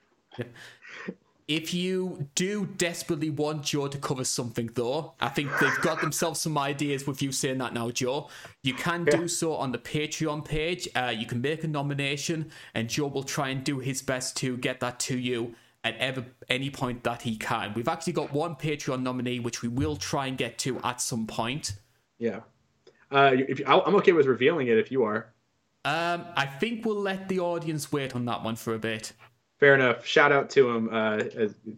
[1.48, 6.40] If you do desperately want Joe to cover something, though, I think they've got themselves
[6.40, 8.28] some ideas with you saying that now, Joe.
[8.64, 9.16] You can yeah.
[9.16, 10.88] do so on the Patreon page.
[10.96, 14.56] Uh, you can make a nomination, and Joe will try and do his best to
[14.56, 15.54] get that to you
[15.84, 17.72] at ever, any point that he can.
[17.74, 21.28] We've actually got one Patreon nominee, which we will try and get to at some
[21.28, 21.74] point.
[22.18, 22.40] Yeah.
[23.12, 25.32] Uh, if, I'm okay with revealing it if you are.
[25.84, 29.12] Um, I think we'll let the audience wait on that one for a bit
[29.58, 30.06] fair enough.
[30.06, 31.22] Shout out to him, uh,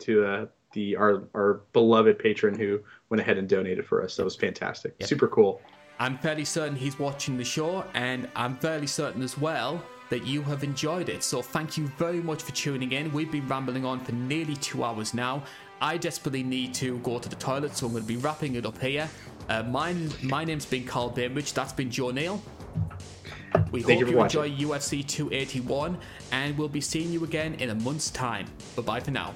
[0.01, 4.17] to uh, the our our beloved patron who went ahead and donated for us.
[4.17, 4.95] That was fantastic.
[5.01, 5.09] Yep.
[5.09, 5.61] Super cool.
[5.99, 10.43] I'm fairly certain he's watching the show, and I'm fairly certain as well that you
[10.43, 11.23] have enjoyed it.
[11.23, 13.13] So thank you very much for tuning in.
[13.13, 15.43] We've been rambling on for nearly two hours now.
[15.81, 18.65] I desperately need to go to the toilet, so I'm going to be wrapping it
[18.65, 19.09] up here.
[19.49, 21.53] Uh, mine, my name's been Carl Bainbridge.
[21.53, 22.43] That's been Joe Neal.
[23.71, 25.99] We Thank hope you, you enjoy UFC 281,
[26.33, 28.47] and we'll be seeing you again in a month's time.
[28.77, 29.35] Bye bye for now.